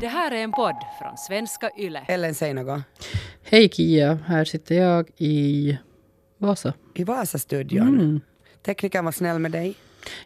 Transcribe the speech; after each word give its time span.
Det 0.00 0.06
här 0.06 0.30
är 0.30 0.36
en 0.36 0.52
podd 0.52 0.76
från 1.00 1.16
svenska 1.16 1.70
YLE. 1.78 2.04
Ellen, 2.08 2.34
säg 2.34 2.54
något. 2.54 2.82
Hej 3.42 3.68
Kia, 3.68 4.18
här 4.26 4.44
sitter 4.44 4.74
jag 4.74 5.10
i 5.16 5.78
Vasa. 6.38 6.72
I 6.94 7.04
Vasastudion. 7.04 8.20
Teknikern 8.62 9.04
var 9.04 9.12
snäll 9.12 9.38
med 9.38 9.52
dig. 9.52 9.74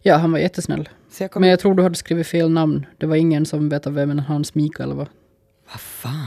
Ja, 0.02 0.16
han 0.16 0.32
var 0.32 0.38
jättesnäll. 0.38 0.88
Så 1.10 1.22
jag 1.22 1.30
kommer... 1.30 1.40
Men 1.44 1.50
jag 1.50 1.60
tror 1.60 1.74
du 1.74 1.82
hade 1.82 1.94
skrivit 1.94 2.26
fel 2.26 2.50
namn. 2.50 2.86
Det 2.98 3.06
var 3.06 3.16
ingen 3.16 3.46
som 3.46 3.68
vet 3.68 3.86
vem 3.86 4.18
Hans 4.18 4.54
Mikael 4.54 4.92
var. 4.92 5.08
Vad 5.70 5.80
fan? 5.80 6.17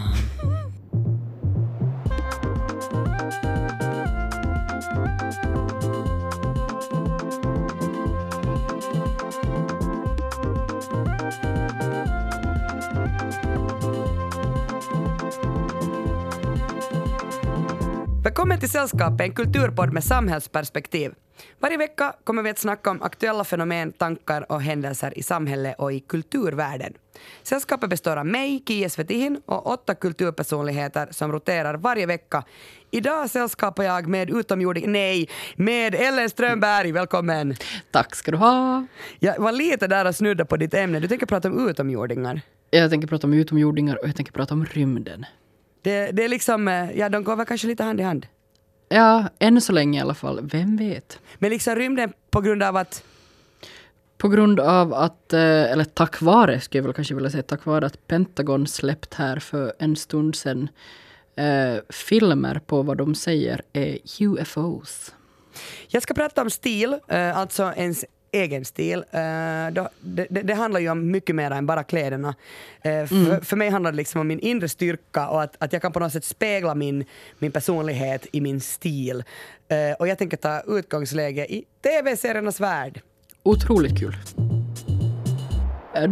Till 18.62 18.70
Sällskapet, 18.70 19.22
en 19.22 19.34
kulturpodd 19.34 19.94
med 19.94 20.04
samhällsperspektiv. 20.04 21.12
Varje 21.60 21.78
vecka 21.78 22.14
kommer 22.24 22.44
vi 22.44 22.50
att 22.50 22.60
snacka 22.60 22.92
om 22.92 23.02
aktuella 23.02 23.44
fenomen, 23.44 23.92
tankar 23.92 24.52
och 24.52 24.62
händelser 24.62 25.18
i 25.18 25.24
samhället 25.24 25.76
och 25.78 25.94
i 25.94 26.00
kulturvärlden. 26.00 26.94
Sällskapet 27.44 27.90
består 27.90 28.18
av 28.18 28.26
mig, 28.26 28.64
Kie 28.66 28.90
Svetihin, 28.90 29.42
och 29.46 29.68
åtta 29.68 29.96
kulturpersonligheter 29.96 31.08
som 31.12 31.32
roterar 31.32 31.74
varje 31.74 32.06
vecka. 32.06 32.44
Idag 32.92 33.30
sällskapar 33.30 33.84
jag 33.84 34.08
med 34.08 34.30
utomjording... 34.30 34.92
Nej, 34.92 35.30
med 35.56 35.96
Ellen 35.96 36.30
Strömberg. 36.30 36.92
Välkommen! 36.92 37.56
Tack 37.92 38.16
ska 38.16 38.32
du 38.32 38.38
ha. 38.38 38.86
Jag 39.20 39.40
var 39.40 39.52
lite 39.52 39.88
där 39.88 40.08
och 40.08 40.16
snudda 40.16 40.46
på 40.46 40.58
ditt 40.58 40.74
ämne. 40.74 41.00
Du 41.00 41.08
tänker 41.08 41.26
prata 41.26 41.48
om 41.48 41.70
utomjordingar. 41.70 42.42
Jag 42.70 42.90
tänker 42.90 43.08
prata 43.08 43.28
om 43.28 43.34
utomjordingar 43.34 43.96
och 44.02 44.08
jag 44.08 44.16
tänker 44.16 44.32
prata 44.32 44.54
om 44.54 44.66
rymden. 44.66 45.26
Det, 45.82 46.12
det 46.12 46.24
är 46.24 46.30
liksom, 46.30 46.68
eh, 46.68 46.92
ja 46.92 47.10
de 47.10 47.24
går 47.24 47.36
väl 47.36 47.46
kanske 47.46 47.68
lite 47.68 47.84
hand 47.84 48.00
i 48.00 48.04
hand. 48.04 48.28
Ja, 48.92 49.26
än 49.40 49.62
så 49.62 49.72
länge 49.74 50.00
i 50.00 50.02
alla 50.02 50.14
fall. 50.14 50.40
Vem 50.44 50.78
vet? 50.78 51.20
Men 51.40 51.50
liksom 51.50 51.76
rymden 51.76 52.14
på 52.32 52.42
grund 52.42 52.64
av 52.64 52.76
att 52.78 53.04
På 54.18 54.28
grund 54.30 54.60
av 54.60 54.94
att, 54.94 55.34
eh, 55.34 55.72
eller 55.72 55.84
tack 55.84 56.22
vare, 56.22 56.60
skulle 56.60 56.80
jag 56.80 56.84
väl 56.84 56.94
kanske 56.94 57.16
vilja 57.16 57.30
säga, 57.30 57.44
tack 57.44 57.66
vare 57.66 57.86
att 57.86 58.08
Pentagon 58.08 58.68
släppt 58.68 59.14
här 59.14 59.40
för 59.40 59.74
en 59.80 59.96
stund 59.96 60.36
sedan 60.36 60.70
eh, 61.36 61.76
filmer 61.90 62.60
på 62.66 62.82
vad 62.82 62.98
de 62.98 63.16
säger 63.16 63.62
är 63.74 63.98
UFOs. 64.20 65.14
Jag 65.88 66.04
ska 66.04 66.14
prata 66.14 66.42
om 66.42 66.50
stil, 66.50 67.00
eh, 67.08 67.38
alltså 67.38 67.74
ens 67.76 68.06
egen 68.32 68.66
stil. 68.66 69.04
Då- 69.72 69.90
Det, 70.00 70.28
det, 70.30 70.42
det 70.42 70.54
handlar 70.54 70.80
ju 70.80 70.90
om 70.90 71.12
mycket 71.12 71.36
mer 71.36 71.52
än 71.52 71.66
bara 71.66 71.84
kläderna. 71.84 72.36
Eh, 72.82 73.06
För, 73.06 73.46
för 73.46 73.56
mig 73.58 73.70
handlar 73.70 73.92
det 73.92 73.98
liksom 73.98 74.22
om 74.22 74.28
min 74.28 74.40
inre 74.40 74.70
styrka 74.70 75.28
och 75.30 75.42
att, 75.44 75.56
att 75.60 75.74
jag 75.74 75.82
kan 75.82 75.92
på 75.92 76.00
något 76.00 76.14
sätt 76.14 76.26
spegla 76.26 76.76
min, 76.76 77.06
min 77.40 77.52
personlighet 77.52 78.28
i 78.32 78.42
min 78.42 78.62
stil. 78.62 79.24
Eh, 79.68 79.78
Och 80.00 80.08
jag 80.08 80.18
tänker 80.18 80.38
ta 80.38 80.62
utgångsläge 80.68 81.46
i 81.54 81.64
tv-seriernas 81.84 82.60
värld. 82.60 83.02
Otroligt 83.44 84.00
kul. 84.00 84.16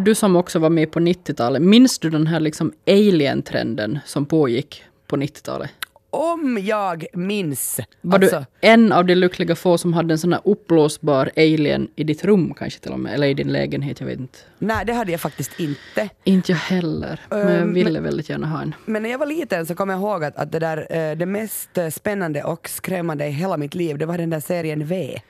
Du 0.05 0.15
som 0.15 0.35
också 0.35 0.59
var 0.59 0.69
med 0.69 0.91
på 0.91 0.99
90-talet, 0.99 1.61
minns 1.61 1.99
du 1.99 2.09
den 2.09 2.27
här 2.27 2.39
liksom 2.39 2.73
alien-trenden 2.87 3.99
som 4.05 4.25
pågick 4.25 4.83
på 5.07 5.15
90-talet? 5.17 5.69
Om 6.11 6.57
jag 6.61 7.05
minns... 7.13 7.79
Var 8.01 8.19
alltså, 8.19 8.39
du 8.39 8.67
en 8.67 8.91
av 8.91 9.05
de 9.05 9.15
lyckliga 9.15 9.55
få 9.55 9.77
som 9.77 9.93
hade 9.93 10.13
en 10.13 10.17
sån 10.17 10.33
här 10.33 10.41
uppblåsbar 10.45 11.31
alien 11.35 11.87
i 11.95 12.03
ditt 12.03 12.23
rum 12.25 12.53
kanske 12.57 12.79
till 12.79 12.91
och 12.91 12.99
med, 12.99 13.13
eller 13.13 13.27
i 13.27 13.33
din 13.33 13.47
lägenhet, 13.47 13.99
jag 13.99 14.07
vet 14.07 14.19
inte. 14.19 14.39
Nej, 14.59 14.85
det 14.85 14.93
hade 14.93 15.11
jag 15.11 15.21
faktiskt 15.21 15.59
inte. 15.59 16.09
Inte 16.23 16.51
jag 16.51 16.59
heller, 16.59 17.21
men 17.29 17.57
jag 17.57 17.65
ville 17.65 17.99
väldigt 17.99 18.29
gärna 18.29 18.47
ha 18.47 18.61
en. 18.61 18.75
Men 18.85 19.03
när 19.03 19.09
jag 19.09 19.17
var 19.17 19.25
liten 19.25 19.65
så 19.65 19.75
kommer 19.75 19.93
jag 19.93 20.01
ihåg 20.01 20.23
att, 20.23 20.35
att 20.35 20.51
det, 20.51 20.59
där, 20.59 21.15
det 21.15 21.25
mest 21.25 21.69
spännande 21.91 22.43
och 22.43 22.69
skrämmande 22.69 23.27
i 23.27 23.31
hela 23.31 23.57
mitt 23.57 23.75
liv, 23.75 23.97
det 23.97 24.05
var 24.05 24.17
den 24.17 24.29
där 24.29 24.39
serien 24.39 24.85
V. 24.85 25.21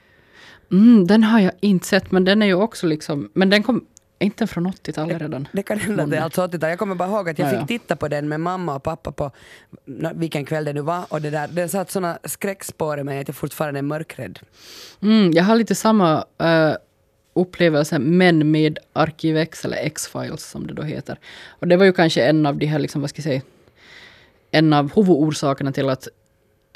Mm, 0.72 1.08
den 1.08 1.24
har 1.24 1.40
jag 1.40 1.52
inte 1.59 1.88
sett, 1.88 2.12
men 2.12 2.25
den 2.25 2.42
är 2.42 2.46
ju 2.46 2.54
också 2.54 2.88
liksom, 2.88 3.30
men 3.34 3.50
den 3.50 3.64
kom 3.64 3.86
inte 4.19 4.47
från 4.47 4.68
80-talet 4.68 5.22
redan. 5.22 5.47
Det 5.52 5.63
kan 5.63 5.80
hända 5.80 6.03
att 6.03 6.09
det 6.09 6.18
är 6.18 6.22
alltså 6.22 6.44
80 6.44 6.57
Jag 6.62 6.80
kommer 6.80 6.96
bara 6.96 7.09
ihåg 7.09 7.30
att 7.30 7.40
jag 7.40 7.53
Ja, 7.53 7.59
fick 7.59 7.68
titta 7.68 7.96
på 7.96 8.07
den 8.07 8.30
med 8.30 8.40
mamma 8.40 8.75
och 8.75 8.84
pappa 8.84 9.12
på 9.12 9.31
vilken 10.13 10.46
kväll 10.46 10.66
det 10.66 10.74
nu 10.74 10.81
var 10.81 11.06
och 11.09 11.22
det 11.22 11.30
där, 11.30 11.47
den 11.47 11.69
satt 11.69 11.91
såna 11.91 12.19
skräckspår 12.24 13.00
i 13.00 13.03
mig 13.03 13.19
att 13.19 13.28
jag 13.28 13.35
fortfarande 13.35 13.80
är 13.80 13.81
mörkrädd. 13.81 14.40
Mm, 15.02 15.31
jag 15.31 15.44
har 15.44 15.56
lite 15.56 15.75
samma 15.75 16.25
uh, 16.44 16.75
upplevelse, 17.34 18.00
men 18.00 18.52
med 18.52 18.80
Arkivex 18.94 19.66
eller 19.66 19.78
X-Files 19.78 20.50
som 20.50 20.68
det 20.68 20.74
då 20.74 20.81
heter. 20.81 21.19
Och 21.50 21.68
det 21.68 21.78
var 21.78 21.86
ju 21.86 21.94
kanske 21.94 22.24
en 22.24 22.46
av 22.46 22.57
de 22.57 22.66
här, 22.66 22.80
liksom, 22.80 23.01
vad 23.01 23.09
ska 23.09 23.19
jag 23.19 23.24
säga, 23.24 23.41
en 24.51 24.74
av 24.74 24.96
huvudorsakerna 24.96 25.72
till 25.72 25.90
att 25.90 26.07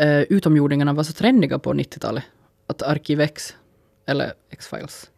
uh, 0.01 0.21
utomjordingarna 0.21 0.93
var 0.93 1.03
så 1.03 1.13
trendiga 1.13 1.59
på 1.59 1.73
90-talet. 1.73 2.23
Att 2.67 2.81
Arkivex, 2.81 3.55
eller 4.05 4.33
X-Files. 4.49 5.09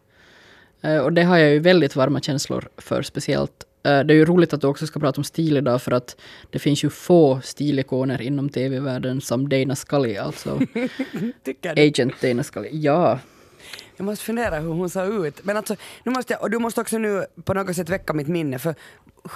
Eh, 0.82 0.98
och 0.98 1.12
det 1.12 1.22
har 1.22 1.36
jag 1.36 1.50
ju 1.50 1.58
väldigt 1.58 1.96
varma 1.96 2.20
känslor 2.20 2.68
för 2.76 3.02
speciellt. 3.02 3.64
Eh, 3.82 4.00
det 4.00 4.14
är 4.14 4.16
ju 4.16 4.24
roligt 4.24 4.52
att 4.52 4.60
du 4.60 4.66
också 4.66 4.86
ska 4.86 5.00
prata 5.00 5.20
om 5.20 5.24
stil 5.24 5.56
idag 5.56 5.82
för 5.82 5.92
att 5.92 6.16
det 6.50 6.58
finns 6.58 6.84
ju 6.84 6.90
få 6.90 7.40
stilikoner 7.40 8.22
inom 8.22 8.48
tv-världen 8.48 9.20
som 9.20 9.48
Dana 9.48 9.76
Scully, 9.76 10.16
alltså? 10.16 10.60
Agent 11.76 12.20
Dana 12.22 12.42
Scully. 12.42 12.68
Ja, 12.72 13.18
Jag 13.96 14.04
måste 14.04 14.24
fundera 14.24 14.58
hur 14.58 14.68
hon 14.68 14.90
såg 14.90 15.26
ut. 15.26 15.44
Men 15.44 15.56
alltså, 15.56 15.76
nu 16.04 16.12
måste 16.12 16.32
jag, 16.32 16.42
och 16.42 16.50
du 16.50 16.58
måste 16.58 16.80
också 16.80 16.98
nu 16.98 17.26
på 17.44 17.54
något 17.54 17.76
sätt 17.76 17.88
väcka 17.88 18.12
mitt 18.12 18.28
minne 18.28 18.58
för 18.58 18.74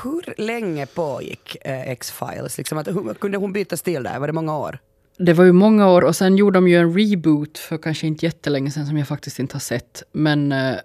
hur 0.02 0.34
länge 0.40 0.86
pågick 0.86 1.56
eh, 1.60 1.90
X-Files? 1.90 2.58
Liksom 2.58 2.78
att, 2.78 2.88
hur, 2.88 3.14
kunde 3.14 3.38
hon 3.38 3.52
byta 3.52 3.76
stil 3.76 4.02
där? 4.02 4.18
Var 4.18 4.26
det 4.26 4.32
många 4.32 4.58
år? 4.58 4.78
Det 5.18 5.32
var 5.32 5.44
ju 5.44 5.52
många 5.52 5.88
år 5.88 6.04
och 6.04 6.16
sen 6.16 6.36
gjorde 6.36 6.56
de 6.56 6.68
ju 6.68 6.76
en 6.76 6.98
reboot 6.98 7.58
för 7.58 7.78
kanske 7.78 8.06
inte 8.06 8.26
jättelänge 8.26 8.70
sedan 8.70 8.86
som 8.86 8.96
jag 8.96 9.08
faktiskt 9.08 9.38
inte 9.38 9.54
har 9.54 9.60
sett. 9.60 10.02
Men 10.12 10.52
eh, 10.52 10.76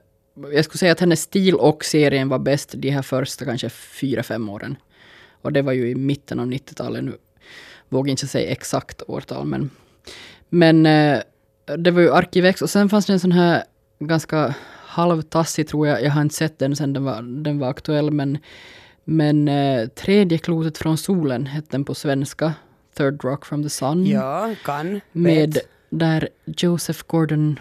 jag 0.54 0.66
skulle 0.66 0.80
säga 0.80 0.92
att 0.92 1.00
hennes 1.00 1.22
stil 1.22 1.56
och 1.56 1.86
serien 1.86 2.30
var 2.30 2.40
bäst 2.40 2.74
de 2.78 2.90
här 2.90 3.02
första 3.02 3.46
kanske 3.46 3.70
fyra, 3.70 4.24
fem 4.24 4.50
åren. 4.50 4.76
Och 5.42 5.54
det 5.54 5.62
var 5.62 5.74
ju 5.74 5.90
i 5.90 5.96
mitten 5.96 6.40
av 6.40 6.48
90-talet. 6.48 7.04
Nu 7.04 7.18
vågar 7.90 8.10
jag 8.10 8.14
inte 8.14 8.28
säga 8.28 8.52
exakt 8.52 9.02
årtal 9.08 9.46
men, 9.46 9.70
men 10.50 10.86
eh, 10.86 11.20
det 11.78 11.92
var 11.92 12.02
ju 12.02 12.14
Arkivex 12.14 12.62
och 12.62 12.70
sen 12.70 12.90
fanns 12.90 13.06
det 13.06 13.14
en 13.14 13.20
sån 13.20 13.32
här 13.32 13.64
ganska 14.00 14.54
halvtassig 14.86 15.68
tror 15.68 15.88
jag. 15.88 16.04
Jag 16.04 16.12
har 16.12 16.22
inte 16.22 16.36
sett 16.36 16.60
den 16.60 16.76
sen 16.76 16.94
den 16.94 17.04
var, 17.04 17.22
den 17.44 17.60
var 17.60 17.70
aktuell 17.70 18.12
men, 18.12 18.38
men 19.04 19.48
eh, 19.48 19.88
Tredje 19.88 20.38
klotet 20.38 20.78
från 20.78 20.98
solen 20.98 21.46
hette 21.46 21.68
den 21.72 21.86
på 21.86 21.96
svenska. 21.96 22.54
Third 22.98 23.24
Rock 23.24 23.46
from 23.46 23.64
the 23.64 23.70
Sun. 23.70 24.06
Ja, 24.06 24.56
kan. 24.66 25.02
Med 25.12 25.54
vet. 25.54 25.70
där 25.90 26.30
Joseph 26.46 27.00
Gordon, 27.08 27.60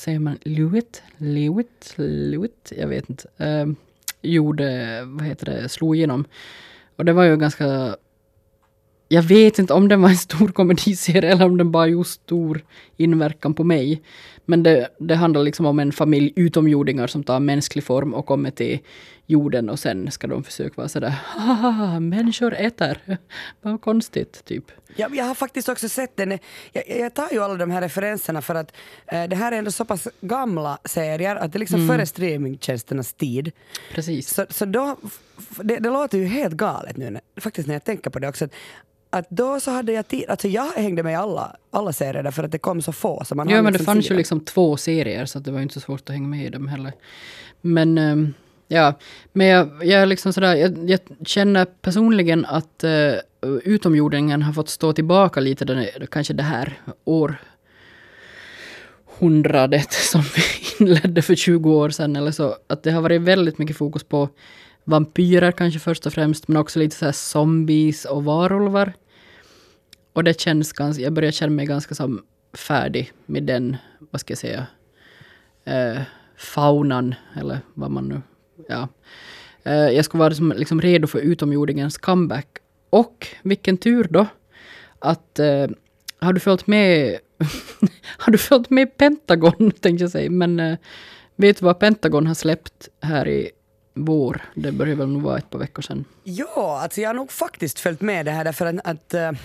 säger 0.00 0.18
man 0.18 0.38
Lewitt? 0.42 1.02
Lewitt? 1.16 1.94
Lewitt? 1.96 2.72
Jag 2.76 2.88
vet 2.88 3.10
inte. 3.10 3.28
Eh, 3.36 3.66
gjorde, 4.22 5.00
vad 5.04 5.26
heter 5.26 5.46
det, 5.46 5.68
slog 5.68 5.96
igenom. 5.96 6.24
Och 6.96 7.04
det 7.04 7.12
var 7.12 7.24
ju 7.24 7.36
ganska... 7.36 7.96
Jag 9.08 9.22
vet 9.22 9.58
inte 9.58 9.72
om 9.72 9.88
den 9.88 10.02
var 10.02 10.08
en 10.08 10.16
stor 10.16 10.48
komediserie 10.48 11.32
eller 11.32 11.44
om 11.44 11.56
den 11.56 11.70
bara 11.70 11.86
gjorde 11.86 12.08
stor 12.08 12.64
inverkan 12.96 13.54
på 13.54 13.64
mig. 13.64 14.02
Men 14.44 14.62
det, 14.62 14.88
det 14.98 15.14
handlar 15.14 15.42
liksom 15.42 15.66
om 15.66 15.78
en 15.78 15.92
familj 15.92 16.32
utomjordingar 16.36 17.06
som 17.06 17.24
tar 17.24 17.40
mänsklig 17.40 17.84
form 17.84 18.14
och 18.14 18.26
kommer 18.26 18.50
till 18.50 18.78
jorden 19.26 19.68
och 19.70 19.78
sen 19.78 20.10
ska 20.10 20.26
de 20.26 20.44
försöka 20.44 20.74
vara 20.76 20.88
sådär 20.88 21.14
Haha, 21.26 22.00
människor 22.00 22.54
äter. 22.54 22.98
Vad 23.62 23.80
konstigt, 23.80 24.44
typ. 24.44 24.64
Jag, 24.96 25.16
jag 25.16 25.24
har 25.24 25.34
faktiskt 25.34 25.68
också 25.68 25.88
sett 25.88 26.16
den. 26.16 26.38
Jag, 26.72 26.84
jag 27.00 27.14
tar 27.14 27.28
ju 27.32 27.38
alla 27.44 27.54
de 27.54 27.70
här 27.70 27.80
referenserna 27.80 28.42
för 28.42 28.54
att 28.54 28.76
eh, 29.06 29.24
det 29.24 29.36
här 29.36 29.52
är 29.52 29.56
ändå 29.58 29.70
så 29.70 29.84
pass 29.84 30.08
gamla 30.20 30.78
serier 30.84 31.36
att 31.36 31.52
det 31.52 31.56
är 31.56 31.60
liksom 31.60 31.88
före 31.88 32.06
streamingtjänsternas 32.06 33.12
tid. 33.12 33.52
Precis. 33.94 34.34
Så, 34.34 34.46
så 34.50 34.64
då, 34.64 34.96
det, 35.62 35.78
det 35.78 35.90
låter 35.90 36.18
ju 36.18 36.24
helt 36.24 36.54
galet 36.54 36.96
nu, 36.96 37.10
när- 37.10 37.40
faktiskt 37.40 37.68
när 37.68 37.74
jag 37.74 37.84
tänker 37.84 38.10
på 38.10 38.18
det 38.18 38.28
också. 38.28 38.48
Att, 39.12 39.30
då 39.30 39.60
så 39.60 39.70
hade 39.70 39.92
jag 39.92 40.08
tid, 40.08 40.24
alltså 40.28 40.48
jag 40.48 40.72
hängde 40.72 41.02
med 41.02 41.12
i 41.12 41.16
alla, 41.16 41.56
alla 41.70 41.92
serier 41.92 42.22
därför 42.22 42.44
att 42.44 42.52
det 42.52 42.58
kom 42.58 42.82
så 42.82 42.92
få. 42.92 43.24
Så 43.24 43.34
man 43.34 43.48
Ja, 43.48 43.62
men 43.62 43.64
det 43.64 43.70
liksom 43.70 43.86
fanns 43.86 44.04
ju 44.04 44.08
tiden. 44.08 44.16
liksom 44.16 44.40
två 44.40 44.76
serier 44.76 45.26
så 45.26 45.38
att 45.38 45.44
det 45.44 45.52
var 45.52 45.60
inte 45.60 45.74
så 45.74 45.80
svårt 45.80 46.00
att 46.00 46.14
hänga 46.14 46.28
med 46.28 46.46
i 46.46 46.48
dem 46.48 46.68
heller. 46.68 46.92
Men 47.60 47.98
ehm, 47.98 48.34
ja, 48.68 48.94
men 49.32 49.46
jag, 49.46 49.84
jag, 49.84 50.08
liksom 50.08 50.32
sådär, 50.32 50.54
jag, 50.54 50.90
jag 50.90 51.00
känner 51.26 51.64
personligen 51.64 52.44
att 52.44 52.84
uh, 52.84 53.14
utomjordingen 53.64 54.42
har 54.42 54.52
fått 54.52 54.68
stå 54.68 54.92
tillbaka 54.92 55.40
lite, 55.40 55.64
den, 55.64 55.86
kanske 56.10 56.34
det 56.34 56.42
här 56.42 56.80
århundradet 59.18 59.92
som 60.12 60.22
vi 60.22 60.42
inledde 60.84 61.22
för 61.22 61.34
20 61.34 61.72
år 61.72 61.90
sedan 61.90 62.16
eller 62.16 62.30
så. 62.30 62.56
Att 62.66 62.82
det 62.82 62.90
har 62.90 63.02
varit 63.02 63.20
väldigt 63.20 63.58
mycket 63.58 63.76
fokus 63.76 64.04
på 64.04 64.28
vampyrer 64.84 65.52
kanske 65.52 65.80
först 65.80 66.06
och 66.06 66.12
främst, 66.12 66.48
men 66.48 66.56
också 66.56 66.78
lite 66.78 66.96
så 66.96 67.04
här 67.04 67.12
zombies 67.12 68.04
och 68.04 68.24
varulvar. 68.24 68.92
Och 70.12 70.24
det 70.24 70.40
känns 70.40 70.72
ganska, 70.72 71.02
jag 71.02 71.12
börjar 71.12 71.30
känna 71.30 71.52
mig 71.52 71.66
ganska 71.66 71.94
som 71.94 72.22
färdig 72.52 73.12
med 73.26 73.42
den, 73.42 73.76
vad 73.98 74.20
ska 74.20 74.30
jag 74.32 74.38
säga, 74.38 74.66
eh, 75.64 76.02
faunan, 76.36 77.14
eller 77.36 77.60
vad 77.74 77.90
man 77.90 78.08
nu, 78.08 78.22
ja. 78.68 78.88
Eh, 79.62 79.74
jag 79.74 80.04
skulle 80.04 80.18
vara 80.18 80.34
som, 80.34 80.52
liksom 80.56 80.80
redo 80.80 81.06
för 81.06 81.18
utomjordingens 81.18 81.98
comeback. 81.98 82.58
Och 82.90 83.26
vilken 83.42 83.76
tur 83.76 84.06
då 84.10 84.26
att 84.98 85.38
eh, 85.38 85.66
har 86.18 86.32
du 86.32 86.40
följt 86.40 86.66
med 86.66 87.18
har 88.18 88.32
du 88.32 88.38
följt 88.38 88.70
med 88.70 88.96
Pentagon 88.96 89.70
tänkte 89.80 90.04
jag 90.04 90.10
säga, 90.10 90.30
men 90.30 90.60
eh, 90.60 90.78
vet 91.36 91.58
du 91.58 91.64
vad 91.64 91.78
Pentagon 91.78 92.26
har 92.26 92.34
släppt 92.34 92.88
här 93.00 93.28
i 93.28 93.50
vår? 93.94 94.42
Det 94.54 94.72
börjar 94.72 94.96
väl 94.96 95.08
nog 95.08 95.22
vara 95.22 95.38
ett 95.38 95.50
par 95.50 95.58
veckor 95.58 95.82
sedan. 95.82 96.04
Ja, 96.24 96.80
alltså 96.82 97.00
jag 97.00 97.08
har 97.08 97.14
nog 97.14 97.32
faktiskt 97.32 97.80
följt 97.80 98.00
med 98.00 98.26
det 98.26 98.32
här 98.32 98.44
därför 98.44 98.66
att, 98.66 98.86
att 98.86 99.14
uh, 99.14 99.40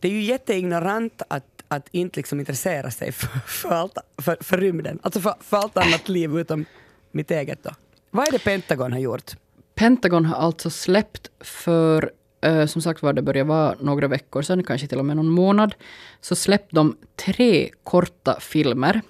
det 0.00 0.08
är 0.08 0.12
ju 0.12 0.22
jätteignorant 0.22 1.22
att, 1.28 1.44
att 1.68 1.88
inte 1.90 2.16
liksom 2.16 2.40
intressera 2.40 2.90
sig 2.90 3.12
för, 3.12 3.38
för, 3.46 3.68
allt, 3.68 3.98
för, 4.22 4.36
för 4.40 4.58
rymden, 4.58 4.98
alltså 5.02 5.20
för, 5.20 5.34
för 5.40 5.56
allt 5.56 5.76
annat 5.76 6.08
liv 6.08 6.38
utom 6.38 6.64
mitt 7.12 7.30
eget 7.30 7.62
då. 7.62 7.70
Vad 8.10 8.28
är 8.28 8.32
det 8.32 8.44
Pentagon 8.44 8.92
har 8.92 8.98
gjort? 8.98 9.32
Pentagon 9.74 10.24
har 10.24 10.36
alltså 10.36 10.70
släppt 10.70 11.30
för, 11.40 12.10
eh, 12.40 12.66
som 12.66 12.82
sagt 12.82 13.02
var 13.02 13.12
det 13.12 13.22
börjar 13.22 13.44
vara 13.44 13.76
några 13.80 14.08
veckor 14.08 14.42
sedan, 14.42 14.64
kanske 14.64 14.86
till 14.86 14.98
och 14.98 15.04
med 15.04 15.16
någon 15.16 15.28
månad, 15.28 15.74
så 16.20 16.36
släppte 16.36 16.76
de 16.76 16.96
tre 17.16 17.70
korta 17.84 18.40
filmer 18.40 19.00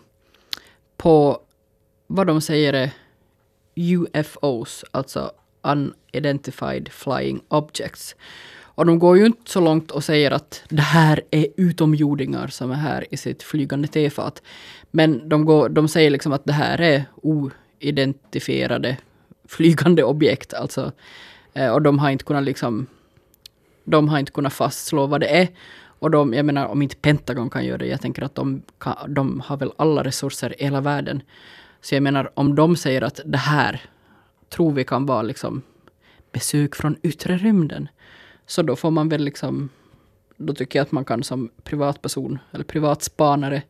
på 0.96 1.40
vad 2.06 2.26
de 2.26 2.40
säger 2.40 2.72
är 2.72 2.90
UFOs, 3.76 4.84
alltså 4.90 5.30
Unidentified 5.62 6.88
Flying 6.88 7.40
Objects. 7.48 8.16
Och 8.58 8.86
de 8.86 8.98
går 8.98 9.18
ju 9.18 9.26
inte 9.26 9.50
så 9.50 9.60
långt 9.60 9.90
och 9.90 10.04
säger 10.04 10.30
att 10.30 10.62
det 10.68 10.82
här 10.82 11.22
är 11.30 11.46
utomjordingar 11.56 12.46
som 12.46 12.70
är 12.70 12.74
här 12.74 13.06
i 13.10 13.16
sitt 13.16 13.42
flygande 13.42 13.88
tefat. 13.88 14.42
Men 14.90 15.28
de, 15.28 15.44
går, 15.44 15.68
de 15.68 15.88
säger 15.88 16.10
liksom 16.10 16.32
att 16.32 16.44
det 16.44 16.52
här 16.52 16.80
är 16.80 17.04
oidentifierade 17.22 18.96
flygande 19.48 20.04
objekt. 20.04 20.54
Alltså, 20.54 20.92
eh, 21.54 21.70
och 21.70 21.82
de 21.82 21.98
har 21.98 22.10
inte 22.10 22.24
kunnat 22.24 22.44
liksom 22.44 22.86
de 23.86 24.08
har 24.08 24.18
inte 24.18 24.32
kunnat 24.32 24.52
fastslå 24.52 25.06
vad 25.06 25.20
det 25.20 25.40
är. 25.40 25.48
Och 25.98 26.10
de, 26.10 26.34
jag 26.34 26.44
menar 26.46 26.66
om 26.66 26.82
inte 26.82 26.96
Pentagon 26.96 27.50
kan 27.50 27.64
göra 27.64 27.78
det, 27.78 27.86
jag 27.86 28.00
tänker 28.00 28.22
att 28.22 28.34
de, 28.34 28.62
kan, 28.78 29.14
de 29.14 29.40
har 29.40 29.56
väl 29.56 29.72
alla 29.76 30.04
resurser 30.04 30.60
i 30.60 30.64
hela 30.64 30.80
världen. 30.80 31.22
Så 31.86 31.94
jag 31.94 32.02
menar 32.02 32.30
om 32.34 32.54
de 32.54 32.76
säger 32.76 33.02
att 33.02 33.20
det 33.24 33.38
här 33.38 33.80
tror 34.48 34.72
vi 34.72 34.84
kan 34.84 35.06
vara 35.06 35.22
liksom 35.22 35.62
besök 36.32 36.76
från 36.76 36.96
yttre 37.02 37.36
rymden. 37.36 37.88
Så 38.46 38.62
då 38.62 38.76
får 38.76 38.90
man 38.90 39.08
väl 39.08 39.24
liksom, 39.24 39.68
då 40.36 40.54
tycker 40.54 40.78
jag 40.78 40.84
att 40.84 40.92
man 40.92 41.04
kan 41.04 41.22
som 41.22 41.50
privatperson 41.64 42.38
eller 42.52 42.64
privatspanare 42.64 43.62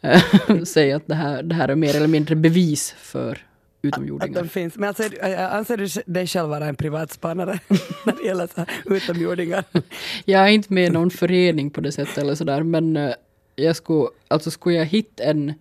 äh, 0.00 0.22
säga 0.64 0.96
att 0.96 1.06
det 1.06 1.14
här, 1.14 1.42
det 1.42 1.54
här 1.54 1.68
är 1.68 1.74
mer 1.74 1.96
eller 1.96 2.06
mindre 2.06 2.36
bevis 2.36 2.94
för 2.98 3.46
utomjordingar. 3.82 4.40
Att 4.40 4.44
de 4.44 4.50
finns. 4.50 4.76
Men 4.76 4.88
alltså, 4.88 5.02
anser 5.50 5.76
du 5.76 6.12
dig 6.12 6.26
själv 6.26 6.48
vara 6.48 6.66
en 6.66 6.76
privatspanare 6.76 7.58
när 8.06 8.16
det 8.22 8.24
gäller 8.26 8.46
så 8.46 8.66
utomjordingar? 8.84 9.64
jag 10.24 10.42
är 10.42 10.48
inte 10.48 10.72
med 10.72 10.86
i 10.86 10.90
någon 10.90 11.10
förening 11.10 11.70
på 11.70 11.80
det 11.80 11.92
sättet 11.92 12.18
eller 12.18 12.34
sådär, 12.34 12.62
men 12.62 12.96
uh, 12.96 13.12
jag 13.56 13.76
skulle, 13.76 14.08
alltså 14.28 14.50
skulle 14.50 14.76
jag 14.76 14.86
hitta 14.86 15.24
en, 15.24 15.54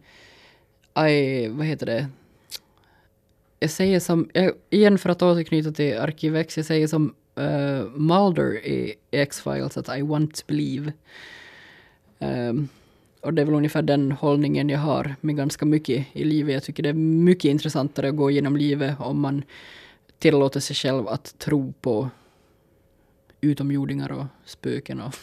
i, 0.97 1.47
vad 1.47 1.65
heter 1.65 1.85
det, 1.85 2.07
jag 3.59 3.69
säger 3.69 3.99
som, 3.99 4.29
jag, 4.33 4.53
igen 4.69 4.97
för 4.97 5.09
att 5.09 5.21
återknyta 5.21 5.71
till 5.71 5.97
Arkivex, 5.97 6.57
jag 6.57 6.65
säger 6.65 6.88
som 6.88 7.13
uh, 7.39 7.89
Mulder 7.95 8.65
i 8.65 8.95
X-Files 9.11 9.77
att 9.77 9.97
I 9.97 10.01
want 10.01 10.35
to 10.35 10.43
believe. 10.47 10.93
Um, 12.19 12.69
och 13.21 13.33
det 13.33 13.41
är 13.41 13.45
väl 13.45 13.55
ungefär 13.55 13.81
den 13.81 14.11
hållningen 14.11 14.69
jag 14.69 14.79
har 14.79 15.15
med 15.21 15.35
ganska 15.35 15.65
mycket 15.65 16.07
i 16.13 16.23
livet. 16.23 16.53
Jag 16.53 16.63
tycker 16.63 16.83
det 16.83 16.89
är 16.89 16.93
mycket 16.93 17.45
intressantare 17.45 18.09
att 18.09 18.15
gå 18.15 18.31
igenom 18.31 18.57
livet 18.57 18.95
om 18.99 19.19
man 19.19 19.43
tillåter 20.19 20.59
sig 20.59 20.75
själv 20.75 21.07
att 21.07 21.39
tro 21.39 21.73
på 21.81 22.09
utomjordingar 23.41 24.11
och 24.11 24.25
spöken 24.45 25.01
och 25.01 25.15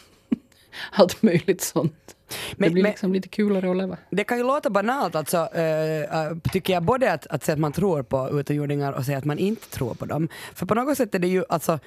allt 0.93 1.23
möjligt 1.23 1.61
sånt. 1.61 2.15
Men, 2.57 2.69
det 2.69 2.73
blir 2.73 2.83
liksom 2.83 3.11
men, 3.11 3.15
lite 3.15 3.29
kulare 3.29 3.71
att 3.71 3.77
leva. 3.77 3.97
Det 4.11 4.25
kan 4.25 4.39
ju 4.39 4.45
låta 4.45 4.71
banalt 4.71 5.15
alltså, 5.15 5.39
uh, 5.39 6.39
tycker 6.53 6.73
jag, 6.73 6.83
både 6.83 7.13
att, 7.13 7.27
att 7.27 7.45
säga 7.45 7.55
att 7.55 7.61
man 7.61 7.73
tror 7.73 8.03
på 8.03 8.41
utomjordingar 8.41 8.93
och 8.93 9.05
säga 9.05 9.19
att 9.19 9.25
man 9.25 9.39
inte 9.39 9.69
tror 9.69 9.95
på 9.95 10.07
dem. 10.07 10.29
För 10.55 10.67
på 10.67 10.75
något 10.75 10.97
sätt 10.97 11.15
är 11.15 11.19
det 11.19 11.29
ju, 11.29 11.45
alltså, 11.49 11.79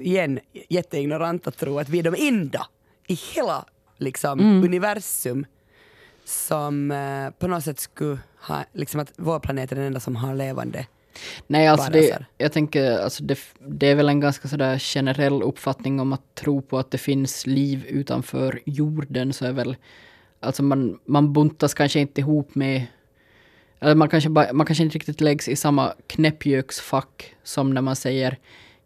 igen, 0.00 0.40
jätteignorant 0.68 1.46
att 1.46 1.58
tro 1.58 1.78
att 1.78 1.88
vi 1.88 1.98
är 1.98 2.02
de 2.02 2.14
enda 2.18 2.66
i 3.06 3.14
hela 3.14 3.64
liksom, 3.98 4.40
mm. 4.40 4.64
universum 4.64 5.46
som 6.24 6.90
uh, 6.90 7.30
på 7.30 7.48
något 7.48 7.64
sätt 7.64 7.80
skulle 7.80 8.18
ha, 8.40 8.64
liksom 8.72 9.00
att 9.00 9.12
vår 9.16 9.38
planet 9.38 9.72
är 9.72 9.76
den 9.76 9.84
enda 9.84 10.00
som 10.00 10.16
har 10.16 10.34
levande 10.34 10.86
Nej, 11.46 11.66
alltså 11.66 11.90
det, 11.90 12.24
jag 12.38 12.52
tänker, 12.52 12.98
alltså 12.98 13.24
det, 13.24 13.38
det, 13.58 13.86
är 13.86 13.94
väl 13.94 14.08
en 14.08 14.20
ganska 14.20 14.48
sådär 14.48 14.78
generell 14.78 15.42
uppfattning 15.42 16.00
om 16.00 16.12
att 16.12 16.34
tro 16.34 16.62
på 16.62 16.78
att 16.78 16.90
det 16.90 16.98
finns 16.98 17.46
liv 17.46 17.84
utanför 17.88 18.60
jorden, 18.64 19.32
så 19.32 19.44
är 19.44 19.52
väl, 19.52 19.76
alltså 20.40 20.62
man, 20.62 20.98
man 21.04 21.32
buntas 21.32 21.74
kanske 21.74 22.00
inte 22.00 22.20
ihop 22.20 22.54
med, 22.54 22.86
eller 23.80 23.94
man 23.94 24.08
kanske, 24.08 24.30
ba, 24.30 24.52
man 24.52 24.66
kanske 24.66 24.84
inte 24.84 24.94
riktigt 24.94 25.20
läggs 25.20 25.48
i 25.48 25.56
samma 25.56 25.92
knäppjöksfack 26.06 27.34
som 27.42 27.74
när 27.74 27.82
man 27.82 27.96
säger 27.96 28.38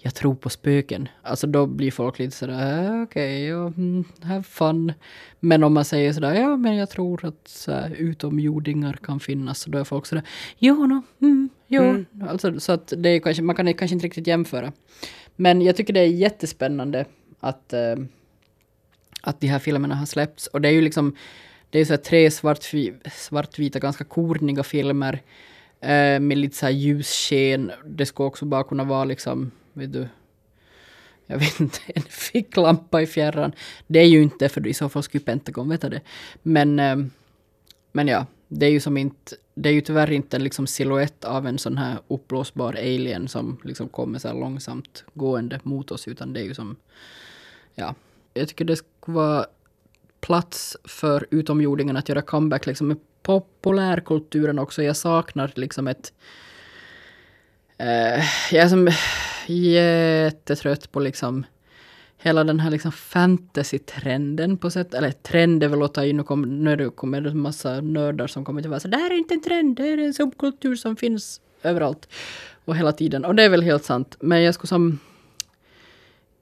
jag 0.03 0.15
tror 0.15 0.35
på 0.35 0.51
spöken. 0.51 1.09
Alltså 1.23 1.47
då 1.47 1.67
blir 1.67 1.91
folk 1.91 2.19
lite 2.19 2.37
sådär, 2.37 2.85
äh, 2.85 3.03
okej, 3.03 3.55
okay, 3.55 3.75
mm, 3.77 4.05
have 4.23 4.43
fun. 4.43 4.93
Men 5.41 5.65
om 5.65 5.75
man 5.75 5.85
säger 5.85 6.13
sådär, 6.13 6.35
ja 6.35 6.57
men 6.57 6.77
jag 6.77 6.91
tror 6.91 7.25
att 7.25 7.49
så 7.49 7.73
här, 7.73 7.91
utomjordingar 7.91 8.93
kan 9.03 9.21
finnas, 9.21 9.61
så 9.61 9.71
då 9.71 9.79
är 9.79 9.85
folk 9.85 10.07
sådär, 10.07 10.25
jo, 10.59 10.87
no, 10.87 11.03
mm, 11.21 11.49
jo. 11.71 11.83
Mm. 11.83 12.07
Alltså, 12.29 12.61
så 12.61 12.73
att 12.73 12.93
det 12.97 13.09
är 13.09 13.21
kanske, 13.21 13.43
man 13.43 13.57
kan 13.57 13.75
kanske 13.75 13.95
inte 13.95 14.07
riktigt 14.07 14.27
jämföra. 14.27 14.73
Men 15.37 15.63
jag 15.63 15.77
tycker 15.77 15.93
det 15.93 16.01
är 16.01 16.07
jättespännande 16.07 17.05
att, 17.41 17.73
äh, 17.73 17.97
att 19.23 19.41
de 19.41 19.47
här 19.47 19.59
filmerna 19.59 19.95
har 19.95 20.07
släppts. 20.07 20.47
Och 20.47 20.61
det 20.61 20.69
är 20.69 20.73
ju 20.73 20.81
liksom, 20.81 21.17
det 21.71 21.79
är 21.79 21.85
så 21.85 21.97
tre 21.97 22.31
svartvi, 22.31 22.95
svartvita, 23.13 23.79
ganska 23.79 24.05
korniga 24.05 24.63
filmer. 24.63 25.23
Äh, 25.81 26.21
med 26.21 26.39
lite 26.39 26.57
så 26.57 26.67
här 26.67 26.73
ljussken. 26.73 27.73
Det 27.87 28.07
skulle 28.07 28.27
också 28.27 28.45
bara 28.45 28.65
kunna 28.65 28.85
vara 28.85 29.05
liksom 29.05 29.51
vet 29.73 29.93
du, 29.93 30.09
jag 31.27 31.39
vet 31.39 31.61
inte, 31.61 31.79
en 31.87 32.03
ficklampa 32.03 33.03
i 33.03 33.07
fjärran. 33.07 33.53
Det 33.87 33.99
är 33.99 34.07
ju 34.07 34.23
inte, 34.23 34.49
för 34.49 34.67
i 34.67 34.75
så 34.75 34.89
fall 34.89 35.03
skulle 35.03 35.25
Pentagon 35.25 35.69
veta 35.69 35.89
det. 35.89 36.01
Men, 36.43 36.79
äh, 36.79 36.97
men 37.93 38.09
ja, 38.09 38.27
det 38.49 38.67
är 38.67 38.71
ju 38.71 38.81
som 38.81 38.97
inte, 38.97 39.37
det 39.63 39.69
är 39.69 39.73
ju 39.73 39.81
tyvärr 39.81 40.11
inte 40.11 40.37
en 40.37 40.45
liksom 40.45 40.67
silhuett 40.67 41.25
av 41.25 41.47
en 41.47 41.59
sån 41.59 41.79
här 41.79 41.99
uppblåsbar 42.09 42.75
alien 42.75 43.29
som 43.29 43.59
liksom 43.65 43.89
kommer 43.89 44.19
så 44.19 44.29
här 44.29 44.35
långsamt 44.35 45.05
gående 45.15 45.61
mot 45.63 45.91
oss, 45.91 46.09
utan 46.09 46.33
det 46.33 46.41
är 46.41 46.45
ju 46.45 46.55
som, 46.55 46.77
ja, 47.75 47.95
jag 48.35 48.49
tycker 48.49 48.65
det 48.65 48.77
skulle 48.77 49.17
vara 49.17 49.47
plats 50.21 50.77
för 50.85 51.27
utomjordingen 51.31 51.97
att 51.97 52.09
göra 52.09 52.23
comeback 52.23 52.67
liksom 52.67 52.89
med 52.89 52.97
populärkulturen 53.23 54.59
också. 54.59 54.83
Jag 54.83 54.97
saknar 54.97 55.53
liksom 55.55 55.89
ett, 55.89 56.13
Eh, 57.81 58.25
jag 58.51 58.65
är 58.65 58.69
som, 58.69 58.89
jättetrött 59.47 60.93
på 60.93 61.01
liksom 61.01 61.47
hela 62.23 62.45
den 62.45 62.61
här 62.61 62.71
liksom 62.71 62.93
fantasy-trenden 62.93 64.57
på 64.57 64.71
sätt, 64.71 64.95
eller 64.95 65.13
trend 65.13 65.63
är 65.63 65.69
väl 65.69 65.83
att 65.83 65.95
ta 65.95 66.05
in 66.05 66.21
och 66.21 66.27
kom, 66.27 66.65
nu 66.65 66.91
kommer 66.91 67.21
det 67.21 67.31
en 67.31 67.39
massa 67.39 67.81
nördar 67.81 68.27
som 68.27 68.45
kommer 68.45 68.61
till 68.61 68.71
vara 68.71 68.81
så 68.81 68.89
det 68.89 68.97
här 68.97 69.11
är 69.11 69.19
inte 69.19 69.35
en 69.35 69.43
trend, 69.43 69.77
det 69.77 69.89
är 69.89 69.99
en 69.99 70.15
subkultur 70.15 70.77
som 70.77 70.97
finns 70.97 71.41
överallt 71.63 72.09
och 72.65 72.77
hela 72.77 72.93
tiden. 72.93 73.25
Och 73.25 73.35
det 73.35 73.43
är 73.43 73.49
väl 73.49 73.63
helt 73.63 73.85
sant. 73.85 74.17
Men 74.21 74.43
jag 74.43 74.55
skulle 74.55 74.69
som 74.69 74.99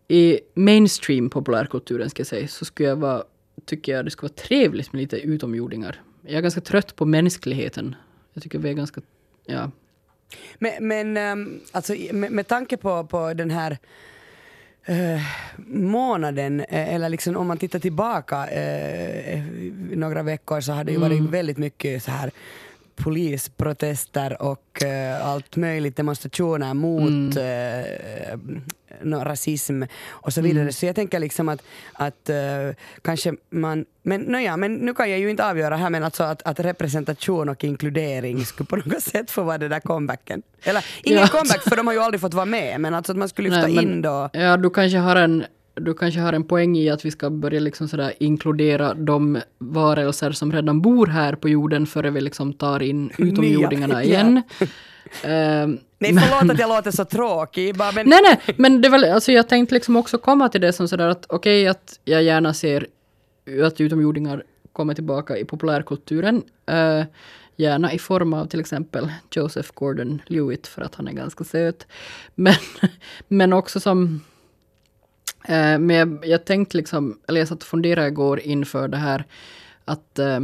i 0.08 0.40
mainstream 0.54 1.30
populärkulturen 1.30 2.10
ska 2.10 2.20
jag 2.20 2.26
säga, 2.26 2.48
så 2.48 2.64
skulle 2.64 2.88
jag 2.88 2.96
vara, 2.96 3.24
tycker 3.64 3.92
jag 3.92 4.04
det 4.04 4.10
skulle 4.10 4.28
vara 4.28 4.46
trevligt 4.46 4.92
med 4.92 5.00
lite 5.00 5.16
utomjordingar. 5.16 6.02
Jag 6.22 6.34
är 6.34 6.40
ganska 6.40 6.60
trött 6.60 6.96
på 6.96 7.04
mänskligheten. 7.04 7.96
Jag 8.32 8.42
tycker 8.42 8.58
vi 8.58 8.68
är 8.68 8.74
ganska, 8.74 9.00
ja, 9.46 9.70
men, 10.58 10.88
men 10.88 11.16
ehm, 11.16 11.60
alltså, 11.72 11.94
med, 12.12 12.32
med 12.32 12.48
tanke 12.48 12.76
på, 12.76 13.04
på 13.04 13.34
den 13.34 13.50
här 13.50 13.78
Uh, 14.90 15.22
månaden, 15.66 16.60
uh, 16.60 16.94
eller 16.94 17.08
liksom 17.08 17.36
om 17.36 17.46
man 17.46 17.58
tittar 17.58 17.78
tillbaka 17.78 18.36
uh, 18.36 19.42
några 19.96 20.22
veckor 20.22 20.60
så 20.60 20.72
har 20.72 20.84
det 20.84 20.92
ju 20.92 20.98
varit 20.98 21.18
mm. 21.18 21.30
väldigt 21.30 21.58
mycket 21.58 22.02
så 22.02 22.10
här 22.10 22.30
polisprotester 22.98 24.42
och 24.42 24.82
allt 25.22 25.56
möjligt, 25.56 25.96
demonstrationer 25.96 26.74
mot 26.74 27.36
mm 27.36 28.62
no, 29.02 29.16
rasism 29.16 29.82
och 30.08 30.32
så 30.32 30.40
vidare. 30.40 30.60
Mm. 30.60 30.72
Så 30.72 30.86
jag 30.86 30.96
tänker 30.96 31.18
liksom 31.18 31.48
att, 31.48 31.62
att 31.92 32.30
uh, 32.30 32.74
kanske 33.02 33.34
man, 33.50 33.84
men, 34.02 34.20
no 34.20 34.38
ja, 34.38 34.56
men 34.56 34.74
nu 34.74 34.94
kan 34.94 35.10
jag 35.10 35.18
ju 35.18 35.30
inte 35.30 35.46
avgöra 35.46 35.76
här 35.76 35.90
men 35.90 36.04
alltså 36.04 36.22
att, 36.22 36.42
att 36.42 36.60
representation 36.60 37.48
och 37.48 37.64
inkludering 37.64 38.44
skulle 38.44 38.66
på 38.66 38.76
något 38.76 39.02
sätt 39.12 39.30
få 39.30 39.42
vara 39.42 39.58
den 39.58 39.70
där 39.70 39.80
comebacken. 39.80 40.42
Eller 40.62 40.84
ingen 41.02 41.20
ja. 41.20 41.28
comeback 41.28 41.62
för 41.62 41.76
de 41.76 41.86
har 41.86 41.94
ju 41.94 42.00
aldrig 42.00 42.20
fått 42.20 42.34
vara 42.34 42.46
med 42.46 42.80
men 42.80 42.94
alltså 42.94 43.12
att 43.12 43.18
man 43.18 43.28
skulle 43.28 43.48
lyfta 43.48 43.66
Nej, 43.66 43.82
in 43.82 44.02
då. 44.02 44.30
Ja, 44.32 44.56
du 44.56 44.70
kanske 44.70 44.98
har 44.98 45.16
en 45.16 45.44
du 45.80 45.94
kanske 45.94 46.20
har 46.20 46.32
en 46.32 46.44
poäng 46.44 46.76
i 46.76 46.90
att 46.90 47.04
vi 47.04 47.10
ska 47.10 47.30
börja 47.30 47.60
liksom 47.60 47.88
sådär 47.88 48.12
inkludera 48.20 48.94
de 48.94 49.40
varelser 49.58 50.32
som 50.32 50.52
redan 50.52 50.80
bor 50.80 51.06
här 51.06 51.34
på 51.34 51.48
jorden 51.48 51.86
före 51.86 52.10
vi 52.10 52.20
liksom 52.20 52.52
tar 52.52 52.82
in 52.82 53.10
utomjordingarna 53.18 54.04
igen. 54.04 54.42
Ehm, 55.22 55.78
Nej, 55.98 56.14
förlåt 56.14 56.52
att 56.52 56.58
jag 56.58 56.68
låter 56.68 56.90
så 56.90 57.04
tråkig, 57.04 57.76
bara, 57.76 57.92
men 57.92 58.08
Nej, 58.08 58.20
nej, 58.22 58.54
men 58.56 58.80
det 58.80 58.88
var, 58.88 59.08
alltså 59.08 59.32
jag 59.32 59.48
tänkte 59.48 59.74
liksom 59.74 59.96
också 59.96 60.18
komma 60.18 60.48
till 60.48 60.60
det 60.60 60.72
som 60.72 60.88
sådär 60.88 61.08
att 61.08 61.26
okej 61.28 61.68
att 61.68 62.00
jag 62.04 62.22
gärna 62.22 62.54
ser 62.54 62.86
att 63.64 63.80
utomjordingar 63.80 64.42
kommer 64.72 64.94
tillbaka 64.94 65.36
i 65.36 65.44
populärkulturen. 65.44 66.42
Eh, 66.66 67.04
gärna 67.58 67.92
i 67.92 67.98
form 67.98 68.32
av 68.32 68.46
till 68.46 68.60
exempel 68.60 69.12
Joseph 69.30 69.70
Gordon-Lewitt 69.74 70.66
för 70.66 70.82
att 70.82 70.94
han 70.94 71.08
är 71.08 71.12
ganska 71.12 71.44
söt. 71.44 71.86
Men, 72.34 72.54
men 73.28 73.52
också 73.52 73.80
som... 73.80 74.20
Eh, 75.48 75.78
men 75.78 75.90
jag, 75.90 76.26
jag 76.26 76.44
tänkte 76.44 76.76
liksom, 76.76 77.18
eller 77.26 77.40
jag 77.40 77.48
satt 77.48 77.62
och 77.62 77.68
funderade 77.68 78.08
igår 78.08 78.40
inför 78.40 78.88
det 78.88 78.96
här 78.96 79.24
att, 79.84 80.18
eh, 80.18 80.40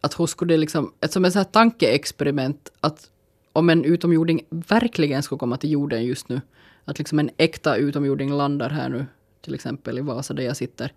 att 0.00 0.20
hur 0.20 0.26
skulle 0.26 0.54
det 0.54 0.58
liksom, 0.58 0.92
ett 1.00 1.12
som 1.12 1.24
ett 1.24 1.32
så 1.32 1.38
här 1.38 1.44
tankeexperiment 1.44 2.72
att 2.80 3.10
om 3.52 3.70
en 3.70 3.84
utomjording 3.84 4.42
verkligen 4.50 5.22
skulle 5.22 5.38
komma 5.38 5.56
till 5.56 5.70
jorden 5.70 6.04
just 6.04 6.28
nu, 6.28 6.40
att 6.84 6.98
liksom 6.98 7.18
en 7.18 7.30
äkta 7.36 7.76
utomjording 7.76 8.32
landar 8.32 8.70
här 8.70 8.88
nu, 8.88 9.06
till 9.40 9.54
exempel 9.54 9.98
i 9.98 10.00
Vasa 10.00 10.34
där 10.34 10.42
jag 10.42 10.56
sitter. 10.56 10.92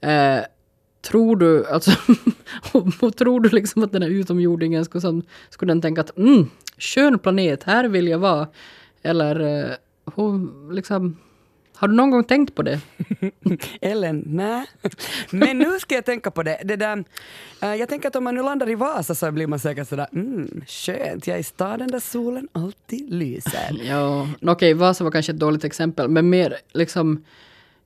Eh, 0.00 0.40
tror 1.00 1.36
du, 1.36 1.66
alltså, 1.66 1.90
och 3.00 3.16
tror 3.16 3.40
du 3.40 3.48
liksom 3.48 3.82
att 3.82 3.92
den 3.92 4.02
här 4.02 4.10
utomjordingen 4.10 4.84
skulle, 4.84 5.02
som, 5.02 5.22
skulle 5.50 5.70
den 5.70 5.82
tänka 5.82 6.00
att 6.00 6.18
mm, 6.18 6.50
skön 6.78 7.18
planet, 7.18 7.62
här 7.62 7.88
vill 7.88 8.08
jag 8.08 8.18
vara? 8.18 8.48
Eller 9.02 9.40
eh, 9.40 9.76
hon 10.04 10.68
liksom, 10.72 11.16
har 11.78 11.88
du 11.88 11.94
någon 11.94 12.10
gång 12.10 12.24
tänkt 12.24 12.54
på 12.54 12.62
det? 12.62 12.80
Ellen, 13.80 14.22
nej. 14.26 14.66
Men 15.30 15.58
nu 15.58 15.78
ska 15.78 15.94
jag 15.94 16.04
tänka 16.04 16.30
på 16.30 16.42
det. 16.42 16.60
det 16.64 16.76
där, 16.76 17.04
eh, 17.62 17.74
jag 17.74 17.88
tänker 17.88 18.08
att 18.08 18.16
om 18.16 18.24
man 18.24 18.34
nu 18.34 18.42
landar 18.42 18.70
i 18.70 18.74
Vasa 18.74 19.14
så 19.14 19.32
blir 19.32 19.46
man 19.46 19.58
säkert 19.58 19.88
sådär, 19.88 20.08
mm, 20.12 20.62
skönt, 20.66 21.26
jag 21.26 21.36
är 21.36 21.40
i 21.40 21.42
staden 21.42 21.88
där 21.88 22.00
solen 22.00 22.48
alltid 22.52 23.12
lyser. 23.12 23.80
Ja, 23.88 24.28
okej, 24.42 24.74
Vasa 24.74 25.04
var 25.04 25.10
kanske 25.10 25.32
ett 25.32 25.38
dåligt 25.38 25.64
exempel, 25.64 26.08
men 26.08 26.30
mer 26.30 26.56
liksom 26.72 27.24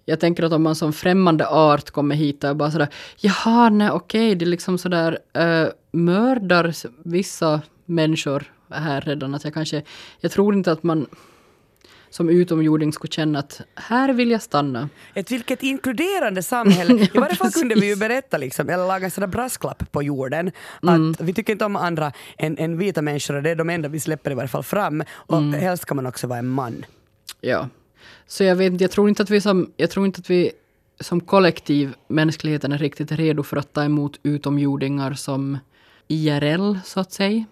jag 0.05 0.21
tänker 0.21 0.43
att 0.43 0.53
om 0.53 0.63
man 0.63 0.75
som 0.75 0.93
främmande 0.93 1.47
art 1.49 1.91
kommer 1.91 2.15
hit 2.15 2.45
och 2.45 2.57
bara 2.57 2.71
sådär, 2.71 2.89
jaha, 3.17 3.69
nej 3.69 3.91
okej, 3.91 4.35
det 4.35 4.45
är 4.45 4.47
liksom 4.47 4.79
sådär, 4.79 5.19
uh, 5.39 5.69
mördar 5.93 6.75
vissa 7.05 7.61
människor 7.87 8.53
här 8.71 9.01
redan, 9.01 9.35
att 9.35 9.45
jag 9.45 9.55
kanske, 9.55 9.83
jag 10.21 10.33
tror 10.33 10.55
inte 10.55 10.73
att 10.73 10.83
man 10.83 11.07
som 12.13 12.29
utomjording 12.31 12.93
skulle 12.93 13.11
känna 13.11 13.39
att 13.39 13.61
här 13.77 14.13
vill 14.13 14.31
jag 14.31 14.43
stanna. 14.43 14.89
Ett 15.15 15.31
vilket 15.31 15.63
inkluderande 15.63 16.43
samhälle. 16.43 16.95
I 17.15 17.19
varje 17.19 17.35
fall 17.35 17.51
kunde 17.53 17.75
vi 17.75 17.87
ju 17.87 17.97
berätta, 17.97 18.39
liksom, 18.39 18.69
eller 18.69 18.87
laga 18.87 19.05
en 19.05 19.11
sån 19.11 19.31
brasklapp 19.31 19.93
på 19.93 20.03
jorden, 20.03 20.49
att 20.83 20.89
Mm. 20.89 21.15
vi 21.21 21.35
tycker 21.35 21.53
inte 21.53 21.65
om 21.65 21.77
andra 21.77 22.13
än, 22.39 22.59
än 22.59 22.79
vita 22.79 23.03
människor 23.03 23.35
och 23.37 23.43
det 23.43 23.51
är 23.51 23.57
de 23.57 23.71
enda 23.71 23.89
vi 23.89 24.01
släpper 24.01 24.31
i 24.31 24.35
varje 24.35 24.49
fall 24.49 24.63
fram. 24.63 25.03
Och 25.13 25.39
Mm. 25.39 25.53
helst 25.61 25.83
ska 25.83 25.95
man 25.95 26.07
också 26.07 26.27
vara 26.27 26.39
en 26.39 26.49
man. 26.49 26.85
Ja. 27.41 27.69
Så 28.27 28.45
jag 28.45 28.57
vet 28.57 28.81
jag 28.81 28.91
tror 28.91 29.09
inte 29.09 29.23
att 29.23 29.31
vi 29.31 29.41
som, 29.41 29.73
jag 29.77 29.91
tror 29.91 30.07
inte 30.07 30.19
att 30.21 30.31
vi 30.31 30.53
som 31.01 31.21
kollektiv, 31.21 31.95
mänskligheten 32.09 32.73
är 32.73 32.79
riktigt 32.79 33.13
redo 33.13 33.43
för 33.43 33.57
att 33.57 33.73
ta 33.73 33.85
emot 33.85 34.21
utomjordingar 34.23 35.13
som 35.15 35.59
IRL, 36.09 36.75
så 36.85 37.01
att 37.01 37.13
säga. 37.13 37.45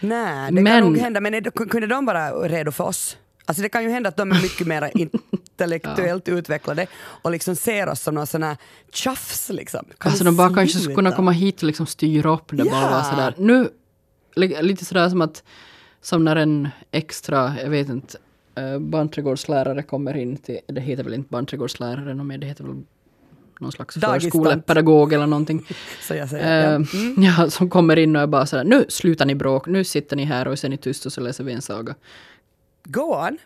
Nej, 0.00 0.46
det 0.52 0.62
Men- 0.62 0.66
kan 0.66 0.80
nog 0.92 0.98
hända, 0.98 1.20
men 1.20 1.34
är, 1.34 1.40
kunde 1.68 1.86
de 1.86 2.06
vara 2.06 2.30
redo 2.48 2.72
för 2.72 2.84
oss? 2.84 3.16
Alltså 3.48 3.62
det 3.62 3.68
kan 3.68 3.82
ju 3.84 3.90
hända 3.90 4.08
att 4.08 4.16
de 4.16 4.32
är 4.32 4.42
mycket 4.42 4.66
mer 4.66 4.90
intellektuellt 4.94 6.28
utvecklade 6.28 6.86
och 7.22 7.30
liksom 7.30 7.56
ser 7.56 7.88
oss 7.88 8.00
som 8.00 8.14
någon 8.14 8.26
sån 8.26 8.42
här 8.42 8.56
tjafs 8.92 9.48
liksom. 9.50 9.84
Kan 9.98 10.10
Alltså 10.10 10.24
de 10.24 10.36
bara 10.36 10.54
kanske 10.54 10.78
skulle 10.78 10.94
kunna 10.94 11.12
komma 11.12 11.30
hit 11.30 11.56
och 11.56 11.66
liksom 11.66 11.86
styra 11.86 12.30
upp 12.34 12.48
det 12.50 12.56
bara 12.56 12.66
Ja. 12.66 12.90
vara 12.90 13.04
sådär. 13.04 13.34
Nu, 13.38 13.68
li- 14.36 14.62
lite 14.62 14.84
sådär 14.84 15.08
som 15.08 15.20
att, 15.22 15.42
som 16.02 16.24
när 16.24 16.36
en 16.36 16.68
extra, 16.90 17.54
jag 17.62 17.70
vet 17.70 17.88
inte, 17.88 18.18
uh, 18.60 18.78
barnträdgårdslärare 18.78 19.82
kommer 19.82 20.16
in 20.16 20.36
till, 20.36 20.58
det 20.66 20.80
heter 20.80 21.04
väl 21.04 21.14
inte 21.14 21.28
barnträdgårdslärare 21.30 22.14
något 22.14 22.26
mer, 22.26 22.38
det 22.38 22.46
heter 22.46 22.64
väl 22.64 22.82
någon 23.60 23.72
slags 23.72 23.94
förskolepedagog 23.94 25.12
eller 25.12 25.26
någonting. 25.26 25.66
Så 26.08 26.14
jag 26.14 26.28
säger, 26.28 26.62
ja. 26.62 26.70
Eh, 26.70 26.74
Mm. 26.94 27.22
ja, 27.22 27.50
som 27.50 27.70
kommer 27.70 27.96
in 27.98 28.16
och 28.16 28.22
är 28.22 28.26
bara 28.26 28.46
sådär, 28.46 28.64
nu 28.64 28.84
slutar 28.88 29.26
ni 29.26 29.34
bråk, 29.34 29.66
nu 29.66 29.84
sitter 29.84 30.16
ni 30.16 30.24
här 30.24 30.48
och 30.48 30.58
sen 30.58 30.68
är 30.68 30.70
ni 30.70 30.76
tyst 30.76 31.06
och 31.06 31.12
så 31.12 31.20
läser 31.20 31.44
vi 31.44 31.52
en 31.52 31.62
saga. 31.62 31.94
Go 32.90 33.00
on. 33.00 33.38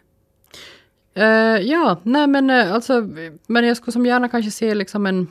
Uh, 1.17 1.61
ja, 1.61 2.01
nej 2.03 2.27
men 2.27 2.51
uh, 2.51 2.75
alltså, 2.75 3.09
men 3.47 3.65
jag 3.65 3.77
skulle 3.77 3.93
som 3.93 4.07
gärna 4.07 4.29
kanske 4.29 4.51
se 4.51 4.75
liksom 4.75 5.07
en... 5.07 5.29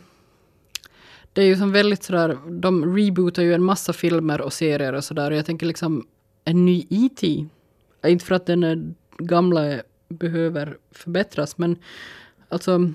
Det 1.34 1.42
är 1.42 1.46
ju 1.46 1.58
som 1.58 1.72
väldigt 1.72 2.04
sådär, 2.04 2.38
de 2.50 2.98
rebootar 2.98 3.44
ju 3.44 3.54
en 3.54 3.64
massa 3.64 3.94
filmer 3.94 4.42
och 4.42 4.54
serier 4.54 4.94
och 4.94 5.04
sådär 5.04 5.32
och 5.32 5.38
jag 5.38 5.46
tänker 5.46 5.66
liksom 5.66 6.08
en 6.46 6.66
ny 6.66 6.88
E.T. 6.90 7.46
Inte 8.06 8.26
för 8.26 8.36
att 8.36 8.46
den 8.46 8.64
är 8.64 8.94
gamla 9.18 9.82
behöver 10.10 10.78
förbättras 10.92 11.58
men 11.58 11.78
alltså, 12.50 12.92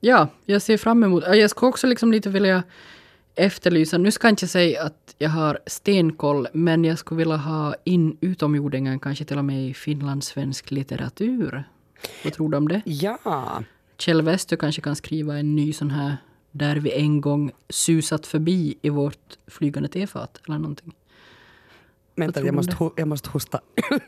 ja, 0.00 0.28
jag 0.44 0.62
ser 0.62 0.76
fram 0.76 1.04
emot, 1.04 1.24
jag 1.26 1.50
skulle 1.50 1.68
också 1.68 1.86
liksom 1.86 2.12
lite 2.12 2.30
vilja 2.30 2.62
efterlysa, 3.38 3.98
nu 3.98 4.10
ska 4.10 4.26
jag 4.26 4.32
inte 4.32 4.48
säga 4.48 4.82
att 4.82 5.14
jag 5.18 5.30
har 5.30 5.58
stenkoll, 5.66 6.48
men 6.52 6.84
jag 6.84 6.98
skulle 6.98 7.18
vilja 7.18 7.36
ha 7.36 7.74
in 7.84 8.16
utomjordingen 8.20 9.00
kanske 9.00 9.24
till 9.24 9.38
och 9.38 9.44
med 9.44 9.68
i 9.68 9.74
finlandssvensk 9.74 10.70
litteratur. 10.70 11.64
Vad 12.24 12.32
tror 12.32 12.48
du 12.48 12.56
om 12.56 12.68
det? 12.68 12.82
Ja. 12.84 13.62
Kjell 13.98 14.22
Westö 14.22 14.56
kanske 14.56 14.82
kan 14.82 14.96
skriva 14.96 15.38
en 15.38 15.56
ny 15.56 15.72
sån 15.72 15.90
här 15.90 16.16
där 16.50 16.76
vi 16.76 16.92
en 16.92 17.20
gång 17.20 17.50
susat 17.68 18.26
förbi 18.26 18.78
i 18.82 18.88
vårt 18.88 19.38
flygande 19.46 19.88
tefat 19.88 20.40
eller 20.46 20.58
någonting. 20.58 20.94
Vänta, 22.16 22.44
jag 22.44 22.54
måste, 22.54 22.90
jag 22.96 23.08
måste 23.08 23.30
hosta. 23.30 23.60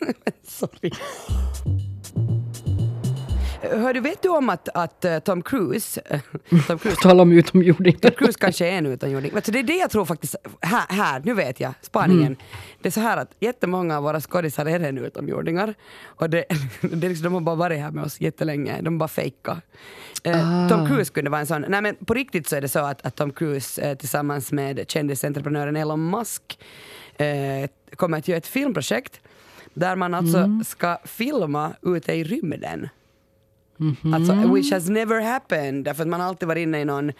Sorry. 0.42 0.90
Hör 3.62 3.94
du, 3.94 4.00
vet 4.00 4.22
du 4.22 4.28
om 4.28 4.48
att, 4.50 4.68
att 4.74 5.04
eh, 5.04 5.18
Tom 5.18 5.42
Cruise, 5.42 6.00
eh, 6.04 6.20
Tom 6.66 6.78
Cruise 6.78 7.00
Tala 7.02 7.22
om 7.22 7.32
utomjordingar. 7.32 7.98
Tom 7.98 8.10
Cruise 8.10 8.38
kanske 8.40 8.66
är 8.68 8.72
en 8.78 8.86
utomjording. 8.86 9.34
Vet 9.34 9.44
du, 9.44 9.52
det 9.52 9.58
är 9.58 9.62
det 9.62 9.76
jag 9.76 9.90
tror 9.90 10.04
faktiskt, 10.04 10.36
här, 10.60 10.82
här 10.88 11.22
nu 11.24 11.34
vet 11.34 11.60
jag, 11.60 11.72
spaningen. 11.82 12.26
Mm. 12.26 12.38
Det 12.82 12.88
är 12.88 12.90
så 12.90 13.00
här 13.00 13.16
att 13.16 13.30
jättemånga 13.40 13.96
av 13.96 14.02
våra 14.02 14.20
skådisar 14.20 14.66
är 14.66 14.78
redan 14.78 14.98
utomjordingar. 14.98 15.74
Och 16.04 16.30
det, 16.30 16.44
det 16.80 17.06
är 17.06 17.08
liksom, 17.08 17.24
de 17.24 17.34
har 17.34 17.40
bara 17.40 17.56
varit 17.56 17.78
här 17.80 17.90
med 17.90 18.04
oss 18.04 18.20
jättelänge, 18.20 18.80
de 18.82 18.98
bara 18.98 19.08
fejkar. 19.08 19.60
Eh, 20.24 20.64
Ah. 20.64 20.68
Tom 20.68 20.86
Cruise 20.86 21.12
kunde 21.12 21.30
vara 21.30 21.40
en 21.40 21.46
sån, 21.46 21.64
nej 21.68 21.82
men 21.82 21.96
på 21.96 22.14
riktigt 22.14 22.48
så 22.48 22.56
är 22.56 22.60
det 22.60 22.68
så 22.68 22.78
att, 22.78 23.06
att 23.06 23.16
Tom 23.16 23.32
Cruise 23.32 23.96
tillsammans 23.96 24.52
med 24.52 24.84
kändisentreprenören 24.90 25.76
Elon 25.76 26.10
Musk 26.10 26.58
eh, 27.16 27.26
kommer 27.96 28.18
att 28.18 28.28
göra 28.28 28.38
ett 28.38 28.46
filmprojekt 28.46 29.20
där 29.74 29.96
man 29.96 30.14
alltså 30.14 30.38
Mm. 30.38 30.64
ska 30.64 30.98
filma 31.04 31.72
ute 31.82 32.12
i 32.12 32.24
rymden. 32.24 32.88
Mhm. 33.80 34.14
Alltså, 34.14 34.54
which 34.54 34.72
has 34.72 34.88
never 34.88 35.20
happened, 35.20 35.84
därför 35.84 36.02
att 36.02 36.08
man 36.08 36.20
alltid 36.20 36.48
varit 36.48 36.62
inne 36.62 36.80
i 36.80 36.84
någon 36.84 37.12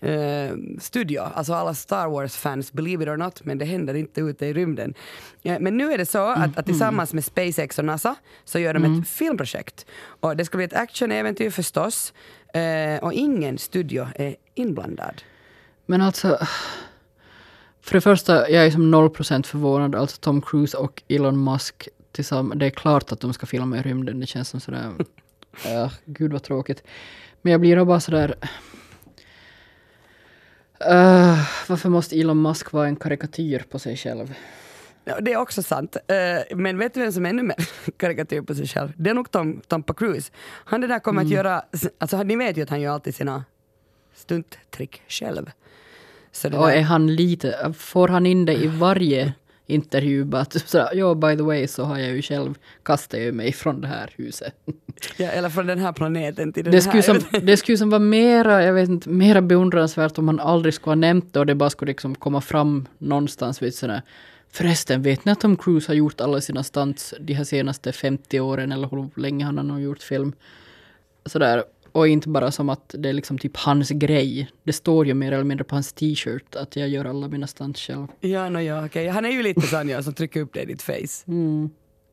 eh, 0.00 0.50
studio. 0.78 1.20
Alltså 1.34 1.54
alla 1.54 1.74
Star 1.74 2.08
Wars-fans, 2.08 2.72
believe 2.72 3.02
it 3.02 3.08
or 3.08 3.16
not, 3.16 3.44
men 3.44 3.58
det 3.58 3.64
händer 3.64 3.94
inte 3.94 4.20
ute 4.20 4.46
i 4.46 4.52
rymden. 4.52 4.94
Eh, 5.42 5.60
men 5.60 5.76
nu 5.76 5.92
är 5.92 5.98
det 5.98 6.06
så 6.06 6.26
att, 6.28 6.58
att 6.58 6.66
tillsammans 6.66 7.14
med 7.14 7.24
SpaceX 7.24 7.78
och 7.78 7.84
NASA 7.84 8.14
så 8.44 8.58
gör 8.58 8.74
de 8.74 8.84
ett 8.84 9.08
filmprojekt. 9.08 9.86
Och 10.20 10.36
det 10.36 10.44
ska 10.44 10.56
bli 10.56 10.64
ett 10.64 10.74
actionäventyr 10.74 11.50
förstås. 11.50 12.12
Eh, 12.54 13.04
och 13.04 13.12
ingen 13.12 13.58
studio 13.58 14.06
är 14.14 14.36
inblandad. 14.54 15.22
Men 15.86 16.00
alltså, 16.02 16.38
för 17.82 17.94
det 17.94 18.00
första, 18.00 18.50
jag 18.50 18.66
är 18.66 18.70
som 18.70 18.94
0% 18.94 19.46
förvånad. 19.46 19.94
Alltså 19.94 20.16
Tom 20.20 20.42
Cruise 20.42 20.76
och 20.76 21.02
Elon 21.08 21.44
Musk 21.44 21.88
tillsammans. 22.12 22.58
Det 22.60 22.66
är 22.66 22.70
klart 22.70 23.12
att 23.12 23.20
de 23.20 23.32
ska 23.32 23.46
filma 23.46 23.78
i 23.78 23.82
rymden. 23.82 24.20
Det 24.20 24.26
känns 24.26 24.48
som 24.48 24.60
sådär, 24.60 24.92
uh, 25.66 25.92
gud 26.04 26.32
vad 26.32 26.42
tråkigt. 26.42 26.82
Men 27.42 27.52
jag 27.52 27.60
blir 27.60 27.76
då 27.76 27.84
bara 27.84 28.00
sådär, 28.00 28.34
uh, 30.90 31.38
varför 31.68 31.88
måste 31.88 32.20
Elon 32.20 32.42
Musk 32.42 32.72
vara 32.72 32.86
en 32.86 32.96
karikatyr 32.96 33.64
på 33.70 33.78
sig 33.78 33.96
själv? 33.96 34.34
Ja, 35.04 35.20
det 35.20 35.32
är 35.32 35.36
också 35.36 35.62
sant. 35.62 35.96
Eh, 35.96 36.56
men 36.56 36.78
vet 36.78 36.94
du 36.94 37.00
vem 37.00 37.12
som 37.12 37.26
är 37.26 37.30
ännu 37.30 37.42
mer 37.42 37.56
karikatyr 37.96 38.42
på 38.42 38.54
sig 38.54 38.66
själv? 38.66 38.92
Det 38.96 39.10
är 39.10 39.14
nog 39.14 39.30
Tom, 39.30 39.60
Tompa 39.68 39.94
Cruise. 39.94 40.32
Han 40.64 40.80
det 40.80 40.86
där 40.86 40.98
kommer 40.98 41.22
att 41.22 41.28
göra, 41.28 41.62
alltså 41.98 42.22
ni 42.22 42.36
vet 42.36 42.56
ju 42.56 42.62
att 42.62 42.70
han 42.70 42.80
gör 42.80 42.92
alltid 42.92 43.14
sina 43.14 43.44
stunttrick 44.14 45.02
själv. 45.08 45.50
Så 46.32 46.58
Och 46.58 46.72
är 46.72 46.82
han 46.82 47.14
lite, 47.14 47.72
får 47.78 48.08
han 48.08 48.26
in 48.26 48.44
det 48.44 48.54
i 48.54 48.66
varje 48.66 49.32
intervju? 49.70 50.24
Bara 50.24 50.42
att 50.42 50.68
sådär, 50.68 50.88
ja 50.94 51.14
by 51.14 51.36
the 51.36 51.42
way 51.42 51.66
så 51.68 51.84
har 51.84 51.98
jag 51.98 52.10
ju 52.10 52.22
själv 52.22 52.54
kastat 52.82 53.20
ju 53.20 53.32
mig 53.32 53.52
från 53.52 53.80
det 53.80 53.88
här 53.88 54.10
huset. 54.16 54.54
Ja, 55.16 55.28
eller 55.28 55.48
från 55.48 55.66
den 55.66 55.78
här 55.78 55.92
planeten 55.92 56.52
till 56.52 56.64
den 56.64 56.72
Det 56.72 56.80
skulle, 56.80 57.02
här. 57.02 57.20
som, 57.20 57.46
det 57.46 57.56
skulle 57.56 57.78
som 57.78 57.90
vara 57.90 57.98
mera, 57.98 58.64
jag 58.64 58.72
vet 58.72 58.88
inte, 58.88 59.08
mera 59.08 59.42
beundransvärt 59.42 60.18
om 60.18 60.24
man 60.24 60.40
aldrig 60.40 60.74
skulle 60.74 60.90
ha 60.90 60.94
nämnt 60.94 61.32
det 61.34 61.40
och 61.40 61.46
det 61.46 61.54
bara 61.54 61.70
skulle 61.70 61.90
liksom 61.90 62.14
komma 62.14 62.40
fram 62.40 62.88
någonstans 62.98 63.62
vid 63.62 63.74
sådär. 63.74 64.02
Förresten, 64.52 65.02
vet 65.02 65.24
ni 65.24 65.32
att 65.32 65.40
Tom 65.40 65.56
Cruise 65.56 65.88
har 65.90 65.94
gjort 65.94 66.20
alla 66.20 66.40
sina 66.40 66.62
stunts 66.62 67.14
de 67.20 67.34
här 67.34 67.44
senaste 67.44 67.92
50 67.92 68.40
åren 68.40 68.72
eller 68.72 68.88
hur 68.88 69.20
länge 69.20 69.44
han 69.44 69.70
har 69.70 69.78
gjort 69.78 70.02
film? 70.02 70.32
Sådär. 71.26 71.64
Och 71.92 72.08
inte 72.08 72.28
bara 72.28 72.50
som 72.50 72.68
att 72.68 72.94
det 72.98 73.08
är 73.08 73.12
liksom 73.12 73.38
typ 73.38 73.56
hans 73.56 73.90
grej. 73.90 74.50
Det 74.62 74.72
står 74.72 75.06
ju 75.06 75.14
mer 75.14 75.32
eller 75.32 75.44
mindre 75.44 75.64
på 75.64 75.74
hans 75.74 75.92
t-shirt 75.92 76.54
att 76.56 76.76
jag 76.76 76.88
gör 76.88 77.04
alla 77.04 77.28
mina 77.28 77.46
stunts 77.46 77.80
själv. 77.80 78.06
Ja, 78.20 78.48
no, 78.48 78.58
ja 78.58 78.86
okej. 78.86 79.08
Han 79.08 79.24
är 79.24 79.30
ju 79.30 79.42
lite 79.42 79.60
sån 79.60 79.88
ja, 79.88 80.02
som 80.02 80.14
trycker 80.14 80.40
upp 80.40 80.52
det 80.52 80.62
i 80.62 80.66
ditt 80.66 80.82
face. 80.82 81.24
Mm. 81.26 81.70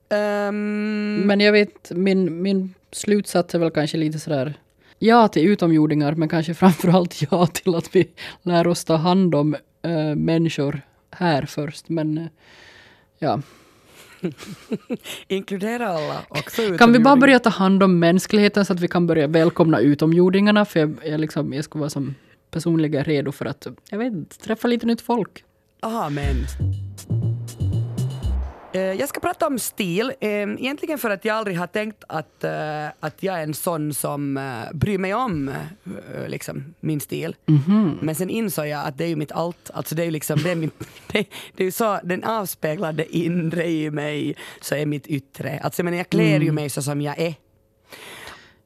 Ehm, 0.10 1.22
Men 1.25 1.39
jag 1.39 1.51
vet, 1.51 1.91
min, 1.91 2.41
min 2.41 2.74
slutsats 2.91 3.55
är 3.55 3.60
väl 3.60 3.72
kanske 3.72 3.98
lite 3.98 4.19
sådär 4.19 4.53
ja 5.00 5.27
till 5.27 5.48
utomjordingar, 5.48 6.15
men 6.15 6.29
kanske 6.29 6.53
framförallt 6.53 7.22
ja 7.31 7.48
till 7.48 7.75
att 7.75 7.96
vi 7.96 8.07
lär 8.41 8.67
oss 8.67 8.86
ta 8.86 8.96
hand 8.96 9.36
om 9.36 9.55
äh, 9.81 10.15
människor 10.15 10.81
här 11.12 11.46
först. 11.46 11.89
Men 11.89 12.17
äh, 12.17 12.25
ja, 13.19 13.41
inkludera 15.27 15.88
alla, 15.88 16.21
också 16.29 16.77
kan 16.77 16.93
vi 16.93 17.00
bara 17.00 17.15
börja 17.15 17.39
ta 17.39 17.50
hand 17.50 17.83
om 17.83 18.00
mänskligheten 18.00 18.65
så 18.65 18.74
att 18.74 18.79
vi 18.79 18.88
kan 18.88 19.07
börja 19.07 19.27
välkomna 19.27 19.79
utomjordingarna? 19.79 20.65
För 20.65 20.79
jag, 20.79 20.95
jag, 21.05 21.19
liksom, 21.19 21.53
jag 21.53 21.63
skulle 21.63 21.79
vara 21.79 21.89
som 21.89 22.15
personligen 22.51 23.03
redo 23.03 23.31
för 23.31 23.45
att, 23.45 23.67
jag 23.89 23.97
vet 23.97 24.39
träffa 24.39 24.67
lite 24.67 24.86
nytt 24.86 25.01
folk. 25.01 25.43
Amen. 25.81 26.36
Eh, 28.77 28.93
Jag 28.93 29.10
ska 29.10 29.19
prata 29.19 29.48
om 29.48 29.60
stil, 29.60 30.13
eh, 30.19 30.29
egentligen 30.29 30.98
för 30.98 31.10
att 31.10 31.25
jag 31.25 31.36
aldrig 31.38 31.57
har 31.57 31.67
tänkt 31.67 32.03
att, 32.10 32.43
eh, 32.43 32.88
att 33.00 33.24
jag 33.24 33.36
är 33.39 33.43
en 33.43 33.53
sån 33.53 33.93
som 33.93 34.38
eh, 34.38 34.74
bryr 34.74 34.98
mig 34.98 35.13
om 35.13 35.51
liksom, 36.27 36.74
min 36.79 37.00
stil. 37.00 37.36
Men 38.01 38.15
sen 38.15 38.29
insåg 38.29 38.67
jag 38.67 38.86
att 38.88 38.98
det 38.98 39.03
är 39.03 39.07
ju 39.07 39.15
mitt 39.15 39.31
allt. 39.31 39.72
Alltså 39.74 39.96
det 39.96 40.01
är 40.01 40.05
ju 40.05 40.12
liksom, 40.12 40.39
det 40.43 40.51
är, 40.51 40.55
min, 40.55 40.72
det, 41.12 41.25
det 41.55 41.63
är 41.63 41.65
ju 41.65 41.72
så, 41.72 42.00
den 42.03 42.24
avspeglar 42.24 42.93
det 42.93 43.17
inre 43.17 43.67
i 43.69 43.91
mig, 43.91 44.36
så 44.62 44.75
är 44.75 44.86
mitt 44.86 45.07
yttre. 45.07 45.60
Alltså 45.63 45.79
jag, 45.79 45.86
menar, 45.86 45.98
jag 45.98 46.10
klär 46.10 46.39
ju 46.39 46.51
mig 46.51 46.69
så 46.69 46.81
som 46.81 47.01
jag 47.01 47.19
är. 47.19 47.36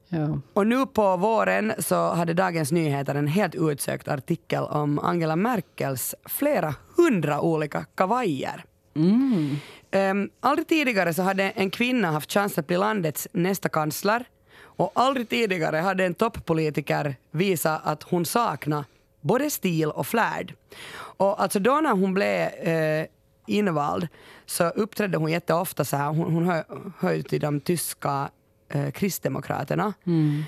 Ja. 0.08 0.38
Och 0.52 0.66
nu 0.66 0.86
på 0.86 1.16
våren 1.16 1.72
så 1.78 2.12
hade 2.12 2.34
Dagens 2.34 2.72
Nyheter 2.72 3.14
en 3.14 3.26
helt 3.26 3.54
utsökt 3.54 4.08
artikel 4.08 4.62
om 4.62 4.98
Angela 4.98 5.36
Merkels 5.36 6.14
flera 6.24 6.74
hundra 6.96 7.40
olika 7.40 7.84
kavajer. 7.94 8.64
Um, 8.94 10.30
aldrig 10.40 10.68
tidigare 10.68 11.14
så 11.14 11.22
hade 11.22 11.50
en 11.50 11.70
kvinna 11.70 12.10
haft 12.10 12.32
chans 12.32 12.58
att 12.58 12.66
bli 12.66 12.76
landets 12.76 13.28
nästa 13.32 13.68
kansler 13.68 14.24
och 14.60 14.92
aldrig 14.94 15.28
tidigare 15.28 15.76
hade 15.76 16.04
en 16.04 16.14
toppolitiker 16.14 17.16
visat 17.30 17.80
att 17.84 18.02
hon 18.02 18.24
saknar 18.24 18.84
både 19.20 19.50
stil 19.50 19.90
och 19.90 20.06
flärd. 20.06 20.54
Och 20.94 21.42
alltså 21.42 21.58
då 21.58 21.80
när 21.80 21.92
hon 21.92 22.14
blev 22.14 22.48
eh, 22.48 23.06
invald 23.46 24.08
så 24.46 24.64
uppträdde 24.64 25.18
hon 25.18 25.30
jätteofta 25.30 25.84
så 25.84 25.96
här, 25.96 26.08
hon, 26.08 26.34
hon 26.34 26.44
hör, 26.46 26.64
hör 26.98 27.22
till 27.22 27.40
de 27.40 27.60
tyska 27.60 28.30
eh, 28.68 28.90
kristdemokraterna. 28.90 29.92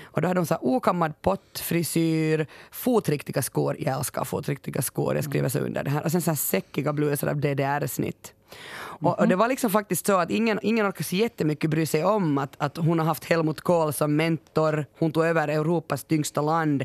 Och 0.03 0.21
då 0.21 0.27
hade 0.27 0.39
hon 0.39 0.47
så 0.47 0.53
här 0.53 0.65
okammad 0.65 1.21
pottfrisyr, 1.21 2.47
fotriktiga 2.71 3.41
skor, 3.41 3.75
jag 3.79 3.97
älskar 3.97 4.23
fotriktiga 4.23 4.81
skor, 4.81 5.15
jag 5.15 5.23
skriver 5.23 5.49
så 5.49 5.59
under 5.59 5.83
det 5.83 5.89
här. 5.89 6.03
Och 6.03 6.11
sen 6.11 6.21
så 6.21 6.31
här 6.31 6.35
säckiga 6.35 6.93
blusar 6.93 7.27
av 7.27 7.37
DDR-snitt. 7.37 8.34
Och, 8.77 9.19
och 9.19 9.27
det 9.27 9.35
var 9.35 9.47
liksom 9.47 9.69
faktiskt 9.69 10.05
så 10.05 10.17
att 10.17 10.31
ingen, 10.31 10.59
ingen 10.61 10.87
orkar 10.87 11.03
så 11.03 11.15
jättemycket 11.15 11.69
bry 11.69 11.85
sig 11.85 12.03
om 12.03 12.37
att, 12.37 12.55
att 12.57 12.77
hon 12.77 12.99
har 12.99 13.05
haft 13.05 13.25
Helmut 13.25 13.61
Kohl 13.61 13.93
som 13.93 14.15
mentor, 14.15 14.85
hon 14.99 15.11
tog 15.11 15.25
över 15.25 15.47
Europas 15.47 16.03
tyngsta 16.03 16.41
land. 16.41 16.83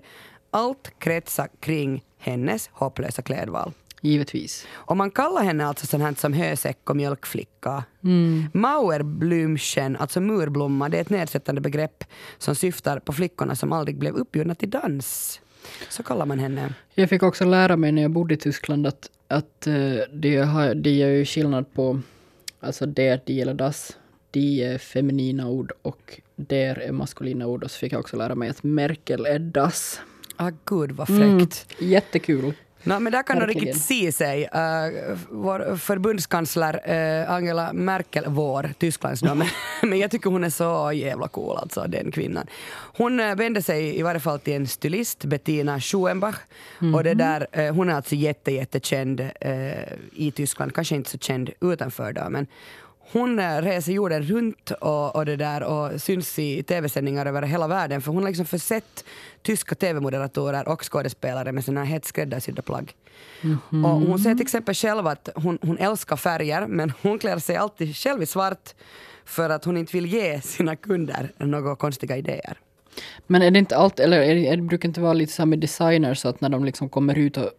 Allt 0.51 0.93
kretsar 0.99 1.49
kring 1.61 2.05
hennes 2.19 2.71
hopplösa 2.73 3.23
klädval. 3.23 3.73
Givetvis. 4.03 4.67
Och 4.73 4.97
man 4.97 5.11
kallar 5.11 5.43
henne 5.43 5.67
alltså 5.67 5.87
sånt 5.87 6.03
här 6.03 6.15
som 6.15 6.33
hösäck 6.33 6.91
och 6.91 6.97
mjölkflicka. 6.97 7.85
Mauerblümchen, 8.53 9.97
alltså 9.97 10.21
murblomma, 10.21 10.89
det 10.89 10.97
är 10.97 11.01
ett 11.01 11.11
nedsättande 11.11 11.61
begrepp 11.61 12.05
som 12.39 12.55
syftar 12.55 12.99
på 12.99 13.13
flickorna 13.13 13.57
som 13.57 13.73
aldrig 13.73 13.99
blev 13.99 14.15
uppbjudna 14.15 14.55
till 14.55 14.71
dans. 14.71 15.41
Så 15.89 16.03
kallar 16.03 16.27
man 16.27 16.39
henne. 16.39 16.75
Jag 16.95 17.09
fick 17.09 17.23
också 17.23 17.45
lära 17.45 17.77
mig 17.77 17.93
när 17.93 18.03
jag 18.03 18.11
bodde 18.11 18.35
i 18.35 18.37
Tyskland 18.37 18.87
att, 18.87 19.11
att 19.31 19.67
eh, 19.67 19.97
det, 20.13 20.37
har, 20.37 20.75
det 20.75 20.91
gör 20.91 21.09
ju 21.09 21.25
skillnad 21.25 21.73
på 21.73 22.01
alltså 22.61 22.87
det, 22.87 23.27
de 23.27 23.41
eller 23.41 23.55
das. 23.55 23.97
De 24.31 24.63
är 24.63 24.79
feminina 24.79 25.49
ord 25.49 25.73
och 25.83 26.21
der 26.37 26.79
är 26.79 26.93
maskulina 26.93 27.47
ord. 27.47 27.65
Och 27.65 27.71
så 27.71 27.79
fick 27.79 27.93
jag 27.93 28.01
också 28.01 28.17
lära 28.17 28.35
mig 28.35 28.49
att 28.49 28.63
Merkel 28.63 29.27
är 29.27 29.39
das. 29.39 30.01
Ah, 30.37 30.51
gud 30.65 30.93
vad 30.93 31.07
fräckt. 31.07 31.67
Jättekul. 31.79 32.55
Nå, 32.83 33.01
men 33.01 33.13
där 33.13 33.23
kan 33.23 33.39
Verkligen. 33.39 33.65
riktigt 33.65 33.83
se 33.83 34.13
sig. 34.13 34.43
Uh, 34.43 35.19
vår 35.31 35.77
förbundskansler 35.77 36.75
uh, 36.75 37.31
Angela 37.31 37.73
Merkel, 37.73 38.25
vår, 38.27 38.71
Tysklands 38.79 39.21
då, 39.21 39.35
men, 39.35 39.49
men 39.83 39.99
jag 39.99 40.11
tycker 40.11 40.31
hon 40.31 40.45
är 40.45 40.51
så 40.51 40.93
jävla 40.93 41.29
cool 41.29 41.57
alltså, 41.57 41.85
den 41.89 42.13
kvinnan. 42.13 42.47
Hon 42.97 43.21
uh, 43.21 43.35
vände 43.35 43.63
sig 43.63 43.99
i 43.99 44.03
varje 44.03 44.21
fall 44.21 44.39
till 44.41 44.55
en 44.55 44.67
stylist, 44.67 45.25
Bettina 45.25 45.81
Schuenbach. 45.81 46.37
Och 46.95 47.05
det 47.05 47.15
där, 47.15 47.47
uh, 47.59 47.75
hon 47.75 47.89
är 47.89 47.95
alltså 47.95 48.15
jätte, 48.15 48.53
jättekänd 48.53 49.21
uh, 49.21 49.29
i 50.13 50.33
Tyskland, 50.37 50.75
kanske 50.75 50.95
inte 50.95 51.11
så 51.11 51.19
känd 51.19 51.51
utanför 51.61 52.13
då, 52.13 52.31
men 52.31 52.47
hon 53.13 53.39
eh, 53.39 53.63
reser 53.63 53.93
jorden 53.93 54.23
runt 54.23 54.71
och, 54.71 55.17
och, 55.17 55.25
det 55.25 55.37
där, 55.37 55.63
och 55.63 56.01
syns 56.01 56.39
i 56.39 56.63
tv-sändningar 56.63 57.27
över 57.27 57.43
hela 57.43 57.69
världen 57.69 58.03
för 58.03 58.13
hon 58.13 58.23
har 58.23 58.31
liksom 58.31 58.47
försett 58.47 59.05
tyska 59.43 59.75
tv-moderatorer 59.75 60.69
och 60.69 60.93
skådespelare 60.93 61.53
med 61.53 61.65
såna 61.65 61.85
här 61.85 61.93
hett 61.93 62.05
skräddarsydda 62.05 62.63
plagg. 62.63 62.95
Och 63.71 63.91
hon 63.91 64.19
säger 64.19 64.37
till 64.37 64.45
exempel 64.45 64.75
själv 64.75 65.07
att 65.07 65.29
hon, 65.35 65.59
hon 65.63 65.79
älskar 65.79 66.17
färger 66.17 66.67
men 66.67 66.93
hon 67.03 67.19
klär 67.19 67.39
sig 67.39 67.57
alltid 67.57 67.97
själv 67.97 68.23
i 68.23 68.27
svart 68.27 68.75
för 69.25 69.51
att 69.51 69.65
hon 69.65 69.77
inte 69.77 69.97
vill 69.97 70.07
ge 70.07 70.41
sina 70.41 70.77
kunder 70.77 71.33
några 71.39 71.77
konstiga 71.77 72.17
idéer. 72.17 72.59
Men 73.27 73.43
är 73.43 73.51
det 73.51 73.59
inte 73.59 73.77
allt, 73.77 74.01
eller 74.01 74.21
är 74.21 74.35
det, 74.35 74.49
är 74.49 74.57
det 74.57 74.63
brukar 74.63 74.89
inte 74.89 75.01
vara 75.01 75.13
lite 75.13 75.33
så 75.33 75.47
med 75.47 75.59
designers 75.59 76.19
så 76.19 76.29
att 76.29 76.41
när 76.41 76.49
de 76.49 76.65
liksom 76.65 76.89
kommer 76.89 77.19
ut 77.19 77.37
och 77.37 77.51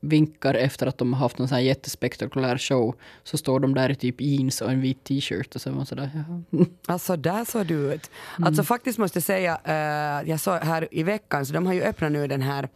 vinkar 0.00 0.54
efter 0.54 0.86
att 0.86 0.98
de 0.98 1.12
har 1.12 1.20
haft 1.20 1.38
någon 1.38 1.48
sån 1.48 1.54
här 1.54 1.62
jättespektakulär 1.62 2.58
show 2.58 2.94
så 3.24 3.38
står 3.38 3.60
de 3.60 3.74
där 3.74 3.90
i 3.90 3.94
typ 3.94 4.20
jeans 4.20 4.60
och 4.60 4.70
en 4.70 4.80
vit 4.80 5.04
t-shirt 5.04 5.54
och 5.54 5.60
så 5.60 5.70
är 5.70 5.74
man 5.74 5.86
sådär 5.86 6.10
jaha. 6.14 6.66
Alltså 6.86 7.16
där 7.16 7.44
såg 7.44 7.66
du 7.66 7.92
ut. 7.94 8.10
Alltså 8.38 8.62
faktiskt 8.62 8.98
måste 8.98 9.16
jag 9.16 9.24
säga, 9.24 9.60
eh, 9.64 10.30
jag 10.30 10.40
såg 10.40 10.58
här 10.58 10.88
i 10.90 11.02
veckan, 11.02 11.46
så 11.46 11.52
de 11.52 11.66
har 11.66 11.72
ju 11.74 11.82
öppnat 11.82 12.12
nu 12.12 12.26
den 12.26 12.42
här 12.42 12.68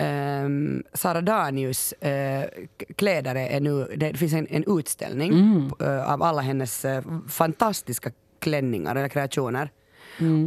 Um, 0.00 0.82
Sara 0.92 1.20
Danius 1.20 1.94
uh, 2.04 2.64
kläder 2.96 3.34
är 3.34 3.60
nu, 3.60 3.84
det 3.96 4.14
finns 4.16 4.32
en, 4.32 4.46
en 4.50 4.78
utställning 4.78 5.32
eh, 5.80 6.12
av 6.12 6.22
alla 6.22 6.42
hennes 6.42 6.84
eh, 6.84 7.02
fantastiska 7.28 8.10
klänningar 8.38 8.96
eller 8.96 9.08
kreationer. 9.08 9.70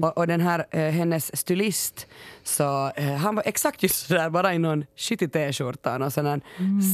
Och, 0.04 0.18
och 0.18 0.28
den 0.28 0.42
här, 0.42 0.66
eh, 0.72 0.82
hennes 0.92 1.38
stylist, 1.38 2.08
så, 2.44 2.92
eh, 2.96 3.16
han 3.16 3.36
var 3.36 3.44
exakt 3.46 3.84
just 3.84 4.08
sådär, 4.08 4.30
bara 4.30 4.54
i 4.54 4.58
någon 4.58 4.86
skitig 4.96 5.32
t-skjorta 5.34 6.06
och 6.06 6.14
sån 6.14 6.26
här 6.26 6.42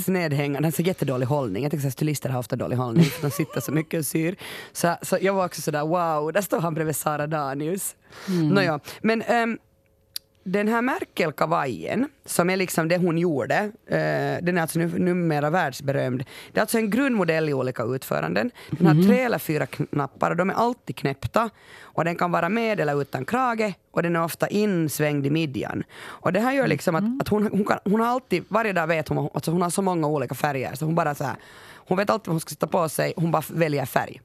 snedhängande, 0.04 0.58
han 0.58 0.64
har 0.64 0.72
så 0.72 0.82
jättedålig 0.82 1.26
hållning. 1.26 1.64
Jag 1.64 1.72
tycker 1.72 1.88
att 1.88 1.94
stylister 1.94 2.30
har 2.30 2.40
ofta 2.40 2.56
dålig 2.56 2.76
hållning 2.76 3.06
för 3.06 3.22
de 3.22 3.32
sitter 3.32 3.62
så 3.62 3.72
mycket 3.72 4.00
och 4.00 4.06
syr. 4.06 4.36
Så, 4.72 4.96
så 5.02 5.18
jag 5.22 5.34
var 5.34 5.46
också 5.46 5.62
sådär 5.62 5.82
wow, 5.86 6.34
där 6.34 6.42
står 6.42 6.60
han 6.62 6.74
bredvid 6.74 6.96
Sara 6.96 7.28
Danius. 7.28 7.96
Nåja, 8.28 8.80
men 9.02 9.22
ehm, 9.22 9.58
den 10.52 10.68
här 10.68 10.82
Merkel-kavajen, 10.82 12.10
som 12.26 12.50
är 12.50 12.58
liksom 12.58 12.88
det 12.88 12.98
hon 12.98 13.18
gjorde, 13.18 13.56
eh, 13.86 14.44
den 14.44 14.58
är 14.58 14.62
alltså 14.62 14.80
nu, 14.80 15.00
numera 15.00 15.50
världsberömd. 15.50 16.24
Det 16.52 16.60
är 16.60 16.62
alltså 16.62 16.78
en 16.78 16.90
grundmodell 16.90 17.50
i 17.50 17.54
olika 17.54 17.84
utföranden. 17.84 18.52
Den 18.70 18.88
har 18.88 19.04
tre 19.04 19.20
eller 19.20 19.40
fyra 19.40 19.66
knappar 19.66 20.32
och 20.32 20.38
de 20.38 20.50
är 20.50 20.54
alltid 20.54 20.96
knäppta. 20.96 21.50
Och 21.82 22.06
den 22.06 22.16
kan 22.16 22.32
vara 22.32 22.50
med 22.50 22.80
eller 22.80 23.02
utan 23.02 23.26
krage 23.26 23.74
och 23.92 24.04
den 24.04 24.16
är 24.16 24.24
ofta 24.24 24.48
insvängd 24.48 25.26
i 25.26 25.30
midjan. 25.30 25.84
Och 26.04 26.34
det 26.34 26.40
här 26.40 26.54
gör 26.54 26.68
liksom 26.68 26.96
att, 26.96 27.22
att 27.22 27.28
hon, 27.28 27.48
hon, 27.52 27.66
kan, 27.66 27.80
hon 27.84 28.00
har 28.00 28.08
alltid, 28.08 28.44
varje 28.48 28.74
dag 28.74 28.88
vet 28.88 29.08
hon, 29.08 29.30
alltså 29.34 29.52
hon 29.52 29.62
har 29.62 29.70
så 29.70 29.82
många 29.82 30.08
olika 30.08 30.36
färger 30.36 30.76
så 30.76 30.86
hon 30.86 30.96
bara 30.96 31.16
så 31.16 31.24
här, 31.24 31.36
hon 31.76 31.98
vet 31.98 32.10
alltid 32.10 32.28
vad 32.28 32.34
hon 32.34 32.42
ska 32.42 32.50
sätta 32.50 32.68
på 32.68 32.90
sig, 32.90 33.14
hon 33.18 33.32
bara 33.32 33.44
väljer 33.50 33.86
färg. 33.86 34.22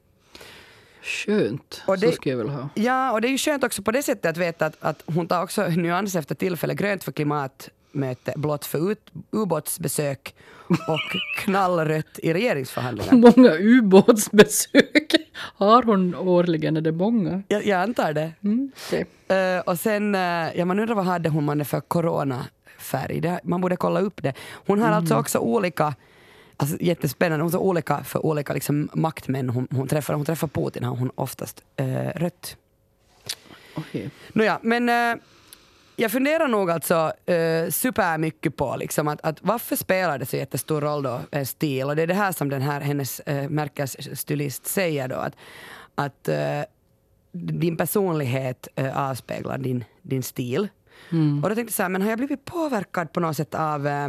Skönt, 1.03 1.81
Och 1.87 1.99
så 1.99 2.05
det- 2.05 2.11
skulle 2.11 2.31
jag 2.33 2.37
vilja 2.37 2.53
ha. 2.53 2.69
Ja, 2.75 3.11
och 3.11 3.21
det 3.21 3.27
är 3.27 3.31
ju 3.31 3.37
skönt 3.37 3.63
också 3.63 3.81
på 3.81 3.91
det 3.91 4.03
sättet 4.03 4.25
att 4.25 4.37
veta 4.37 4.65
att, 4.65 4.75
att 4.79 5.03
hon 5.05 5.27
tar 5.27 5.43
också 5.43 5.67
nyans 5.67 6.15
efter 6.15 6.35
tillfälle. 6.35 6.73
Grönt 6.73 7.03
för 7.03 7.11
klimatmöte, 7.11 8.33
blått 8.35 8.65
för 8.65 8.91
ut, 8.91 9.11
ubåtsbesök 9.31 10.35
och 10.69 10.99
knallrött 11.43 12.19
i 12.19 12.33
regeringsförhandlingar. 12.33 13.13
Många 13.13 13.51
ubåtsbesök 13.59 15.13
har 15.35 15.83
hon 15.83 16.15
årligen, 16.15 16.77
är 16.77 16.81
det 16.81 16.91
många? 16.91 17.43
Jag, 17.47 17.65
jag 17.65 17.81
antar 17.81 18.13
det. 18.13 18.31
Mm, 18.43 18.71
okej. 18.87 19.05
Eh, 19.37 19.59
och 19.59 19.79
sen, 19.79 20.15
uh, 20.15 20.57
ja 20.57 20.65
man 20.65 20.79
undrar 20.79 20.95
vad 20.95 21.05
hade 21.05 21.29
hon 21.29 21.43
man 21.43 21.65
för 21.65 21.79
coronafärg? 21.81 23.21
Det, 23.21 23.39
man 23.43 23.61
borde 23.61 23.75
kolla 23.75 23.99
upp 23.99 24.23
det. 24.23 24.33
Hon 24.67 24.81
har 24.81 24.91
alltså 24.91 25.15
också 25.15 25.39
olika 25.39 25.95
Alltså, 26.57 26.77
jättespännande, 26.79 27.43
hon 27.43 27.53
har 27.53 27.59
olika 27.59 28.03
för 28.03 28.25
olika 28.25 28.53
liksom, 28.53 28.89
maktmän 28.93 29.49
hon, 29.49 29.67
hon 29.71 29.87
träffar. 29.87 30.13
Hon 30.13 30.25
träffar 30.25 30.47
Putin 30.47 30.83
har 30.83 30.95
hon 30.95 31.11
oftast 31.15 31.61
eh, 31.75 32.07
rött. 32.15 32.57
Okej. 33.75 34.09
Nåja, 34.33 34.59
men 34.61 34.89
eh, 34.89 35.23
jag 35.95 36.11
funderar 36.11 36.47
nog 36.47 36.71
alltså 36.71 37.13
eh, 37.25 37.69
supermycket 37.69 38.55
på 38.55 38.75
liksom 38.75 39.07
att, 39.07 39.21
att 39.21 39.37
varför 39.41 39.75
spelar 39.75 40.17
det 40.17 40.25
så 40.25 40.37
jättestor 40.37 40.81
roll 40.81 41.03
då, 41.03 41.19
eh, 41.31 41.45
stil? 41.45 41.83
Och 41.83 41.95
det 41.95 42.01
är 42.01 42.07
det 42.07 42.13
här 42.13 42.31
som 42.31 42.49
den 42.49 42.61
här 42.61 42.81
hennes 42.81 43.19
eh, 43.19 43.49
märkesstylist 43.49 44.67
säger 44.67 45.07
då 45.07 45.15
att, 45.15 45.35
att 45.95 46.27
eh, 46.27 46.61
din 47.31 47.77
personlighet 47.77 48.67
eh, 48.75 49.09
avspeglar 49.09 49.57
din, 49.57 49.83
din 50.01 50.23
stil. 50.23 50.67
Och 51.43 51.49
då 51.49 51.55
tänkte 51.55 51.61
jag 51.61 51.71
så 51.71 51.81
här, 51.81 51.89
men 51.89 52.01
har 52.01 52.09
jag 52.09 52.17
blivit 52.17 52.45
påverkad 52.45 53.13
på 53.13 53.19
något 53.19 53.37
sätt 53.37 53.55
av 53.55 53.87
eh, 53.87 54.07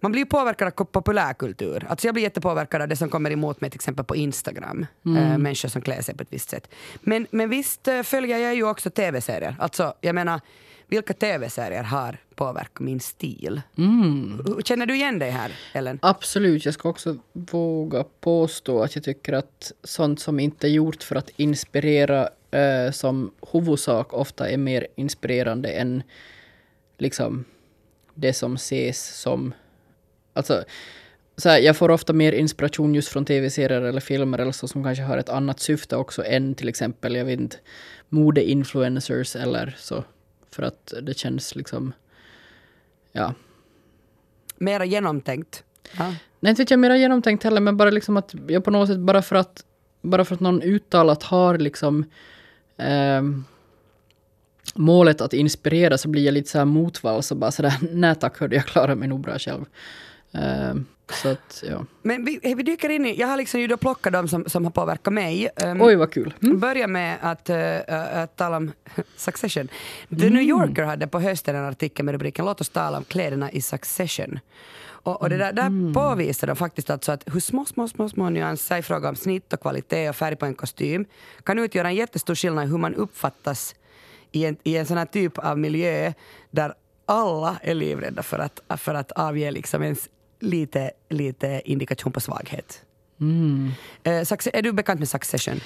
man 0.00 0.12
blir 0.12 0.22
ju 0.22 0.26
påverkad 0.26 0.72
av 0.76 0.84
populärkultur. 0.84 1.86
Alltså 1.88 2.06
jag 2.06 2.14
blir 2.14 2.24
jättepåverkad 2.24 2.82
av 2.82 2.88
det 2.88 2.96
som 2.96 3.08
kommer 3.08 3.30
emot 3.30 3.60
mig 3.60 3.70
till 3.70 3.78
exempel 3.78 4.04
på 4.04 4.16
Instagram. 4.16 4.86
Äh, 5.04 5.38
människor 5.38 5.68
som 5.68 5.82
klär 5.82 6.02
sig 6.02 6.16
på 6.16 6.22
ett 6.22 6.32
visst 6.32 6.50
sätt. 6.50 6.70
Men, 7.00 7.26
men 7.30 7.50
visst 7.50 7.88
äh, 7.88 8.02
följer 8.02 8.38
jag 8.38 8.54
ju 8.54 8.68
också 8.68 8.90
tv-serier. 8.90 9.56
Alltså 9.58 9.94
jag 10.00 10.14
menar, 10.14 10.40
vilka 10.88 11.14
tv-serier 11.14 11.82
har 11.82 12.18
påverkat 12.34 12.80
min 12.80 13.00
stil? 13.00 13.62
Mm. 13.78 14.42
Känner 14.64 14.86
du 14.86 14.94
igen 14.94 15.18
dig 15.18 15.30
här, 15.30 15.52
Ellen? 15.72 15.98
Absolut, 16.02 16.64
jag 16.64 16.74
ska 16.74 16.88
också 16.88 17.16
våga 17.32 18.04
påstå 18.20 18.82
att 18.82 18.94
jag 18.94 19.04
tycker 19.04 19.32
att 19.32 19.72
sånt 19.84 20.20
som 20.20 20.40
inte 20.40 20.66
är 20.66 20.70
gjort 20.70 21.02
för 21.02 21.16
att 21.16 21.30
inspirera 21.36 22.28
eh, 22.50 22.90
som 22.92 23.30
huvudsak 23.52 24.14
ofta 24.14 24.50
är 24.50 24.56
mer 24.56 24.86
inspirerande 24.96 25.68
än 25.68 26.02
liksom 26.98 27.44
det 28.14 28.32
som 28.32 28.54
ses 28.54 29.20
som... 29.20 29.54
Alltså, 30.36 30.64
så 31.36 31.48
här, 31.48 31.58
jag 31.58 31.76
får 31.76 31.90
ofta 31.90 32.12
mer 32.12 32.32
inspiration 32.32 32.94
just 32.94 33.08
från 33.08 33.24
tv-serier 33.24 33.82
eller 33.82 34.00
filmer 34.00 34.38
eller 34.38 34.52
så 34.52 34.68
som 34.68 34.84
kanske 34.84 35.04
har 35.04 35.18
ett 35.18 35.28
annat 35.28 35.60
syfte 35.60 35.96
också 35.96 36.24
än 36.24 36.54
till 36.54 36.68
exempel, 36.68 37.14
jag 37.14 37.24
vet 37.24 37.40
inte, 37.40 37.56
modeinfluencers 38.08 39.36
eller 39.36 39.76
så. 39.78 40.04
För 40.50 40.62
att 40.62 40.94
det 41.02 41.18
känns 41.18 41.54
liksom, 41.56 41.92
ja. 43.12 43.34
Mera 44.56 44.84
genomtänkt? 44.84 45.64
Ja. 45.98 46.14
Nej, 46.40 46.50
inte 46.50 46.62
vet 46.62 46.70
jag 46.70 46.80
mera 46.80 46.96
genomtänkt 46.96 47.44
heller, 47.44 47.60
men 47.60 47.76
bara 47.76 47.90
liksom 47.90 48.16
att 48.16 48.34
jag 48.48 48.64
på 48.64 48.70
något 48.70 48.88
sätt, 48.88 48.98
bara 48.98 49.22
för 49.22 49.36
att, 49.36 49.64
bara 50.02 50.24
för 50.24 50.34
att 50.34 50.40
någon 50.40 50.62
uttalat 50.62 51.22
har 51.22 51.58
liksom 51.58 52.04
ehm, 52.76 53.44
målet 54.74 55.20
att 55.20 55.32
inspirera 55.32 55.98
så 55.98 56.08
blir 56.08 56.24
jag 56.24 56.34
lite 56.34 56.50
så 56.50 56.58
här 56.58 56.64
motvalls 56.64 57.30
och 57.30 57.36
bara 57.36 57.52
sådär, 57.52 57.74
nej 57.90 58.14
tack 58.14 58.38
hörde 58.38 58.56
jag 58.56 58.66
klarar 58.66 58.94
mig 58.94 59.08
nog 59.08 59.20
bra 59.20 59.38
själv. 59.38 59.64
Ehm, 60.36 60.86
så 61.12 61.28
att, 61.28 61.64
ja. 61.68 61.84
Men 62.02 62.24
vi, 62.24 62.40
vi 62.42 62.62
dyker 62.62 62.88
in 62.88 63.06
i, 63.06 63.20
jag 63.20 63.28
har 63.28 63.36
liksom 63.36 63.60
ju 63.60 63.66
då 63.66 63.76
plockat 63.76 64.12
de 64.12 64.28
som, 64.28 64.44
som 64.46 64.64
har 64.64 64.70
påverkat 64.70 65.12
mig. 65.12 65.48
Um, 65.64 65.82
Oj, 65.82 65.94
vad 65.94 66.12
kul. 66.12 66.34
Mm. 66.42 66.60
Börja 66.60 66.86
med 66.86 67.18
att, 67.20 67.50
uh, 67.50 68.22
att 68.22 68.36
tala 68.36 68.56
om 68.56 68.72
Succession. 69.16 69.68
The 70.08 70.30
New 70.30 70.42
Yorker 70.42 70.82
hade 70.82 71.06
på 71.06 71.20
hösten 71.20 71.56
en 71.56 71.64
artikel 71.64 72.04
med 72.04 72.12
rubriken 72.12 72.44
Låt 72.44 72.60
oss 72.60 72.68
tala 72.68 72.98
om 72.98 73.04
kläderna 73.04 73.50
i 73.50 73.60
Succession. 73.60 74.38
Och, 75.06 75.22
och 75.22 75.30
det 75.30 75.36
där, 75.36 75.52
där 75.52 75.94
påvisar 75.94 76.46
de 76.46 76.56
faktiskt 76.56 76.90
alltså 76.90 77.12
att 77.12 77.22
hur 77.26 77.40
små, 77.40 77.64
små, 77.64 77.88
små, 77.88 78.08
små 78.08 78.30
nyanser 78.30 78.78
i 78.78 78.82
fråga 78.82 79.08
om 79.08 79.16
snitt 79.16 79.52
och 79.52 79.60
kvalitet 79.60 80.08
och 80.08 80.16
färg 80.16 80.36
på 80.36 80.46
en 80.46 80.54
kostym 80.54 81.04
kan 81.44 81.58
utgöra 81.58 81.88
en 81.88 81.94
jättestor 81.94 82.34
skillnad 82.34 82.64
i 82.64 82.68
hur 82.68 82.78
man 82.78 82.94
uppfattas 82.94 83.74
i 84.32 84.44
en, 84.44 84.56
i 84.62 84.76
en 84.76 84.86
sån 84.86 84.96
här 84.96 85.06
typ 85.06 85.38
av 85.38 85.58
miljö 85.58 86.12
där 86.50 86.74
alla 87.06 87.56
är 87.62 87.74
livrädda 87.74 88.22
för 88.22 88.38
att, 88.38 88.80
för 88.80 88.94
att 88.94 89.12
avge 89.12 89.50
liksom 89.50 89.82
ens 89.82 90.08
lite, 90.40 90.90
lite 91.08 91.62
indikation 91.64 92.12
på 92.12 92.20
svaghet. 92.20 92.82
Mm. 93.20 93.72
Eh, 94.02 94.12
är 94.52 94.62
du 94.62 94.72
bekant 94.72 94.98
med 94.98 95.08
Succession? 95.08 95.60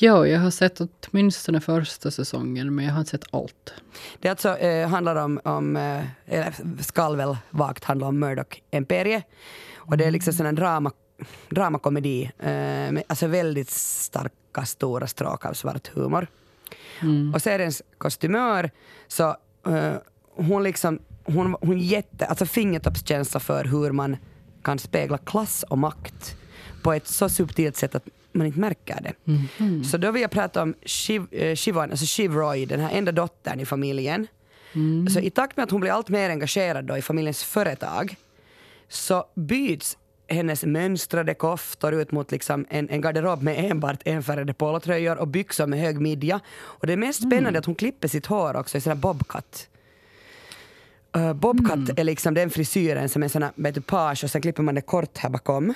Ja, 0.00 0.26
jag 0.26 0.40
har 0.40 0.50
sett 0.50 0.80
åtminstone 0.80 1.60
första 1.60 2.10
säsongen, 2.10 2.74
men 2.74 2.84
jag 2.84 2.92
har 2.92 3.00
inte 3.00 3.10
sett 3.10 3.34
allt. 3.34 3.74
Det 4.20 4.28
alltså 4.28 4.56
eh, 4.56 4.88
handlar 4.88 5.16
om, 5.16 5.40
om 5.44 5.76
eh, 5.76 6.04
eller 6.26 6.82
skall 6.82 7.16
väl 7.16 7.36
vagt 7.50 7.84
handla 7.84 8.06
om 8.06 8.18
Murdoch-imperiet. 8.18 9.24
Och 9.76 9.96
det 9.96 10.04
är 10.04 10.10
liksom 10.10 10.32
sån 10.32 10.46
en 10.46 10.54
drama, 10.54 10.92
dramakomedi 11.50 12.30
eh, 12.38 12.48
med 12.92 13.02
alltså 13.06 13.26
väldigt 13.26 13.70
starka, 13.70 14.64
stora 14.64 15.06
stråk 15.06 15.46
av 15.46 15.52
svart 15.52 15.88
humor. 15.88 16.26
Och 17.34 17.42
seriens 17.42 17.82
kostymör, 17.98 18.70
så 19.08 19.36
eh, 19.66 19.94
hon 20.34 20.62
liksom, 20.62 20.98
hon, 21.32 21.56
hon 21.60 21.78
jätte, 21.78 22.26
alltså 22.26 22.46
fingertoppskänsla 22.46 23.40
för 23.40 23.64
hur 23.64 23.92
man 23.92 24.16
kan 24.62 24.78
spegla 24.78 25.18
klass 25.18 25.62
och 25.68 25.78
makt 25.78 26.36
på 26.82 26.92
ett 26.92 27.06
så 27.06 27.28
subtilt 27.28 27.76
sätt 27.76 27.94
att 27.94 28.04
man 28.32 28.46
inte 28.46 28.58
märker 28.60 29.00
det. 29.02 29.12
Så 29.84 29.96
då 29.96 30.10
vill 30.10 30.22
jag 30.22 30.30
prata 30.30 30.62
om 30.62 30.74
Shiv, 30.84 31.34
eh, 31.34 31.54
Shivan, 31.56 31.90
alltså 31.90 32.06
Shiv 32.06 32.32
Roy, 32.32 32.66
den 32.66 32.80
här 32.80 32.90
enda 32.98 33.12
dottern 33.12 33.60
i 33.60 33.66
familjen. 33.66 34.26
Så 35.10 35.20
i 35.20 35.30
takt 35.30 35.56
med 35.56 35.64
att 35.64 35.70
hon 35.70 35.80
blir 35.80 35.90
allt 35.92 36.08
mer 36.08 36.30
engagerad 36.30 36.84
då 36.84 36.96
i 36.96 37.02
familjens 37.02 37.44
företag 37.44 38.16
så 38.88 39.24
byts 39.34 39.96
hennes 40.28 40.64
mönstrade 40.64 41.34
koftor 41.34 41.94
ut 41.94 42.12
mot 42.12 42.30
liksom 42.32 42.66
en, 42.70 42.88
en 42.88 43.00
garderob 43.00 43.42
med 43.42 43.70
enbart 43.70 44.00
enfärgade 44.04 44.54
polotröjor 44.54 45.18
och 45.18 45.28
byxor 45.28 45.66
med 45.66 45.80
hög 45.80 46.00
midja. 46.00 46.40
Och 46.58 46.86
det 46.86 46.96
mest 46.96 47.22
spännande 47.22 47.56
är 47.56 47.58
att 47.58 47.66
hon 47.66 47.74
klipper 47.74 48.08
sitt 48.08 48.26
hår 48.26 48.56
också 48.56 48.78
i 48.78 48.80
sån 48.80 48.90
här 48.90 48.98
bobcat. 48.98 49.68
Uh, 51.16 51.32
bobcat 51.32 51.98
är 51.98 52.04
liksom 52.04 52.34
den 52.34 52.50
frisyren 52.50 53.08
som 53.08 53.22
är 53.22 53.28
sån 53.28 53.42
här 53.42 53.52
med 53.54 53.86
page 53.86 54.24
och 54.24 54.30
sen 54.30 54.42
klipper 54.42 54.62
man 54.62 54.74
det 54.74 54.80
kort 54.80 55.18
här 55.18 55.30
bakom. 55.30 55.74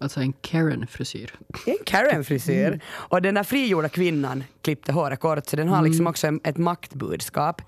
Alltså 0.00 0.20
en 0.20 0.32
Karen-frisyr. 0.32 1.34
En 1.66 1.76
Karen-frisyr. 1.84 2.80
Och 2.90 3.22
den 3.22 3.34
där 3.34 3.42
frigjorda 3.42 3.88
kvinnan 3.88 4.44
klippte 4.62 4.92
håret 4.92 5.20
kort, 5.20 5.46
så 5.46 5.56
den 5.56 5.68
har 5.68 5.82
liksom 5.82 6.06
också 6.06 6.26
en, 6.26 6.40
ett 6.44 6.56
maktbudskap. 6.56 7.62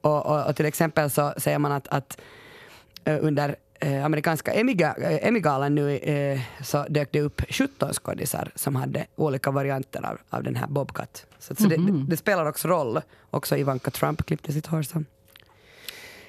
Och, 0.00 0.26
och, 0.26 0.46
och 0.46 0.56
till 0.56 0.66
exempel 0.66 1.10
så 1.10 1.34
säger 1.36 1.58
man 1.58 1.72
att, 1.72 1.88
att 1.88 2.20
eh, 3.04 3.18
under 3.20 3.56
eh, 3.80 4.04
amerikanska 4.04 4.52
eh, 4.52 5.26
Emmy-galan 5.26 5.74
nu 5.74 5.96
eh, 5.96 6.40
så 6.62 6.84
dök 6.88 7.12
det 7.12 7.20
upp 7.20 7.42
17 7.48 7.92
skådisar 7.92 8.52
som 8.54 8.76
hade 8.76 9.06
olika 9.16 9.50
varianter 9.50 10.06
av, 10.06 10.18
av 10.30 10.42
den 10.42 10.56
här 10.56 10.66
Bobcat. 10.66 11.26
Så, 11.38 11.54
så 11.54 11.68
det, 11.68 11.76
det, 11.76 12.04
det 12.08 12.16
spelar 12.16 12.46
också 12.46 12.68
roll. 12.68 13.00
Också 13.30 13.56
Ivanka 13.56 13.90
Trump 13.90 14.26
klippte 14.26 14.52
sitt 14.52 14.66
hår 14.66 14.82
så. 14.82 15.04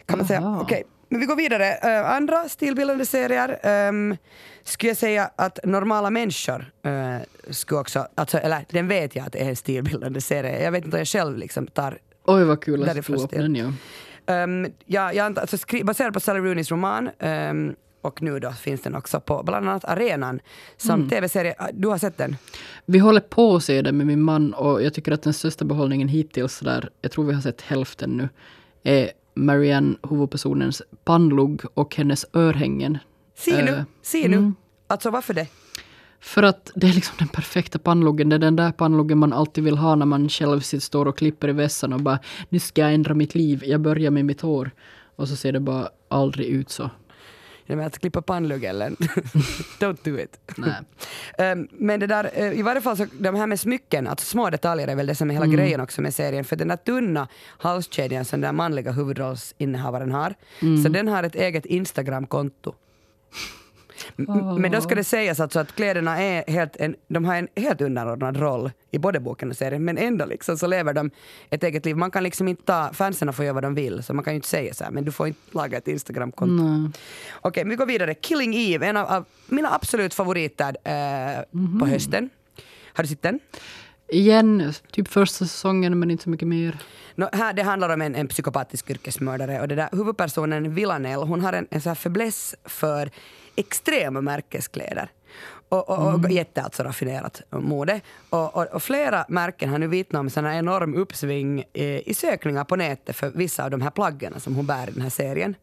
Kan 0.05 0.17
man 0.17 0.27
säga. 0.27 0.39
Aha. 0.39 0.61
Okej, 0.61 0.83
men 1.09 1.19
vi 1.19 1.25
går 1.25 1.35
vidare. 1.35 1.73
Eh, 1.73 2.11
andra 2.11 2.49
stilbildande 2.49 3.05
serier. 3.05 3.59
Um, 3.89 4.17
skulle 4.63 4.89
jag 4.89 4.97
säga 4.97 5.29
att 5.35 5.59
Normala 5.63 6.09
människor 6.09 6.71
uh, 6.85 7.17
skulle 7.49 7.79
också, 7.81 8.07
alltså, 8.15 8.37
eller 8.37 8.65
den 8.69 8.87
vet 8.87 9.15
jag 9.15 9.25
att 9.25 9.33
det 9.33 9.41
är 9.43 9.49
en 9.49 9.55
stilbildande 9.55 10.21
serie. 10.21 10.63
Jag 10.63 10.71
vet 10.71 10.85
inte 10.85 10.97
om 10.97 10.99
jag 10.99 11.07
själv 11.07 11.37
liksom 11.37 11.67
tar 11.67 11.97
Oj, 12.25 12.43
vad 12.43 12.63
kul 12.63 12.89
att 12.89 13.05
tog 13.05 13.15
upp 13.19 13.31
den, 13.31 13.55
ja. 13.55 13.73
Um, 14.43 14.67
ja, 14.85 15.13
jag 15.13 15.25
antar, 15.25 15.41
alltså, 15.41 15.57
skri- 15.57 15.83
baserad 15.83 16.13
på 16.13 16.19
Sally 16.19 16.39
Rooneys 16.39 16.71
roman 16.71 17.09
um, 17.19 17.75
och 18.01 18.21
nu 18.21 18.39
då 18.39 18.51
finns 18.51 18.81
den 18.81 18.95
också 18.95 19.19
på 19.19 19.43
bland 19.43 19.69
annat 19.69 19.85
Arenan 19.85 20.39
som 20.77 21.09
tv-serie. 21.09 21.55
Ah, 21.57 21.67
Du 21.73 21.87
har 21.87 21.97
sett 21.97 22.17
den? 22.17 22.35
Vi 22.85 22.99
håller 22.99 23.21
på 23.21 23.55
att 23.55 23.63
se 23.63 23.81
det 23.81 23.91
med 23.91 24.07
min 24.07 24.21
man 24.21 24.53
och 24.53 24.83
jag 24.83 24.93
tycker 24.93 25.11
att 25.11 25.23
den 25.23 25.33
största 25.33 25.65
behållningen 25.65 26.07
hittills, 26.07 26.59
där, 26.59 26.89
jag 27.01 27.11
tror 27.11 27.25
vi 27.25 27.33
har 27.33 27.41
sett 27.41 27.61
hälften 27.61 28.09
nu, 28.09 28.29
är 28.83 29.11
Marianne, 29.33 29.95
huvudpersonens 30.09 30.81
pannlugg 31.03 31.61
och 31.73 31.95
hennes 31.95 32.25
örhängen. 32.33 32.97
Se 33.37 33.63
nu, 33.63 33.71
Eh, 33.71 33.83
se 34.01 34.27
nu. 34.27 34.53
Alltså 34.87 35.09
varför 35.09 35.33
det? 35.33 35.47
För 36.19 36.43
att 36.43 36.71
det 36.75 36.87
är 36.87 36.93
liksom 36.93 37.15
den 37.19 37.27
perfekta 37.27 37.79
pannluggen. 37.79 38.29
Det 38.29 38.35
är 38.35 38.39
den 38.39 38.55
där 38.55 38.71
pannluggen 38.71 39.17
man 39.17 39.33
alltid 39.33 39.63
vill 39.63 39.77
ha 39.77 39.95
när 39.95 40.05
man 40.05 40.29
själv 40.29 40.59
sitter, 40.59 40.81
står 40.81 41.05
och 41.07 41.17
klipper 41.17 41.49
i 41.49 41.51
vässan 41.51 41.93
och 41.93 42.01
bara 42.01 42.19
nu 42.49 42.59
ska 42.59 42.81
jag 42.81 42.93
ändra 42.93 43.13
mitt 43.13 43.35
liv. 43.35 43.63
Jag 43.65 43.81
börjar 43.81 44.11
med 44.11 44.25
mitt 44.25 44.41
hår. 44.41 44.71
Och 45.15 45.29
så 45.29 45.35
ser 45.35 45.51
det 45.51 45.59
bara 45.59 45.89
aldrig 46.09 46.47
ut 46.47 46.69
så. 46.69 46.89
Jag 47.65 47.75
menar 47.75 47.87
att 47.87 47.99
klippa 47.99 48.21
pannlugg 48.21 48.63
eller? 48.63 48.89
Don't 49.79 49.97
do 50.03 50.19
it. 50.19 50.39
Nej. 50.57 50.73
Um, 51.37 51.67
men 51.71 51.99
det 51.99 52.07
där, 52.07 52.31
eh, 52.33 52.59
i 52.59 52.61
varje 52.61 52.81
fall 52.81 52.97
så 52.97 53.05
de 53.19 53.35
här 53.35 53.47
med 53.47 53.59
smycken, 53.59 54.07
alltså 54.07 54.25
små 54.25 54.49
detaljer 54.49 54.87
är 54.87 54.95
väl 54.95 55.05
det 55.07 55.15
som 55.15 55.29
är 55.29 55.33
hela 55.33 55.45
grejen 55.45 55.79
också 55.79 56.01
med 56.01 56.13
serien. 56.13 56.45
För 56.45 56.55
den 56.55 56.67
där 56.67 56.77
tunna 56.77 57.27
halskedjan 57.57 58.25
som 58.25 58.41
den 58.41 58.47
där 58.47 58.53
manliga 58.53 58.91
huvudrollsinnehavaren 58.91 60.11
har, 60.11 60.33
så 60.83 60.89
den 60.89 61.07
har 61.07 61.23
ett 61.23 61.35
eget 61.35 61.65
Instagramkonto. 61.65 62.75
Men 64.59 64.71
då 64.71 64.81
ska 64.81 64.95
det 64.95 65.03
sägas 65.03 65.39
alltså 65.39 65.59
att 65.59 65.75
kläderna 65.75 66.21
är 66.21 66.51
helt 66.51 66.75
en, 66.75 66.95
de 67.07 67.25
har 67.25 67.35
en 67.35 67.47
helt 67.55 67.81
underordnad 67.81 68.37
roll 68.37 68.71
i 68.91 68.99
både 68.99 69.19
boken 69.19 69.49
och 69.49 69.57
serien, 69.57 69.85
men 69.85 69.97
ändå 69.97 70.25
liksom 70.25 70.57
så 70.57 70.67
lever 70.67 70.93
de 70.93 71.11
ett 71.49 71.63
eget 71.63 71.85
liv. 71.85 71.95
Man 71.97 72.11
kan 72.11 72.23
liksom 72.23 72.47
inte 72.47 72.63
ta, 72.63 72.89
fansen 72.93 73.33
får 73.33 73.45
göra 73.45 73.53
vad 73.53 73.63
de 73.63 73.75
vill, 73.75 74.03
så 74.03 74.13
man 74.13 74.23
kan 74.23 74.33
ju 74.33 74.35
inte 74.35 74.47
säga 74.47 74.73
så 74.73 74.83
här, 74.83 74.91
men 74.91 75.05
du 75.05 75.11
får 75.11 75.27
inte 75.27 75.39
laga 75.51 75.77
ett 75.77 75.87
Instagramkonto. 75.87 76.63
Okej, 77.41 77.63
vi 77.65 77.75
går 77.75 77.85
vidare. 77.85 78.13
Killing 78.13 78.55
Eve, 78.55 78.87
en 78.87 78.97
av, 78.97 79.07
av 79.07 79.25
mina 79.47 79.73
absolut 79.75 80.13
favoriter 80.13 80.77
eh, 80.83 81.79
på 81.79 81.85
hösten. 81.85 82.29
Har 82.95 83.03
du 83.03 83.07
sett 83.07 83.21
den? 83.21 83.39
Igen, 84.13 84.73
typ 84.91 85.07
första 85.07 85.45
säsongen 85.45 85.99
men 85.99 86.11
inte 86.11 86.23
så 86.23 86.29
mycket 86.29 86.47
mer. 86.47 86.77
Nå, 87.15 87.29
här, 87.33 87.53
det 87.53 87.63
handlar 87.63 87.89
om 87.89 88.01
en, 88.01 88.15
en 88.15 88.27
psykopatisk 88.27 88.89
yrkesmördare 88.89 89.61
och 89.61 89.67
det 89.67 89.75
där 89.75 89.89
huvudpersonen 89.91 90.75
Villanelle, 90.75 91.25
hon 91.25 91.41
har 91.41 91.53
en, 91.53 91.67
en 91.71 91.81
här 91.85 91.95
fäbless 91.95 92.55
för 92.65 93.09
extrema 93.55 94.21
märkeskläder. 94.21 95.09
Och, 95.69 95.89
och, 95.89 96.13
och 96.13 96.31
jätte 96.31 96.61
alltså 96.61 96.83
raffinerat 96.83 97.41
mode. 97.49 98.01
Och, 98.29 98.55
och, 98.55 98.67
och 98.73 98.83
flera 98.83 99.25
märken 99.27 99.69
har 99.69 99.79
nu 99.79 99.87
vittnat 99.87 100.19
om 100.19 100.29
här 100.45 100.57
enorm 100.57 100.95
uppsving 100.95 101.63
eh, 101.73 102.09
i 102.09 102.13
sökningar 102.13 102.63
på 102.63 102.75
nätet 102.75 103.15
för 103.15 103.31
vissa 103.35 103.63
av 103.63 103.71
de 103.71 103.81
här 103.81 103.91
plaggen 103.91 104.39
som 104.39 104.55
hon 104.55 104.65
bär 104.65 104.87
i 104.89 104.91
den 104.91 105.01
här 105.01 105.09
serien. 105.09 105.55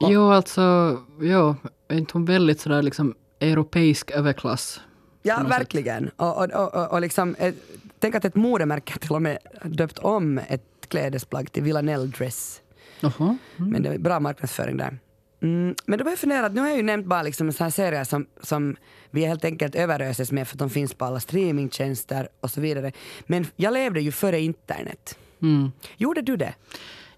Jo, 0.00 0.30
alltså, 0.30 0.98
jo, 1.20 1.56
är 1.88 1.96
inte 1.96 2.12
hon 2.12 2.24
väldigt 2.24 2.60
sådär 2.60 2.82
liksom 2.82 3.14
europeisk 3.40 4.10
överklass? 4.10 4.80
Ja, 5.22 5.42
verkligen. 5.42 6.08
Och, 6.16 6.36
och, 6.36 6.74
och, 6.74 6.92
och, 6.92 7.00
liksom, 7.00 7.34
eh, 7.38 7.54
tänk 7.98 8.14
att 8.14 8.24
ett 8.24 8.34
modemärke 8.34 8.98
till 8.98 9.12
och 9.12 9.22
med 9.22 9.38
döpt 9.64 9.98
om 9.98 10.38
ett 10.38 10.62
klädesplagg 10.88 11.52
till 11.52 11.62
Villanelle 11.62 12.06
Dress. 12.06 12.60
Jaha. 13.00 13.36
Men 13.56 13.82
det 13.82 13.88
är 13.88 13.98
bra 13.98 14.20
marknadsföring 14.20 14.76
där. 14.76 14.98
Mm, 15.42 15.74
men 15.86 15.98
då 15.98 16.04
börjar 16.04 16.12
jag 16.12 16.18
fundera, 16.18 16.46
att 16.46 16.52
nu 16.52 16.60
har 16.60 16.68
jag 16.68 16.76
ju 16.76 16.82
nämnt 16.82 17.06
bara 17.06 17.22
liksom 17.22 17.46
en 17.46 17.52
sån 17.52 17.64
här 17.64 17.70
serie 17.70 18.04
som, 18.04 18.26
som 18.42 18.76
vi 19.10 19.24
helt 19.24 19.44
enkelt 19.44 19.74
överöses 19.74 20.32
med 20.32 20.48
för 20.48 20.54
att 20.54 20.58
de 20.58 20.70
finns 20.70 20.94
på 20.94 21.04
alla 21.04 21.20
streamingtjänster 21.20 22.28
och 22.40 22.50
så 22.50 22.60
vidare. 22.60 22.92
Men 23.26 23.46
jag 23.56 23.72
levde 23.72 24.00
ju 24.00 24.12
före 24.12 24.40
internet. 24.40 25.18
Mm. 25.42 25.72
Gjorde 25.96 26.22
du 26.22 26.36
det? 26.36 26.54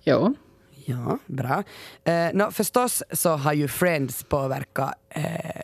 Ja. 0.02 0.34
Ja, 0.84 1.18
bra. 1.26 1.62
Eh, 2.04 2.34
no, 2.34 2.50
förstås 2.50 3.02
så 3.12 3.36
har 3.36 3.52
ju 3.52 3.68
Friends 3.68 4.22
påverkat 4.22 4.94
eh, 5.08 5.60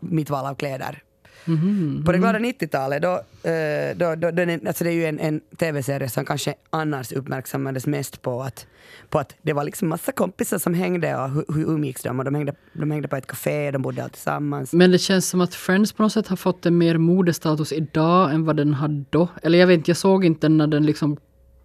mitt 0.00 0.30
val 0.30 0.46
av 0.46 0.54
kläder. 0.54 1.02
Mhm. 1.44 2.02
På 2.04 2.12
det 2.12 2.18
glada 2.18 2.38
90-talet, 2.38 3.02
då, 3.02 3.12
eh, 3.50 3.96
då, 3.96 4.14
då, 4.14 4.30
den, 4.30 4.66
alltså 4.66 4.84
det 4.84 4.90
är 4.90 4.94
ju 4.94 5.06
en, 5.06 5.18
en 5.18 5.40
tv-serie 5.58 6.08
som 6.08 6.24
kanske 6.24 6.54
annars 6.70 7.12
uppmärksammades 7.12 7.86
mest 7.86 8.22
på 8.22 8.42
att, 8.42 8.66
på 9.08 9.18
att 9.18 9.34
det 9.42 9.52
var 9.52 9.64
liksom 9.64 9.88
massa 9.88 10.12
kompisar 10.12 10.58
som 10.58 10.74
hängde 10.74 11.16
och 11.16 11.30
hur, 11.30 11.44
hur 11.54 11.64
umgicks 11.64 12.02
de? 12.02 12.18
Och 12.18 12.24
de, 12.24 12.34
hängde, 12.34 12.54
de 12.72 12.90
hängde 12.90 13.08
på 13.08 13.16
ett 13.16 13.26
café, 13.26 13.70
de 13.70 13.82
bodde 13.82 14.02
alltid 14.02 14.14
tillsammans. 14.14 14.72
Men 14.72 14.90
det 14.90 14.98
känns 14.98 15.28
som 15.28 15.40
att 15.40 15.54
Friends 15.54 15.92
på 15.92 16.02
något 16.02 16.12
sätt 16.12 16.28
har 16.28 16.36
fått 16.36 16.66
en 16.66 16.78
mer 16.78 16.98
modestatus 16.98 17.72
idag 17.72 18.34
än 18.34 18.44
vad 18.44 18.56
den 18.56 18.74
hade 18.74 19.04
då. 19.10 19.28
Eller 19.42 19.58
jag 19.58 19.66
vet 19.66 19.76
inte, 19.78 19.90
jag 19.90 19.96
såg 19.96 20.24
inte 20.24 20.48
när 20.48 20.66
den 20.66 20.86
liksom 20.86 21.16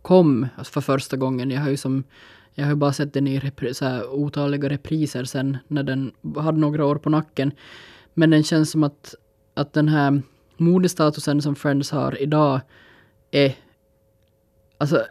kom 0.01 0.47
för 0.63 0.81
första 0.81 1.17
gången. 1.17 1.51
Jag 1.51 1.61
har 1.61 1.69
ju 1.69 1.77
som 1.77 2.03
jag 2.53 2.65
har 2.65 2.71
ju 2.71 2.75
bara 2.75 2.93
sett 2.93 3.13
den 3.13 3.27
i 3.27 3.39
repri- 3.39 3.81
här, 3.81 4.09
otaliga 4.09 4.69
repriser 4.69 5.23
sen 5.23 5.57
när 5.67 5.83
den 5.83 6.11
hade 6.37 6.59
några 6.59 6.85
år 6.85 6.95
på 6.95 7.09
nacken. 7.09 7.51
Men 8.13 8.29
den 8.29 8.43
känns 8.43 8.71
som 8.71 8.83
att, 8.83 9.15
att 9.57 9.73
den 9.73 9.87
här 9.87 10.21
modestatusen 10.57 11.41
som 11.41 11.55
Friends 11.55 11.91
har 11.91 12.21
idag 12.21 12.61
är... 13.31 13.55
Alltså, 14.77 15.05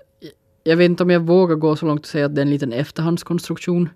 jag 0.64 0.76
vet 0.76 0.84
inte 0.84 1.02
om 1.02 1.10
jag 1.10 1.20
vågar 1.20 1.56
gå 1.56 1.76
så 1.76 1.86
långt 1.86 2.00
och 2.00 2.06
säga 2.06 2.26
att 2.26 2.34
det 2.34 2.40
är 2.40 2.44
en 2.44 2.50
liten 2.50 2.72
efterhandskonstruktion. 2.72 3.88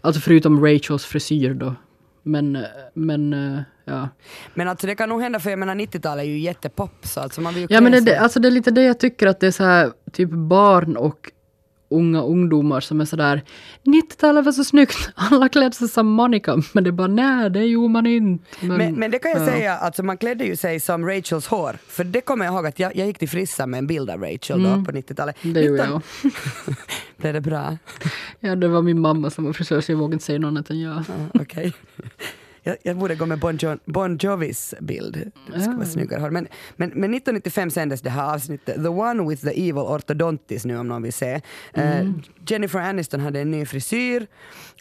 Alltså 0.00 0.20
förutom 0.20 0.64
Rachels 0.64 1.04
frisyr 1.04 1.54
då. 1.54 1.74
Men, 2.22 2.58
men 2.94 3.32
ja. 3.84 4.08
Men 4.54 4.68
alltså 4.68 4.86
det 4.86 4.94
kan 4.94 5.08
nog 5.08 5.22
hända, 5.22 5.40
för 5.40 5.50
jag 5.50 5.58
menar 5.58 5.74
90-talet 5.74 6.22
är 6.22 6.28
ju 6.28 6.38
jättepop 6.38 7.06
så 7.06 7.20
alltså 7.20 7.40
man 7.40 7.54
vill 7.54 7.62
ju 7.62 7.68
Ja 7.70 7.80
men 7.80 8.04
det, 8.04 8.16
alltså 8.16 8.40
det 8.40 8.48
är 8.48 8.52
lite 8.52 8.70
det 8.70 8.82
jag 8.82 9.00
tycker 9.00 9.26
att 9.26 9.40
det 9.40 9.46
är 9.46 9.50
så 9.50 9.64
här 9.64 9.92
typ 10.12 10.30
barn 10.30 10.96
och 10.96 11.32
unga 11.90 12.22
ungdomar 12.22 12.80
som 12.80 13.00
är 13.00 13.04
sådär 13.04 13.42
90-talet 13.84 14.44
var 14.44 14.52
så 14.52 14.64
snyggt, 14.64 15.10
alla 15.14 15.48
klädde 15.48 15.74
sig 15.74 15.88
som 15.88 16.06
Monica. 16.06 16.62
Men 16.72 16.84
det 16.84 16.90
är 16.90 16.92
bara 16.92 17.06
nej, 17.08 17.50
det 17.50 17.64
gjorde 17.64 17.88
man 17.88 18.06
inte. 18.06 18.44
Men, 18.60 18.94
men 18.94 19.10
det 19.10 19.18
kan 19.18 19.30
jag 19.30 19.40
ja. 19.40 19.46
säga, 19.46 19.76
alltså 19.76 20.02
man 20.02 20.16
klädde 20.16 20.44
ju 20.44 20.56
sig 20.56 20.80
som 20.80 21.06
Rachels 21.06 21.46
hår. 21.46 21.78
För 21.86 22.04
det 22.04 22.20
kommer 22.20 22.44
jag 22.44 22.54
ihåg 22.54 22.66
att 22.66 22.78
jag, 22.78 22.96
jag 22.96 23.06
gick 23.06 23.18
till 23.18 23.28
frissan 23.28 23.70
med 23.70 23.78
en 23.78 23.86
bild 23.86 24.10
av 24.10 24.20
Rachel 24.22 24.62
då 24.62 24.84
på 24.84 24.92
90-talet. 24.92 25.44
Mm. 25.44 25.54
Det 25.54 25.60
gjorde 25.60 25.82
19 25.82 26.02
jag. 26.22 26.32
Blev 27.16 27.34
det 27.34 27.40
bra? 27.40 27.78
Ja, 28.40 28.56
det 28.56 28.68
var 28.68 28.82
min 28.82 29.00
mamma 29.00 29.30
som 29.30 29.44
var 29.44 29.52
frisör 29.52 29.80
så 29.80 29.92
jag 29.92 29.96
vågade 29.96 30.12
inte 30.12 30.24
säga 30.24 30.38
något 30.38 30.48
annat 30.48 30.70
än 30.70 30.80
ja. 30.80 31.04
Ja, 31.08 31.40
Okej. 31.40 31.72
Jag, 32.62 32.76
jag 32.82 32.96
borde 32.96 33.14
gå 33.14 33.26
med 33.26 33.38
Bon, 33.38 33.58
jo 33.60 33.76
bon 33.84 34.18
Jovis 34.20 34.74
bild. 34.80 35.30
Det 35.54 35.60
ska 35.60 35.72
vara 35.72 35.86
snyggare 35.86 36.20
hår. 36.20 36.30
Men, 36.30 36.48
men, 36.76 36.88
men 36.88 37.14
1995 37.14 37.70
sändes 37.70 38.02
det 38.02 38.10
här 38.10 38.34
avsnittet, 38.34 38.74
The 38.74 38.88
One 38.88 39.28
with 39.28 39.42
the 39.42 39.68
Evil 39.68 39.78
Orthodontis 39.78 40.64
nu 40.64 40.78
om 40.78 40.88
någon 40.88 41.02
vill 41.02 41.12
se. 41.12 41.40
Eh, 41.74 42.10
Jennifer 42.46 42.78
Aniston 42.78 43.20
hade 43.20 43.40
en 43.40 43.50
ny 43.50 43.66
frisyr 43.66 44.26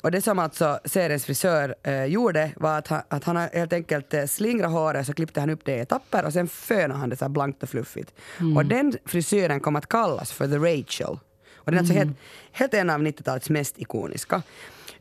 och 0.03 0.11
det 0.11 0.21
som 0.21 0.39
alltså 0.39 0.79
seriens 0.85 1.25
frisör 1.25 1.75
eh, 1.83 2.05
gjorde 2.05 2.51
var 2.55 2.77
att 2.77 2.87
han, 2.87 3.01
att 3.07 3.23
han 3.23 3.37
helt 3.37 3.73
enkelt 3.73 4.13
eh, 4.13 4.25
slingrat 4.25 4.71
håret 4.71 5.05
så 5.05 5.13
klippte 5.13 5.39
han 5.39 5.49
upp 5.49 5.65
det 5.65 5.75
i 5.75 5.79
etapper 5.79 6.25
och 6.25 6.33
sen 6.33 6.47
fönade 6.47 6.99
han 6.99 7.09
det 7.09 7.15
så 7.15 7.29
blankt 7.29 7.63
och 7.63 7.69
fluffigt. 7.69 8.13
Och 8.55 8.65
den 8.65 8.93
frisyren 9.05 9.59
kom 9.59 9.75
att 9.75 9.89
kallas 9.89 10.31
för 10.31 10.47
The 10.47 10.57
Rachel. 10.57 11.19
Och 11.55 11.71
den 11.71 11.73
är 11.73 11.79
alltså 11.79 11.93
helt, 11.93 12.17
helt 12.51 12.73
en 12.73 12.89
av 12.89 13.01
90-talets 13.01 13.49
mest 13.49 13.79
ikoniska. 13.79 14.41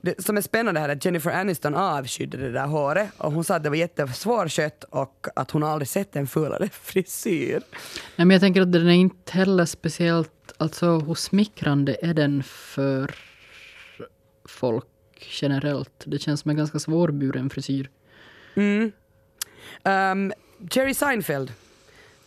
Det 0.00 0.24
som 0.24 0.37
är 0.37 0.40
spännande 0.40 0.80
här 0.80 0.88
är 0.88 0.96
att 0.96 1.04
Jennifer 1.04 1.30
Aniston 1.30 1.74
avskydde 1.74 2.37
det 2.37 2.52
där 2.52 2.66
håret 2.66 3.11
och 3.18 3.32
hon 3.32 3.44
sa 3.44 3.54
att 3.54 3.62
det 3.62 3.68
var 3.68 3.76
jättesvårskött 3.76 4.84
och 4.84 5.26
att 5.37 5.50
hon 5.50 5.62
aldrig 5.62 5.88
sett 5.88 6.16
en 6.16 6.26
fulare 6.26 6.68
frisyr. 6.72 7.62
Nej, 8.16 8.26
men 8.26 8.30
jag 8.30 8.40
tänker 8.40 8.62
att 8.62 8.72
den 8.72 8.88
är 8.88 8.92
inte 8.92 9.32
heller 9.32 9.64
speciellt, 9.64 10.52
alltså 10.56 10.98
hur 10.98 11.14
smickrande 11.14 11.96
är 12.02 12.14
den 12.14 12.42
för 12.42 13.14
folk 14.44 14.87
generellt? 15.42 16.02
Det 16.06 16.18
känns 16.18 16.40
som 16.40 16.50
en 16.50 16.56
ganska 16.56 16.78
svårburen 16.78 17.50
frisyr. 17.50 17.90
Mm. 18.54 18.92
Um, 19.82 20.32
Jerry 20.70 20.94
Seinfeld. 20.94 21.52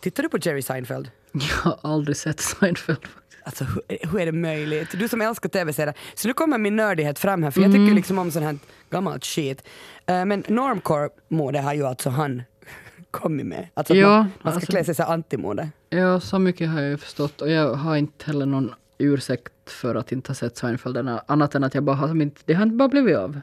Tittar 0.00 0.22
du 0.22 0.28
på 0.28 0.38
Jerry 0.38 0.62
Seinfeld? 0.62 1.10
Jag 1.32 1.40
har 1.56 1.78
aldrig 1.82 2.16
sett 2.16 2.40
Seinfeld. 2.40 2.98
Alltså 3.44 3.64
hur, 3.64 3.82
hur 4.10 4.20
är 4.20 4.26
det 4.26 4.32
möjligt? 4.32 4.88
Du 4.98 5.08
som 5.08 5.20
älskar 5.20 5.48
tv-serier. 5.48 5.94
Så 6.14 6.28
nu 6.28 6.34
kommer 6.34 6.58
min 6.58 6.76
nördighet 6.76 7.18
fram 7.18 7.42
här 7.42 7.50
för 7.50 7.60
jag 7.60 7.72
tycker 7.72 7.94
liksom 7.94 8.18
om 8.18 8.30
sån 8.30 8.42
här 8.42 8.58
gammalt 8.90 9.24
shit. 9.24 9.62
Uh, 10.10 10.24
men 10.24 10.44
normcore-mode 10.48 11.60
har 11.60 11.74
ju 11.74 11.86
alltså 11.86 12.10
han 12.10 12.42
kommit 13.10 13.46
med. 13.46 13.68
Alltså 13.74 13.94
Ja, 13.94 14.08
man, 14.08 14.18
man 14.42 14.52
ska 14.52 14.56
alltså- 14.56 14.72
klä 14.72 14.84
sig 14.84 14.94
så 14.94 15.02
antimode. 15.02 15.68
Ja, 15.90 16.20
så 16.20 16.38
mycket 16.38 16.68
har 16.68 16.80
jag 16.80 16.90
ju 16.90 16.96
förstått. 16.96 17.40
Och 17.40 17.50
jag 17.50 17.74
har 17.74 17.96
inte 17.96 18.24
heller 18.26 18.46
någon 18.46 18.74
ursäkt 18.98 19.52
för 19.66 19.94
att 19.94 20.12
inte 20.12 20.30
ha 20.30 20.34
sett 20.34 20.56
Seinfeld. 20.56 21.08
Annat 21.26 21.54
än 21.54 21.64
att 21.64 21.74
jag 21.74 21.84
bara 21.84 21.96
har 21.96 22.08
som 22.08 22.22
inte, 22.22 22.40
det 22.44 22.54
har 22.54 22.62
inte 22.62 22.76
bara 22.76 22.88
blivit 22.88 23.16
av. 23.16 23.40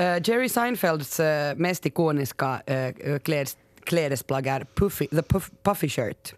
Uh, 0.00 0.18
Jerry 0.24 0.48
Seinfelds 0.48 1.20
uh, 1.20 1.26
mest 1.56 1.86
ikoniska 1.86 2.60
uh, 3.06 3.18
kläds, 3.18 3.56
klädesplagg 3.84 4.46
är 4.46 4.66
puffy, 4.74 5.06
the 5.06 5.22
puff, 5.22 5.50
puffy 5.62 5.88
shirt. 5.88 6.34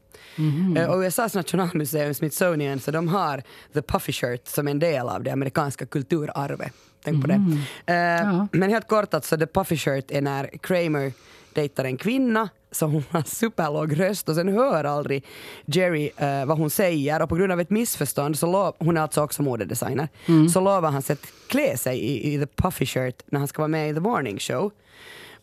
Uh, 0.79 0.91
och 0.91 0.99
USAs 1.01 1.35
nationalmuseum 1.35 2.15
Smithsonian 2.15 2.81
så 2.81 2.91
de 2.91 3.09
har 3.09 3.43
the 3.73 3.83
puffy 3.83 4.13
shirt 4.13 4.49
som 4.49 4.69
en 4.69 4.79
del 4.79 5.09
av 5.09 5.23
det 5.23 5.31
amerikanska 5.31 5.87
kulturarvet. 5.87 6.73
Tänk 7.05 7.23
på 7.23 7.29
det. 7.29 7.35
Uh, 7.35 7.65
Ja. 7.89 8.49
Men 8.53 8.71
helt 8.71 8.89
kort 8.89 9.15
alltså, 9.15 9.39
the 9.39 9.47
puffy 9.47 9.77
shirt 9.77 10.11
är 10.11 10.21
när 10.21 10.51
Kramer 10.61 11.13
dejtar 11.55 11.85
en 11.85 11.97
kvinna 11.97 12.49
så 12.71 12.87
hon 12.87 13.05
har 13.11 13.23
superlåg 13.23 14.01
röst 14.01 14.29
och 14.29 14.35
sen 14.35 14.49
hör 14.49 14.85
aldrig 14.85 15.25
Jerry 15.65 16.11
eh, 16.17 16.45
vad 16.45 16.59
hon 16.59 16.71
säger 16.71 17.23
och 17.23 17.29
på 17.29 17.37
grund 17.37 17.53
av 17.53 17.61
ett 17.61 17.71
missförstånd, 17.71 18.39
så 18.39 18.47
lov, 18.47 18.75
hon 18.79 18.97
är 18.97 19.01
alltså 19.01 19.23
också 19.23 19.43
modedesigner, 19.43 20.09
så 20.49 20.61
lovar 20.61 20.91
han 20.91 21.03
sig 21.03 21.15
att 21.15 21.27
klä 21.49 21.77
sig 21.77 21.99
i, 21.99 22.35
i 22.35 22.39
the 22.39 22.47
puffy 22.47 22.87
shirt 22.87 23.23
när 23.27 23.39
han 23.39 23.49
ska 23.49 23.63
vara 23.63 23.69
med 23.69 23.91
i 23.91 23.95
the 23.95 24.01
morning 24.01 24.39
show. 24.39 24.71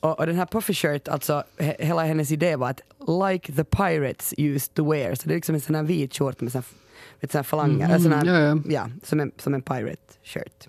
Och, 0.02 0.20
och 0.20 0.26
den 0.26 0.36
här 0.36 0.46
puffy 0.46 0.74
shirt, 0.74 1.08
alltså 1.08 1.44
he, 1.58 1.76
hela 1.80 2.04
hennes 2.04 2.32
idé 2.32 2.56
var 2.56 2.70
att 2.70 2.82
like 3.30 3.54
the 3.54 3.64
pirates 3.64 4.34
used 4.38 4.74
to 4.74 4.92
wear, 4.92 5.16
så 5.16 5.28
det 5.28 5.34
är 5.34 5.36
liksom 5.36 5.56
en 5.56 5.62
sån 5.62 5.76
här 5.76 5.84
vit 5.84 6.14
skjorta 6.18 6.38
med 6.40 6.52
sån 6.52 6.64
här, 7.22 7.30
sån 7.30 7.38
här 7.40 7.44
falanger, 7.44 7.88
Mhm, 7.88 8.00
sån 8.00 8.12
här, 8.14 8.26
ja, 8.26 8.40
ja. 8.40 8.58
ja, 8.70 8.90
som 9.04 9.20
en, 9.20 9.32
som 9.38 9.54
en 9.54 9.62
pirate 9.62 10.14
shirt. 10.24 10.68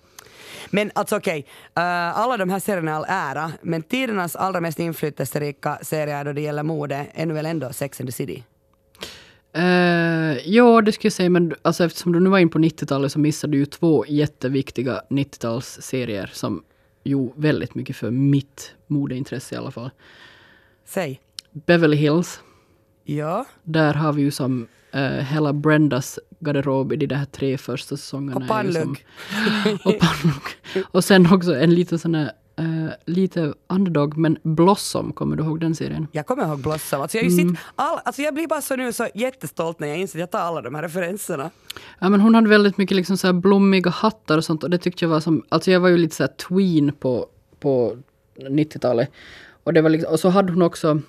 Men 0.71 0.91
alltså 0.95 1.17
okej, 1.17 1.47
eh, 1.75 2.19
alla 2.19 2.37
de 2.37 2.51
här 2.51 2.59
serierna 2.59 2.91
är 2.91 2.95
all 2.95 3.05
ära, 3.09 3.53
men 3.63 3.83
tidernas 3.83 4.37
allra 4.37 4.61
mest 4.61 4.79
inflytelserika 4.79 5.79
serier 5.83 6.25
då 6.25 6.33
det 6.33 6.41
gäller 6.41 6.63
mode 6.63 7.07
är 7.15 7.27
nu 7.27 7.35
väl 7.35 7.47
ändå 7.47 7.73
Sex 7.73 8.01
and 8.01 8.09
the 8.09 8.13
City? 8.13 8.45
Uh, 9.59 10.49
ja, 10.49 10.81
det 10.83 10.93
skulle 10.93 11.07
jag 11.07 11.13
säga, 11.13 11.31
men 11.31 11.55
alltså, 11.63 11.85
eftersom 11.85 12.13
du 12.13 12.21
nu 12.21 12.31
var 12.31 12.39
in 12.39 12.49
på 12.49 12.59
90-talet 12.59 13.13
så 13.13 13.19
missade 13.19 13.51
du 13.51 13.59
ju 13.59 13.67
två 13.67 14.05
jätteviktiga 14.09 15.03
90-talsserier 15.09 16.27
som 16.33 16.63
gjorde 17.03 17.33
väldigt 17.37 17.75
mycket 17.75 17.97
för 17.97 18.11
mitt 18.11 18.75
modeintresse 18.87 19.55
i 19.55 19.59
alla 19.59 19.71
fall. 19.71 19.91
Säg. 20.85 21.21
Beverly 21.53 21.97
Hills, 21.97 22.41
Ja. 23.05 23.45
där 23.63 23.95
har 23.95 24.13
vi 24.13 24.23
ju 24.23 24.31
som 24.31 24.69
uh, 24.95 25.01
hela 25.01 25.53
Brendas 25.53 26.19
garderob 26.41 26.93
i 26.93 26.97
de 26.97 27.07
där 27.07 27.25
tre 27.25 27.59
första 27.59 27.97
säsongerna. 27.97 28.37
Och 28.37 28.49
pannlugg. 28.49 29.05
och 29.85 29.99
pannlugg. 29.99 30.43
Och 30.91 31.05
sen 31.05 31.33
också 31.33 31.55
en 31.55 31.75
liten 31.75 31.99
sån 31.99 32.15
här, 32.15 32.33
eh, 32.57 32.65
lite 33.07 33.55
underdog, 33.69 34.17
men 34.17 34.39
Blossom, 34.43 35.13
kommer 35.13 35.37
du 35.37 35.45
ihåg 35.45 35.61
den 35.61 35.75
serien? 35.75 36.07
Jag 36.13 36.27
kommer 36.27 36.47
ihåg 36.47 36.59
Blossom. 36.59 37.03
Alltså 37.03 37.17
jag, 37.17 37.25
ju 37.25 37.31
sitt, 37.31 37.59
all, 37.77 37.99
alltså 38.05 38.23
jag 38.23 38.35
blir 38.35 38.47
bara 38.47 38.61
så 38.61 38.77
nu 38.77 38.93
så 38.93 39.09
jättestolt 39.15 39.81
när 39.81 39.89
jag 39.89 39.99
inser 39.99 40.19
att 40.19 40.21
jag 40.21 40.31
tar 40.31 40.39
alla 40.39 40.63
de 40.63 40.75
här 40.75 40.83
referenserna. 40.83 41.51
Ja, 41.99 42.09
men 42.09 42.21
hon 42.21 42.35
hade 42.35 42.49
väldigt 42.49 42.79
mycket 42.79 42.97
liksom 42.97 43.17
så 43.17 43.27
här 43.27 43.35
blommiga 43.35 43.91
hattar 43.91 44.39
och 44.39 44.45
sånt 44.45 44.65
och 44.65 44.71
det 44.71 44.79
tyckte 44.79 45.05
jag 45.05 45.11
var 45.11 45.21
som, 45.21 45.45
alltså 45.49 45.71
jag 45.71 45.81
var 45.81 45.89
ju 45.89 45.99
lite 45.99 46.15
så 46.17 46.27
tween 46.27 46.93
på, 46.93 47.27
på 47.61 47.97
90-talet. 48.37 49.11
Och, 49.65 49.73
det 49.73 49.83
var 49.83 49.91
liksom, 49.91 50.13
och 50.13 50.21
så 50.21 50.29
hade 50.29 50.53
hon 50.53 50.63
också, 50.63 51.01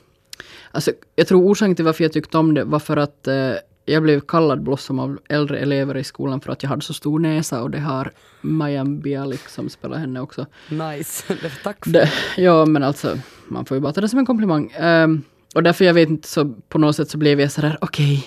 alltså 0.71 0.91
jag 1.15 1.27
tror 1.27 1.43
orsaken 1.43 1.75
till 1.75 1.86
varför 1.86 2.03
jag 2.03 2.13
tyckte 2.13 2.38
om 2.38 2.53
det 2.53 2.63
var 2.63 2.79
för 2.79 2.97
att 2.97 3.27
eh, 3.27 3.53
jag 3.86 4.04
blev 4.04 4.19
kallad 4.19 4.63
Blossom 4.63 5.00
av 5.00 5.19
äldre 5.30 5.60
elever 5.60 5.98
i 5.98 6.04
skolan 6.04 6.41
för 6.41 6.52
att 6.52 6.63
jag 6.63 6.69
hade 6.69 6.82
så 6.82 6.93
stor 6.93 7.19
näsa 7.19 7.63
och 7.63 7.72
det 7.72 7.80
har 7.80 8.12
Maja 8.41 8.86
Bialik 8.86 9.50
som 9.50 9.69
spelar 9.69 9.98
henne 9.98 10.22
också. 10.22 10.46
Nice. 10.69 11.24
Tack 11.63 11.86
för 11.86 11.91
Det, 11.91 12.12
ja, 12.38 12.65
men 12.65 12.84
alltså, 12.84 13.17
man 13.48 13.65
får 13.65 13.78
ju 13.78 13.82
bara 13.82 13.93
ta 13.93 14.02
det 14.02 14.10
som 14.10 14.19
en 14.19 14.26
komplimang. 14.26 14.74
Ehm, 14.78 15.22
och 15.56 15.63
därför 15.63 15.86
jag 15.86 15.93
vet 15.93 16.10
inte, 16.10 16.28
så 16.28 16.54
på 16.69 16.78
något 16.78 16.96
sätt 16.96 17.10
så 17.10 17.17
blev 17.17 17.41
jag 17.41 17.52
sådär, 17.52 17.78
okej, 17.82 18.26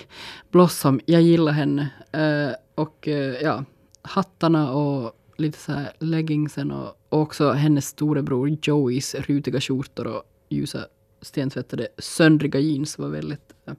Blossom, 0.51 0.99
jag 1.05 1.21
gillar 1.21 1.51
henne. 1.51 1.89
Eh, 2.11 2.55
och 2.75 3.07
eh, 3.07 3.35
ja, 3.41 3.63
hattarna 4.01 4.71
och 4.71 5.11
lite 5.37 5.57
så 5.59 5.71
här 5.71 5.91
leggingsen 5.99 6.71
och, 6.71 6.97
och 7.09 7.21
också 7.21 7.51
hennes 7.51 7.87
storebror 7.87 8.57
Joeys 8.61 9.15
rutiga 9.15 9.61
skjortor 9.61 10.07
och 10.07 10.23
ljusa 10.49 10.79
stentvättade 11.21 11.87
söndriga 11.97 12.59
jeans 12.59 12.97
var 12.97 13.07
väldigt, 13.07 13.53
eh, 13.65 13.73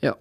ja. 0.00 0.16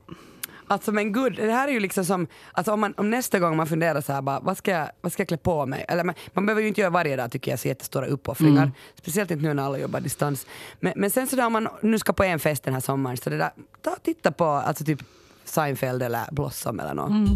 Alltså 0.67 0.91
men 0.91 1.13
gud, 1.13 1.35
det 1.35 1.51
här 1.51 1.67
är 1.67 1.71
ju 1.71 1.79
liksom 1.79 2.05
som, 2.05 2.27
alltså 2.51 2.71
om, 2.71 2.79
man, 2.79 2.93
om 2.97 3.09
nästa 3.09 3.39
gång 3.39 3.57
man 3.57 3.67
funderar 3.67 4.01
så 4.01 4.13
här 4.13 4.21
bara, 4.21 4.39
vad 4.39 4.57
ska 4.57 4.71
jag, 4.71 4.89
vad 5.01 5.11
ska 5.13 5.21
jag 5.21 5.27
klä 5.27 5.37
på 5.37 5.65
mig? 5.65 5.85
Eller 5.87 6.03
man, 6.03 6.15
man 6.33 6.45
behöver 6.45 6.61
ju 6.61 6.67
inte 6.67 6.81
göra 6.81 6.91
varje 6.91 7.15
dag 7.15 7.31
tycker 7.31 7.51
jag 7.51 7.59
så 7.59 7.67
jättestora 7.67 8.05
uppoffringar. 8.05 8.63
Mm. 8.63 8.71
Speciellt 8.95 9.31
inte 9.31 9.43
nu 9.43 9.53
när 9.53 9.63
alla 9.63 9.77
jobbar 9.77 9.99
distans. 9.99 10.47
Men, 10.79 10.93
men 10.95 11.11
sen 11.11 11.27
så 11.27 11.35
där 11.35 11.45
om 11.45 11.53
man 11.53 11.67
nu 11.81 11.99
ska 11.99 12.13
på 12.13 12.23
en 12.23 12.39
fest 12.39 12.63
den 12.63 12.73
här 12.73 12.81
sommaren, 12.81 13.17
så 13.17 13.29
det 13.29 13.37
där, 13.37 13.51
ta 13.81 13.91
och 13.91 14.03
titta 14.03 14.31
på 14.31 14.45
alltså 14.45 14.83
typ 14.83 14.99
Seinfeld 15.45 16.03
eller 16.03 16.21
Blossom 16.31 16.79
eller 16.79 16.93
något. 16.93 17.09
Mm. 17.09 17.27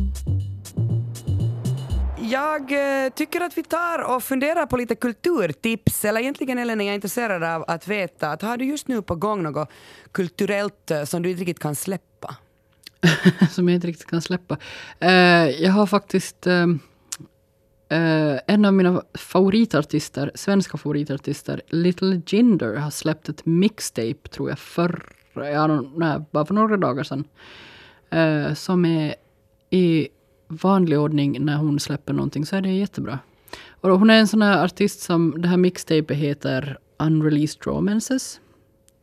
Jag 2.21 2.71
eh, 3.05 3.09
tycker 3.09 3.41
att 3.41 3.57
vi 3.57 3.63
tar 3.63 4.15
och 4.15 4.23
funderar 4.23 4.65
på 4.65 4.77
lite 4.77 4.95
kulturtips. 4.95 6.05
Eller 6.05 6.21
egentligen 6.21 6.57
Ellen 6.57 6.81
är 6.81 6.85
jag 6.85 6.95
intresserad 6.95 7.43
av 7.43 7.65
att 7.67 7.87
veta 7.87 8.31
att 8.31 8.41
har 8.41 8.57
du 8.57 8.65
just 8.65 8.87
nu 8.87 9.01
på 9.01 9.15
gång 9.15 9.43
något 9.43 9.69
kulturellt 10.11 10.91
eh, 10.91 11.03
som 11.03 11.21
du 11.21 11.29
inte 11.29 11.41
riktigt 11.41 11.59
kan 11.59 11.75
släppa? 11.75 12.35
som 13.51 13.69
jag 13.69 13.75
inte 13.75 13.87
riktigt 13.87 14.09
kan 14.09 14.21
släppa. 14.21 14.57
Eh, 14.99 15.49
jag 15.49 15.71
har 15.71 15.85
faktiskt 15.85 16.47
eh, 16.47 16.67
eh, 17.89 18.39
en 18.47 18.65
av 18.65 18.73
mina 18.73 19.03
favoritartister, 19.13 20.31
svenska 20.35 20.77
favoritartister, 20.77 21.61
Little 21.67 22.21
Jinder, 22.27 22.75
har 22.75 22.89
släppt 22.89 23.29
ett 23.29 23.45
mixtape, 23.45 24.29
tror 24.29 24.49
jag, 24.49 24.59
för, 24.59 25.03
ja, 25.33 25.81
nej, 25.95 26.21
bara 26.31 26.45
för 26.45 26.53
några 26.53 26.77
dagar 26.77 27.03
sedan. 27.03 27.23
Som 28.55 28.85
är 28.85 29.15
i 29.69 30.07
vanlig 30.47 30.99
ordning 30.99 31.45
när 31.45 31.57
hon 31.57 31.79
släpper 31.79 32.13
någonting 32.13 32.45
så 32.45 32.55
är 32.55 32.61
det 32.61 32.69
jättebra. 32.69 33.19
Och 33.81 33.99
hon 33.99 34.09
är 34.09 34.19
en 34.19 34.27
sån 34.27 34.41
här 34.41 34.65
artist 34.65 34.99
som, 34.99 35.41
det 35.41 35.47
här 35.47 35.57
mixtapet 35.57 36.17
heter 36.17 36.79
Unreleased 36.97 37.67
Romances, 37.67 38.39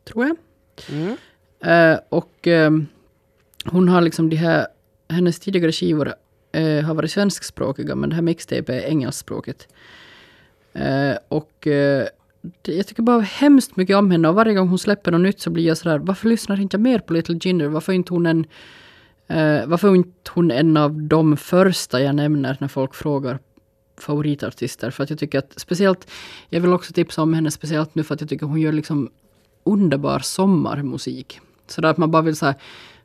tror 0.05 0.25
jag. 0.25 0.37
Eh, 1.59 1.99
och 2.09 2.47
ehm, 2.47 2.87
hon 3.69 3.89
har 3.89 4.01
liksom 4.01 4.29
de 4.29 4.35
här, 4.35 4.67
hennes 5.09 5.39
tidigare 5.39 5.71
skivor 5.71 6.13
eh, 6.51 6.85
har 6.85 6.93
varit 6.93 7.11
svenskspråkiga 7.11 7.95
men 7.95 8.09
det 8.09 8.15
här 8.15 8.21
mixtape 8.21 8.73
är 8.73 8.81
engelskspråkigt. 8.81 9.67
Eh, 10.73 11.17
och 11.27 11.67
eh, 11.67 12.07
det, 12.61 12.73
jag 12.73 12.87
tycker 12.87 13.03
bara 13.03 13.21
hemskt 13.21 13.75
mycket 13.75 13.95
om 13.95 14.11
henne 14.11 14.29
och 14.29 14.35
varje 14.35 14.53
gång 14.53 14.67
hon 14.67 14.79
släpper 14.79 15.11
något 15.11 15.21
nytt 15.21 15.39
så 15.39 15.49
blir 15.49 15.67
jag 15.67 15.77
sådär, 15.77 15.97
varför 15.97 16.29
lyssnar 16.29 16.61
inte 16.61 16.75
jag 16.75 16.81
mer 16.81 16.99
på 16.99 17.13
Little 17.13 17.39
Jinder? 17.41 17.67
Varför 17.67 17.91
är 17.91 17.95
inte 17.95 18.13
hon 18.13 18.25
en, 18.25 18.45
eh, 19.27 19.65
varför 19.67 19.87
är 19.87 19.95
inte 19.95 20.31
hon 20.33 20.51
en 20.51 20.77
av 20.77 21.01
de 21.01 21.37
första 21.37 22.01
jag 22.01 22.15
nämner 22.15 22.57
när 22.59 22.67
folk 22.67 22.95
frågar 22.95 23.39
favoritartister? 23.97 24.91
För 24.91 25.03
att 25.03 25.09
jag 25.09 25.19
tycker 25.19 25.39
att 25.39 25.53
speciellt, 25.59 26.11
jag 26.49 26.61
vill 26.61 26.73
också 26.73 26.93
tipsa 26.93 27.21
om 27.21 27.33
henne 27.33 27.51
speciellt 27.51 27.95
nu 27.95 28.03
för 28.03 28.13
att 28.13 28.21
jag 28.21 28.29
tycker 28.29 28.45
hon 28.45 28.61
gör 28.61 28.71
liksom 28.71 29.09
underbar 29.63 30.19
sommarmusik. 30.19 31.39
Så 31.67 31.81
där 31.81 31.89
att 31.89 31.97
man 31.97 32.11
bara 32.11 32.21
vill 32.21 32.35
så 32.35 32.45
här, 32.45 32.55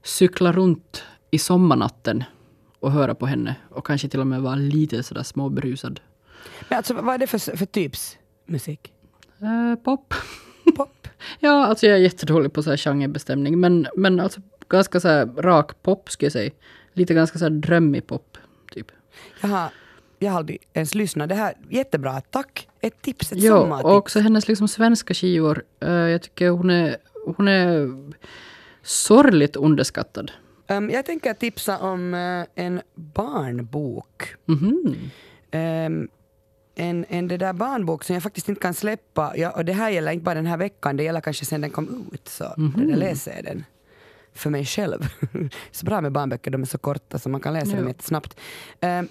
cykla 0.03 0.53
runt 0.53 1.05
i 1.31 1.39
sommarnatten 1.39 2.25
och 2.81 2.93
höra 2.93 3.15
på 3.15 3.27
henne. 3.27 3.57
Och 3.71 3.87
kanske 3.87 4.09
till 4.09 4.21
och 4.21 4.27
med 4.27 4.43
vara 4.43 4.55
lite 4.55 5.03
sådär 5.03 5.23
småberusad. 5.23 6.01
Men 6.69 6.77
alltså, 6.77 6.95
vad 6.95 7.15
är 7.15 7.19
det 7.19 7.27
för, 7.27 7.39
för 7.57 7.67
typs 7.67 8.19
musik? 8.47 8.93
Eh, 9.41 9.75
pop. 9.85 10.15
Pop? 10.77 10.89
Ja, 11.41 11.67
alltså 11.67 11.87
jag 11.87 11.97
är 11.97 12.01
jättedålig 12.01 12.53
på 12.53 12.63
så 12.63 12.71
här 12.71 12.77
genrebestämning. 12.77 13.61
Men, 13.61 13.87
men 13.97 14.21
alltså 14.21 14.41
ganska 14.69 15.01
så 15.01 15.09
här 15.09 15.27
rak 15.27 15.83
pop 15.83 16.11
skulle 16.11 16.27
jag 16.27 16.33
säga. 16.33 16.51
Lite 16.93 17.15
ganska 17.15 17.39
så 17.39 17.45
här 17.45 17.51
drömmig 17.51 18.07
pop, 18.07 18.39
typ. 18.73 18.87
Jag 19.41 19.49
har, 19.49 19.69
jag 20.19 20.31
har 20.31 20.39
aldrig 20.39 20.59
ens 20.73 20.95
lyssnat. 20.95 21.29
Det 21.29 21.35
här, 21.35 21.55
jättebra, 21.71 22.21
tack. 22.21 22.69
Ett 22.81 23.03
tips, 23.03 23.33
ett 23.33 23.39
Ja, 23.43 23.61
sommartips. 23.61 23.85
och 23.85 23.97
också 23.97 24.21
hennes 24.21 24.49
liksom 24.49 24.69
svenska 24.69 25.15
skivor. 25.15 25.65
Eh, 25.81 25.91
jag 25.93 26.23
tycker 26.23 26.51
hon 26.51 26.71
är, 26.71 26.97
hon 27.37 27.49
är 27.49 27.89
sorgligt 28.83 29.57
underskattad. 29.57 30.33
Um, 30.69 30.91
jag 30.91 31.07
tänker 31.07 31.35
tipsa 31.35 31.79
om 31.79 32.15
eh, 32.15 32.65
en 32.65 32.81
barnbok. 32.95 34.35
Mhm. 34.47 34.97
Ehm, 35.51 36.09
en, 36.75 37.05
en 37.09 37.29
det 37.29 37.37
där 37.37 37.53
barnbok 37.53 38.05
som 38.05 38.15
jag 38.15 38.23
faktiskt 38.23 38.49
inte 38.49 38.61
kan 38.61 38.75
släppa. 38.75 39.33
Ja, 39.37 39.51
och 39.51 39.65
det 39.65 39.73
här 39.73 39.91
gäller 39.91 40.13
inte 40.13 40.25
bara 40.25 40.35
den 40.35 40.47
här 40.47 40.57
veckan, 40.57 40.97
det 40.97 41.03
gäller 41.03 41.21
kanske 41.21 41.45
sen 41.45 41.61
den 41.61 41.71
kom 41.71 42.11
ut. 42.13 42.29
Så 42.29 42.45
det 42.77 42.85
där 42.87 42.97
läser 42.97 43.35
jag 43.35 43.45
den 43.45 43.65
för 44.35 44.51
mig 44.51 44.65
själv. 44.65 45.09
så 45.71 45.87
bra 45.87 46.01
med 46.01 46.13
barnböcker, 46.13 46.51
de 46.51 46.63
är 46.63 46.67
så 46.67 46.79
korta 46.79 47.19
så 47.19 47.29
man 47.29 47.41
kan 47.41 47.53
läsa 47.53 47.71
dem 47.77 47.85
Ja. 47.85 47.89
jättesnabbt. 47.89 48.37
Um, 48.81 49.09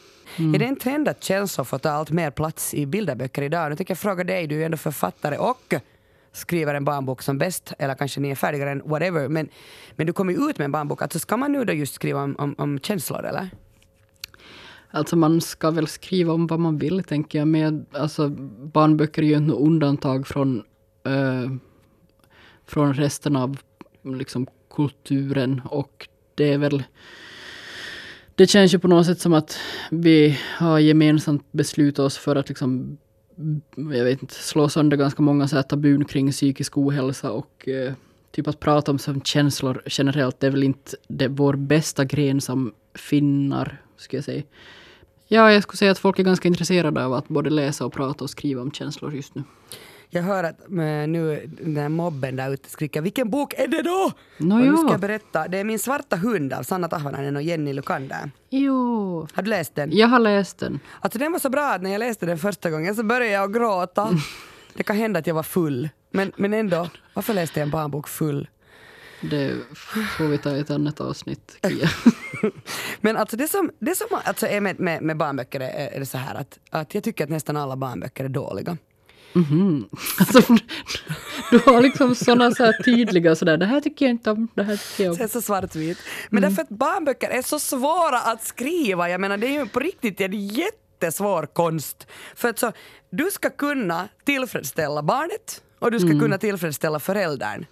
Är 0.55 0.59
det 0.59 0.65
en 0.65 0.75
trend 0.75 1.07
att 1.07 1.23
känslor 1.23 1.65
får 1.65 1.77
ta 1.77 1.89
allt 1.89 2.11
mer 2.11 2.31
plats 2.31 2.73
i 2.73 2.85
bilderböcker 2.85 3.41
idag? 3.41 3.69
Nu 3.69 3.75
tänker 3.75 3.91
jag 3.91 3.99
fråga 3.99 4.23
dig, 4.23 4.47
du 4.47 4.55
är 4.55 4.59
ju 4.59 4.65
ändå 4.65 4.77
författare 4.77 5.37
och 5.37 5.73
skriver 6.31 6.73
en 6.73 6.85
barnbok 6.85 7.21
som 7.21 7.37
bäst, 7.37 7.73
eller 7.79 7.95
kanske 7.95 8.19
ni 8.19 8.29
är 8.29 8.35
färdigare 8.35 8.71
än 8.71 8.81
whatever, 8.85 9.29
men, 9.29 9.49
men 9.95 10.07
du 10.07 10.13
kommer 10.13 10.33
ju 10.33 10.49
ut 10.49 10.57
med 10.57 10.65
en 10.65 10.71
barnbok. 10.71 11.01
Alltså 11.01 11.19
ska 11.19 11.37
man 11.37 11.51
nu 11.51 11.65
då 11.65 11.73
just 11.73 11.93
skriva 11.93 12.23
om, 12.23 12.35
om, 12.39 12.55
om 12.57 12.79
känslor 12.79 13.25
eller? 13.25 13.49
Alltså 14.91 15.15
man 15.15 15.41
ska 15.41 15.71
väl 15.71 15.87
skriva 15.87 16.33
om 16.33 16.47
vad 16.47 16.59
man 16.59 16.77
vill 16.77 17.03
tänker 17.03 17.39
jag. 17.39 17.47
Men 17.47 17.85
alltså, 17.91 18.29
barnböcker 18.73 19.21
är 19.21 19.25
ju 19.25 19.37
inte 19.37 19.47
något 19.47 19.67
undantag 19.67 20.27
från, 20.27 20.63
äh, 21.05 21.51
från 22.65 22.93
resten 22.93 23.35
av 23.35 23.57
liksom, 24.03 24.47
kulturen. 24.75 25.61
Och 25.65 26.07
det 26.35 26.53
är 26.53 26.57
väl... 26.57 26.83
Det 28.35 28.47
känns 28.47 28.73
ju 28.73 28.79
på 28.79 28.87
något 28.87 29.05
sätt 29.05 29.19
som 29.19 29.33
att 29.33 29.57
vi 29.91 30.39
har 30.57 30.79
gemensamt 30.79 31.51
beslutat 31.51 32.05
oss 32.05 32.17
för 32.17 32.35
att 32.35 32.49
liksom, 32.49 32.97
Mm, 33.37 33.61
jag 33.75 34.03
vet 34.03 34.21
inte, 34.21 34.33
slå 34.33 34.69
sönder 34.69 34.97
ganska 34.97 35.21
många 35.21 35.47
så 35.47 35.55
här 35.55 35.63
tabun 35.63 36.05
kring 36.05 36.31
psykisk 36.31 36.77
ohälsa 36.77 37.31
och 37.31 37.67
eh, 37.67 37.93
typ 38.31 38.47
att 38.47 38.59
prata 38.59 38.91
om 38.91 38.99
som 38.99 39.21
känslor 39.21 39.81
generellt, 39.85 40.39
det 40.39 40.47
är 40.47 40.51
väl 40.51 40.63
inte 40.63 40.97
det, 41.07 41.27
vår 41.27 41.53
bästa 41.53 42.05
gren 42.05 42.41
som 42.41 42.73
finnar, 42.95 43.81
skulle 43.97 44.17
jag 44.17 44.25
säga. 44.25 44.43
Ja, 45.27 45.51
jag 45.51 45.63
skulle 45.63 45.77
säga 45.77 45.91
att 45.91 45.99
folk 45.99 46.19
är 46.19 46.23
ganska 46.23 46.47
intresserade 46.47 47.05
av 47.05 47.13
att 47.13 47.27
både 47.27 47.49
läsa 47.49 47.85
och 47.85 47.93
prata 47.93 48.23
och 48.23 48.29
skriva 48.29 48.61
om 48.61 48.71
känslor 48.71 49.15
just 49.15 49.35
nu. 49.35 49.43
Jag 50.13 50.23
hör 50.23 50.43
att 50.43 50.61
eh, 50.61 50.75
nu 51.07 51.49
den 51.61 51.77
här 51.77 51.89
mobben 51.89 52.35
där 52.35 52.51
ute 52.53 52.69
skriker 52.69 53.01
vilken 53.01 53.29
bok 53.29 53.53
är 53.57 53.67
det 53.67 53.81
då? 53.81 54.11
Nå 54.37 54.55
och 54.55 54.61
nu 54.61 54.77
ska 54.77 54.91
jag 54.91 54.99
berätta, 54.99 55.47
det 55.47 55.57
är 55.57 55.63
Min 55.63 55.79
svarta 55.79 56.15
hund 56.15 56.53
av 56.53 56.63
Sanna 56.63 56.87
Tahvanainen 56.87 57.35
och 57.35 57.41
Jenny 57.41 57.73
Lukander. 57.73 58.31
Jo, 58.49 59.27
Har 59.33 59.43
du 59.43 59.49
läst 59.49 59.75
den? 59.75 59.89
jag 59.93 60.07
har 60.07 60.19
läst 60.19 60.57
den. 60.57 60.79
Alltså 60.99 61.19
den 61.19 61.31
var 61.31 61.39
så 61.39 61.49
bra 61.49 61.71
att 61.71 61.81
när 61.81 61.91
jag 61.91 61.99
läste 61.99 62.25
den 62.25 62.37
första 62.37 62.69
gången 62.69 62.95
så 62.95 63.03
började 63.03 63.31
jag 63.33 63.53
gråta. 63.53 64.09
Det 64.73 64.83
kan 64.83 64.95
hända 64.95 65.19
att 65.19 65.27
jag 65.27 65.35
var 65.35 65.43
full. 65.43 65.89
Men, 66.11 66.31
men 66.37 66.53
ändå, 66.53 66.87
varför 67.13 67.33
läste 67.33 67.59
jag 67.59 67.65
en 67.65 67.71
barnbok 67.71 68.07
full? 68.07 68.49
Det 69.21 69.53
får 70.17 70.27
vi 70.27 70.37
ta 70.37 70.51
i 70.55 70.59
ett 70.59 70.71
annat 70.71 71.01
avsnitt, 71.01 71.57
Kia. 71.63 71.89
Men 73.01 73.17
alltså 73.17 73.37
det 73.37 73.47
som, 73.47 73.71
det 73.79 73.95
som 73.95 74.07
alltså 74.23 74.47
är 74.47 74.61
med, 74.61 74.79
med, 74.79 75.01
med 75.01 75.17
barnböcker 75.17 75.59
är, 75.59 75.87
är 75.95 75.99
det 75.99 76.05
så 76.05 76.17
här 76.17 76.35
att, 76.35 76.59
att 76.69 76.95
jag 76.95 77.03
tycker 77.03 77.23
att 77.23 77.29
nästan 77.29 77.57
alla 77.57 77.75
barnböcker 77.75 78.25
är 78.25 78.29
dåliga. 78.29 78.77
Mhm. 79.33 79.89
Alltså, 80.19 80.41
du 81.51 81.57
har 81.65 81.81
liksom 81.81 82.15
sådana 82.15 82.51
så 82.51 82.65
här 82.65 82.83
tydliga 82.83 83.35
sådär, 83.35 83.57
det 83.57 83.65
här 83.65 83.81
tycker 83.81 84.05
jag 84.05 84.13
inte 84.13 84.31
om, 84.31 84.47
det 84.55 84.63
här 84.63 84.77
tycker 84.77 85.03
jag 85.03 85.17
Det 85.17 85.21
är 85.21 85.25
om. 85.25 85.29
så 85.29 85.41
svartvit. 85.41 85.97
Men 86.29 86.41
därför 86.41 86.61
att 86.61 86.69
barnböcker 86.69 87.29
är 87.29 87.41
så 87.41 87.59
svåra 87.59 88.19
att 88.21 88.43
skriva. 88.43 89.09
Jag 89.09 89.21
menar 89.21 89.37
det 89.37 89.47
är 89.47 89.51
ju 89.59 89.65
på 89.65 89.79
riktigt 89.79 90.21
en 90.21 90.47
jättesvår 90.47 91.45
konst. 91.45 92.07
För 92.35 92.49
att 92.49 92.59
så, 92.59 92.71
du 93.09 93.31
ska 93.31 93.49
kunna 93.49 94.07
tillfredsställa 94.25 95.03
barnet 95.03 95.61
och 95.79 95.91
du 95.91 95.99
ska 95.99 96.19
kunna 96.19 96.37
tillfredsställa 96.37 96.99
föräldern. 96.99 97.65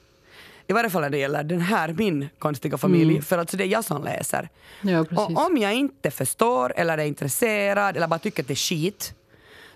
I 0.67 0.73
varje 0.73 0.89
fall 0.89 1.01
när 1.01 1.09
det 1.09 1.17
gäller 1.17 1.43
den 1.43 1.61
här, 1.61 1.95
min 1.97 2.29
konstiga 2.39 2.77
familj, 2.77 3.21
för 3.21 3.37
alltså 3.37 3.57
det 3.57 3.63
är 3.63 3.67
jag 3.67 3.83
som 3.85 4.03
läser. 4.03 4.49
Ja. 4.81 4.99
Och 5.15 5.45
om 5.45 5.57
jag 5.57 5.73
inte 5.73 6.11
förstår 6.11 6.73
eller 6.75 6.97
är 6.97 7.05
intresserad 7.05 7.97
eller 7.97 8.07
bara 8.07 8.19
tycker 8.19 8.43
att 8.43 8.47
det 8.47 8.53
är 8.53 8.55
skit 8.55 9.13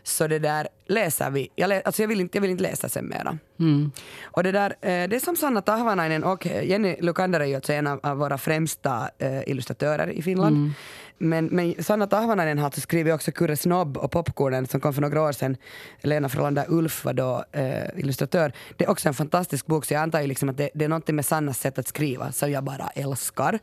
så 0.03 0.27
det 0.27 0.39
där 0.39 0.67
läser 0.87 1.29
vi. 1.29 1.49
Jag, 1.55 1.67
lä, 1.67 1.81
alltså 1.85 2.01
jag, 2.01 2.07
vill, 2.07 2.21
inte, 2.21 2.37
jag 2.37 2.41
vill 2.41 2.51
inte 2.51 2.63
läsa 2.63 2.89
sen 2.89 3.05
mera. 3.05 3.37
Mm. 3.59 3.91
Och 4.23 4.43
det 4.43 4.51
där, 4.51 4.69
eh, 4.69 5.09
det 5.09 5.15
är 5.15 5.19
som 5.19 5.35
Sanna 5.35 5.61
Tahvanainen 5.61 6.23
och 6.23 6.45
Jenny 6.45 6.95
Lukander 6.99 7.39
är 7.39 7.45
ju 7.45 7.55
alltså 7.55 7.73
en 7.73 7.87
av, 7.87 8.17
våra 8.17 8.37
främsta 8.37 9.09
eh, 9.17 9.49
illustratörer 9.49 10.07
i 10.07 10.21
Finland. 10.21 10.71
Men, 11.17 11.45
men 11.45 11.83
Sanna 11.83 12.07
Tahvanainen 12.07 12.57
har 12.57 12.65
alltså 12.65 12.81
skrivit 12.81 13.13
också 13.13 13.31
Kurre 13.31 13.57
Snobb 13.57 13.97
och 13.97 14.11
Popcornen 14.11 14.67
som 14.67 14.79
kom 14.79 14.93
för 14.93 15.01
några 15.01 15.21
år 15.21 15.31
sedan. 15.31 15.57
Lena 16.01 16.29
Frolander 16.29 16.65
Ulf 16.67 17.05
var 17.05 17.13
då 17.13 17.43
eh, 17.51 17.99
illustratör. 17.99 18.51
Det 18.77 18.85
är 18.85 18.89
också 18.89 19.07
en 19.07 19.13
fantastisk 19.13 19.65
bok 19.65 19.85
så 19.85 19.93
jag 19.93 20.01
antar 20.01 20.21
ju 20.21 20.27
liksom 20.27 20.49
att 20.49 20.57
det, 20.57 20.69
det 20.73 20.85
är 20.85 20.89
någonting 20.89 21.15
med 21.15 21.25
Sannas 21.25 21.59
sätt 21.59 21.79
att 21.79 21.87
skriva 21.87 22.31
som 22.31 22.51
jag 22.51 22.63
bara 22.63 22.89
älskar. 22.95 23.59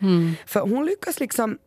För 0.46 0.60
hon 0.60 0.86
lyckas 0.86 1.20
liksom 1.20 1.58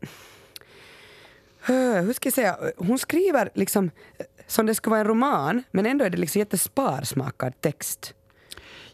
Eh, 1.67 2.03
hur 2.03 2.13
ska 2.13 2.27
jag 2.27 2.33
säga, 2.33 2.57
hon 2.77 2.99
skriver 2.99 3.49
liksom 3.53 3.91
eh, 4.17 4.25
som 4.53 4.65
det 4.65 4.75
skulle 4.75 4.91
vara 4.91 5.01
en 5.01 5.07
roman, 5.07 5.63
men 5.71 5.85
ändå 5.85 6.05
är 6.05 6.09
det 6.09 6.17
liksom 6.17 6.39
jättesparsmakad 6.39 7.61
text. 7.61 8.13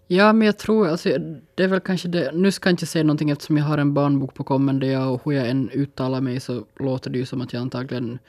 Ja, 0.08 0.34
men 0.34 0.46
jag 0.46 0.58
tror, 0.58 0.88
alltså, 0.88 1.10
det 1.56 1.64
är 1.64 1.68
väl 1.68 1.80
kanske 1.80 2.08
det, 2.08 2.32
nu 2.34 2.52
ska 2.52 2.70
jag 2.70 2.74
inte 2.74 2.86
säga 2.86 3.04
någonting 3.04 3.30
eftersom 3.30 3.58
jag 3.58 3.66
har 3.66 3.78
en 3.78 3.94
barnbok 3.94 4.34
på 4.34 4.44
kommande 4.44 4.88
jag, 4.88 5.14
och 5.14 5.22
hur 5.26 5.32
jag 5.32 5.50
än 5.50 5.70
uttalar 5.70 6.22
mig 6.22 6.40
så 6.40 6.66
låter 6.80 7.10
det 7.10 7.18
ju 7.18 7.26
som 7.26 7.42
att 7.42 7.54
jag 7.54 7.62
antagligen 7.62 8.20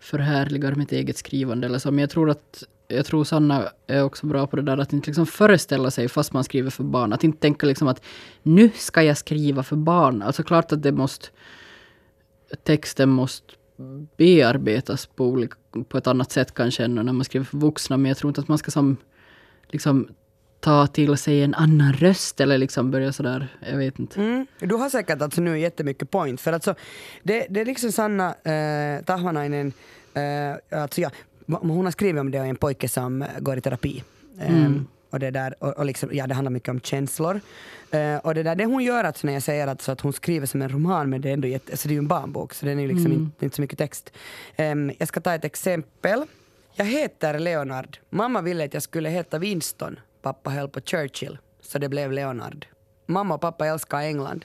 förhärligar 0.00 0.74
mitt 0.74 0.92
eget 0.92 1.16
skrivande 1.16 1.66
eller 1.66 1.78
så. 1.78 1.90
Men 1.90 1.98
jag 1.98 2.10
tror 2.10 2.30
att 2.30 2.64
jag 2.88 3.06
tror 3.06 3.24
Sanna 3.24 3.68
är 3.86 4.02
också 4.02 4.26
bra 4.26 4.46
på 4.46 4.56
det 4.56 4.62
där 4.62 4.78
att 4.78 4.92
inte 4.92 5.06
liksom 5.06 5.26
föreställa 5.26 5.90
sig 5.90 6.08
fast 6.08 6.32
man 6.32 6.44
skriver 6.44 6.70
för 6.70 6.84
barn. 6.84 7.12
Att 7.12 7.24
inte 7.24 7.38
tänka 7.38 7.66
liksom 7.66 7.88
att 7.88 8.04
nu 8.42 8.70
ska 8.74 9.02
jag 9.02 9.18
skriva 9.18 9.62
för 9.62 9.76
barn. 9.76 10.22
Alltså 10.22 10.42
klart 10.42 10.72
att 10.72 10.82
det 10.82 10.92
måste 10.92 11.28
texten 12.62 13.08
måste 13.08 13.54
bearbetas 14.16 15.06
på, 15.06 15.26
olika, 15.26 15.56
på 15.88 15.98
ett 15.98 16.06
annat 16.06 16.32
sätt 16.32 16.54
kanske 16.54 16.84
än 16.84 16.94
när 16.94 17.12
man 17.12 17.24
skriver 17.24 17.46
för 17.46 17.58
vuxna. 17.58 17.96
Men 17.96 18.08
jag 18.08 18.16
tror 18.18 18.30
inte 18.30 18.40
att 18.40 18.48
man 18.48 18.58
ska 18.58 18.70
som, 18.70 18.96
liksom, 19.68 20.08
ta 20.60 20.86
till 20.86 21.16
sig 21.16 21.42
en 21.42 21.54
annan 21.54 21.92
röst 21.92 22.40
eller 22.40 22.58
liksom 22.58 22.90
börja 22.90 23.12
sådär, 23.12 23.48
jag 23.70 23.76
vet 23.76 23.98
inte. 23.98 24.20
Mm. 24.20 24.46
Du 24.58 24.74
har 24.74 24.90
säkert 24.90 25.22
alltså 25.22 25.40
nu 25.40 25.58
jättemycket 25.58 26.10
point 26.10 26.40
för 26.40 26.52
alltså 26.52 26.74
det, 27.22 27.46
det 27.50 27.60
är 27.60 27.64
liksom 27.64 27.92
Sanna 27.92 28.34
eh, 28.34 29.04
Tahvanainen, 29.04 29.72
eh, 30.14 30.80
alltså 30.80 31.00
ja, 31.00 31.10
hon 31.46 31.84
har 31.84 31.92
skrivit 31.92 32.20
om 32.20 32.30
det 32.30 32.40
och 32.40 32.46
en 32.46 32.56
pojke 32.56 32.88
som 32.88 33.24
går 33.38 33.58
i 33.58 33.60
terapi. 33.60 34.02
Eh, 34.40 34.56
Mm. 34.56 34.86
Och 35.14 35.20
det, 35.20 35.30
där, 35.30 35.54
och, 35.58 35.78
och 35.78 35.84
liksom, 35.84 36.08
ja, 36.12 36.26
det 36.26 36.34
handlar 36.34 36.50
mycket 36.50 36.68
om 36.68 36.80
känslor. 36.80 37.40
Eh, 37.90 38.16
och 38.16 38.34
det 38.34 38.42
där 38.42 38.54
det 38.54 38.64
hon 38.64 38.84
gör, 38.84 39.04
alltså, 39.04 39.26
när 39.26 39.34
jag 39.34 39.42
säger 39.42 39.66
att, 39.66 39.82
så 39.82 39.92
att 39.92 40.00
hon 40.00 40.12
skriver 40.12 40.46
som 40.46 40.62
en 40.62 40.68
roman, 40.68 41.10
men 41.10 41.20
det 41.20 41.28
är 41.28 41.32
ändå 41.32 41.48
jätte, 41.48 41.72
alltså, 41.72 41.88
det 41.88 41.92
är 41.92 41.94
ju 41.94 41.98
en 41.98 42.08
barnbok, 42.08 42.54
så 42.54 42.66
den 42.66 42.78
är 42.78 42.82
ju 42.82 42.88
liksom 42.88 43.12
inte, 43.12 43.44
inte 43.44 43.56
så 43.56 43.62
mycket 43.62 43.78
text. 43.78 44.12
Em, 44.56 44.92
jag 44.98 45.08
ska 45.08 45.20
ta 45.20 45.34
ett 45.34 45.44
exempel. 45.44 46.24
Jag 46.74 46.84
heter 46.84 47.38
Leonard. 47.38 47.98
Mamma 48.10 48.40
ville 48.40 48.64
att 48.64 48.74
jag 48.74 48.82
skulle 48.82 49.08
heta 49.08 49.38
Winston. 49.38 49.98
Pappa 50.22 50.50
höll 50.50 50.68
på 50.68 50.80
Churchill, 50.80 51.38
så 51.60 51.78
det 51.78 51.88
blev 51.88 52.12
Leonard. 52.12 52.66
Mamma 53.06 53.34
och 53.34 53.40
pappa 53.40 53.66
älskar 53.66 54.00
England. 54.00 54.44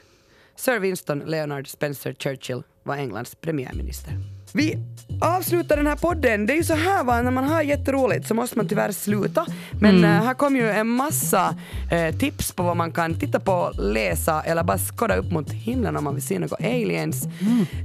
Sir 0.55 0.79
Winston 0.79 1.19
Leonard 1.19 1.67
Spencer 1.67 2.13
Churchill 2.13 2.63
var 2.83 2.95
Englands 2.95 3.35
premiärminister. 3.35 4.38
Vi 4.53 4.77
avslutar 5.21 5.77
den 5.77 5.87
här 5.87 5.95
podden. 5.95 6.45
Det 6.45 6.53
är 6.53 6.57
ju 6.57 6.63
så 6.63 6.73
här 6.73 7.03
va, 7.03 7.21
när 7.21 7.31
man 7.31 7.43
har 7.43 7.61
jätteroligt 7.61 8.27
så 8.27 8.33
måste 8.33 8.57
man 8.57 8.67
tyvärr 8.67 8.91
sluta. 8.91 9.45
Men 9.81 10.03
eh, 10.03 10.09
här 10.09 10.33
kom 10.33 10.55
ju 10.55 10.69
en 10.69 10.87
massa 10.87 11.55
eh, 11.91 12.15
tips 12.15 12.51
på 12.51 12.63
vad 12.63 12.77
man 12.77 12.91
kan 12.91 13.19
titta 13.19 13.39
på, 13.39 13.71
läsa 13.77 14.41
eller 14.41 14.63
bara 14.63 14.77
skåda 14.77 15.15
upp 15.15 15.31
mot 15.31 15.51
himlen 15.51 15.97
om 15.97 16.03
man 16.03 16.13
vill 16.13 16.23
se 16.23 16.39
några 16.39 16.55
aliens. 16.55 17.27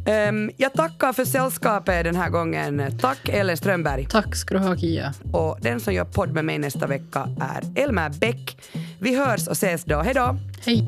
Ehm, 0.07 0.51
jag 0.57 0.73
tackar 0.73 1.13
för 1.13 1.25
sällskapet 1.25 2.05
den 2.05 2.17
här 2.17 2.31
gången. 2.31 2.99
Tack 3.01 3.29
Ellen 3.29 3.57
Strömberg. 3.57 4.07
Tack 4.11 4.37
ska 4.37 4.55
du 4.55 4.61
ha 4.61 4.77
Kia. 4.77 5.15
Och 5.33 5.59
den 5.61 5.81
som 5.81 5.95
gör 5.95 6.05
podd 6.05 6.33
med 6.33 6.45
mig 6.45 6.59
nästa 6.59 6.87
vecka 6.87 7.29
är 7.41 7.83
Elmer 7.83 8.11
Bäck. 8.11 8.57
Vi 8.99 9.17
hörs 9.17 9.49
och 9.49 9.53
ses 9.53 9.85
då. 9.85 10.01
Hej 10.01 10.15
då! 10.15 10.37
Hej! 10.67 10.85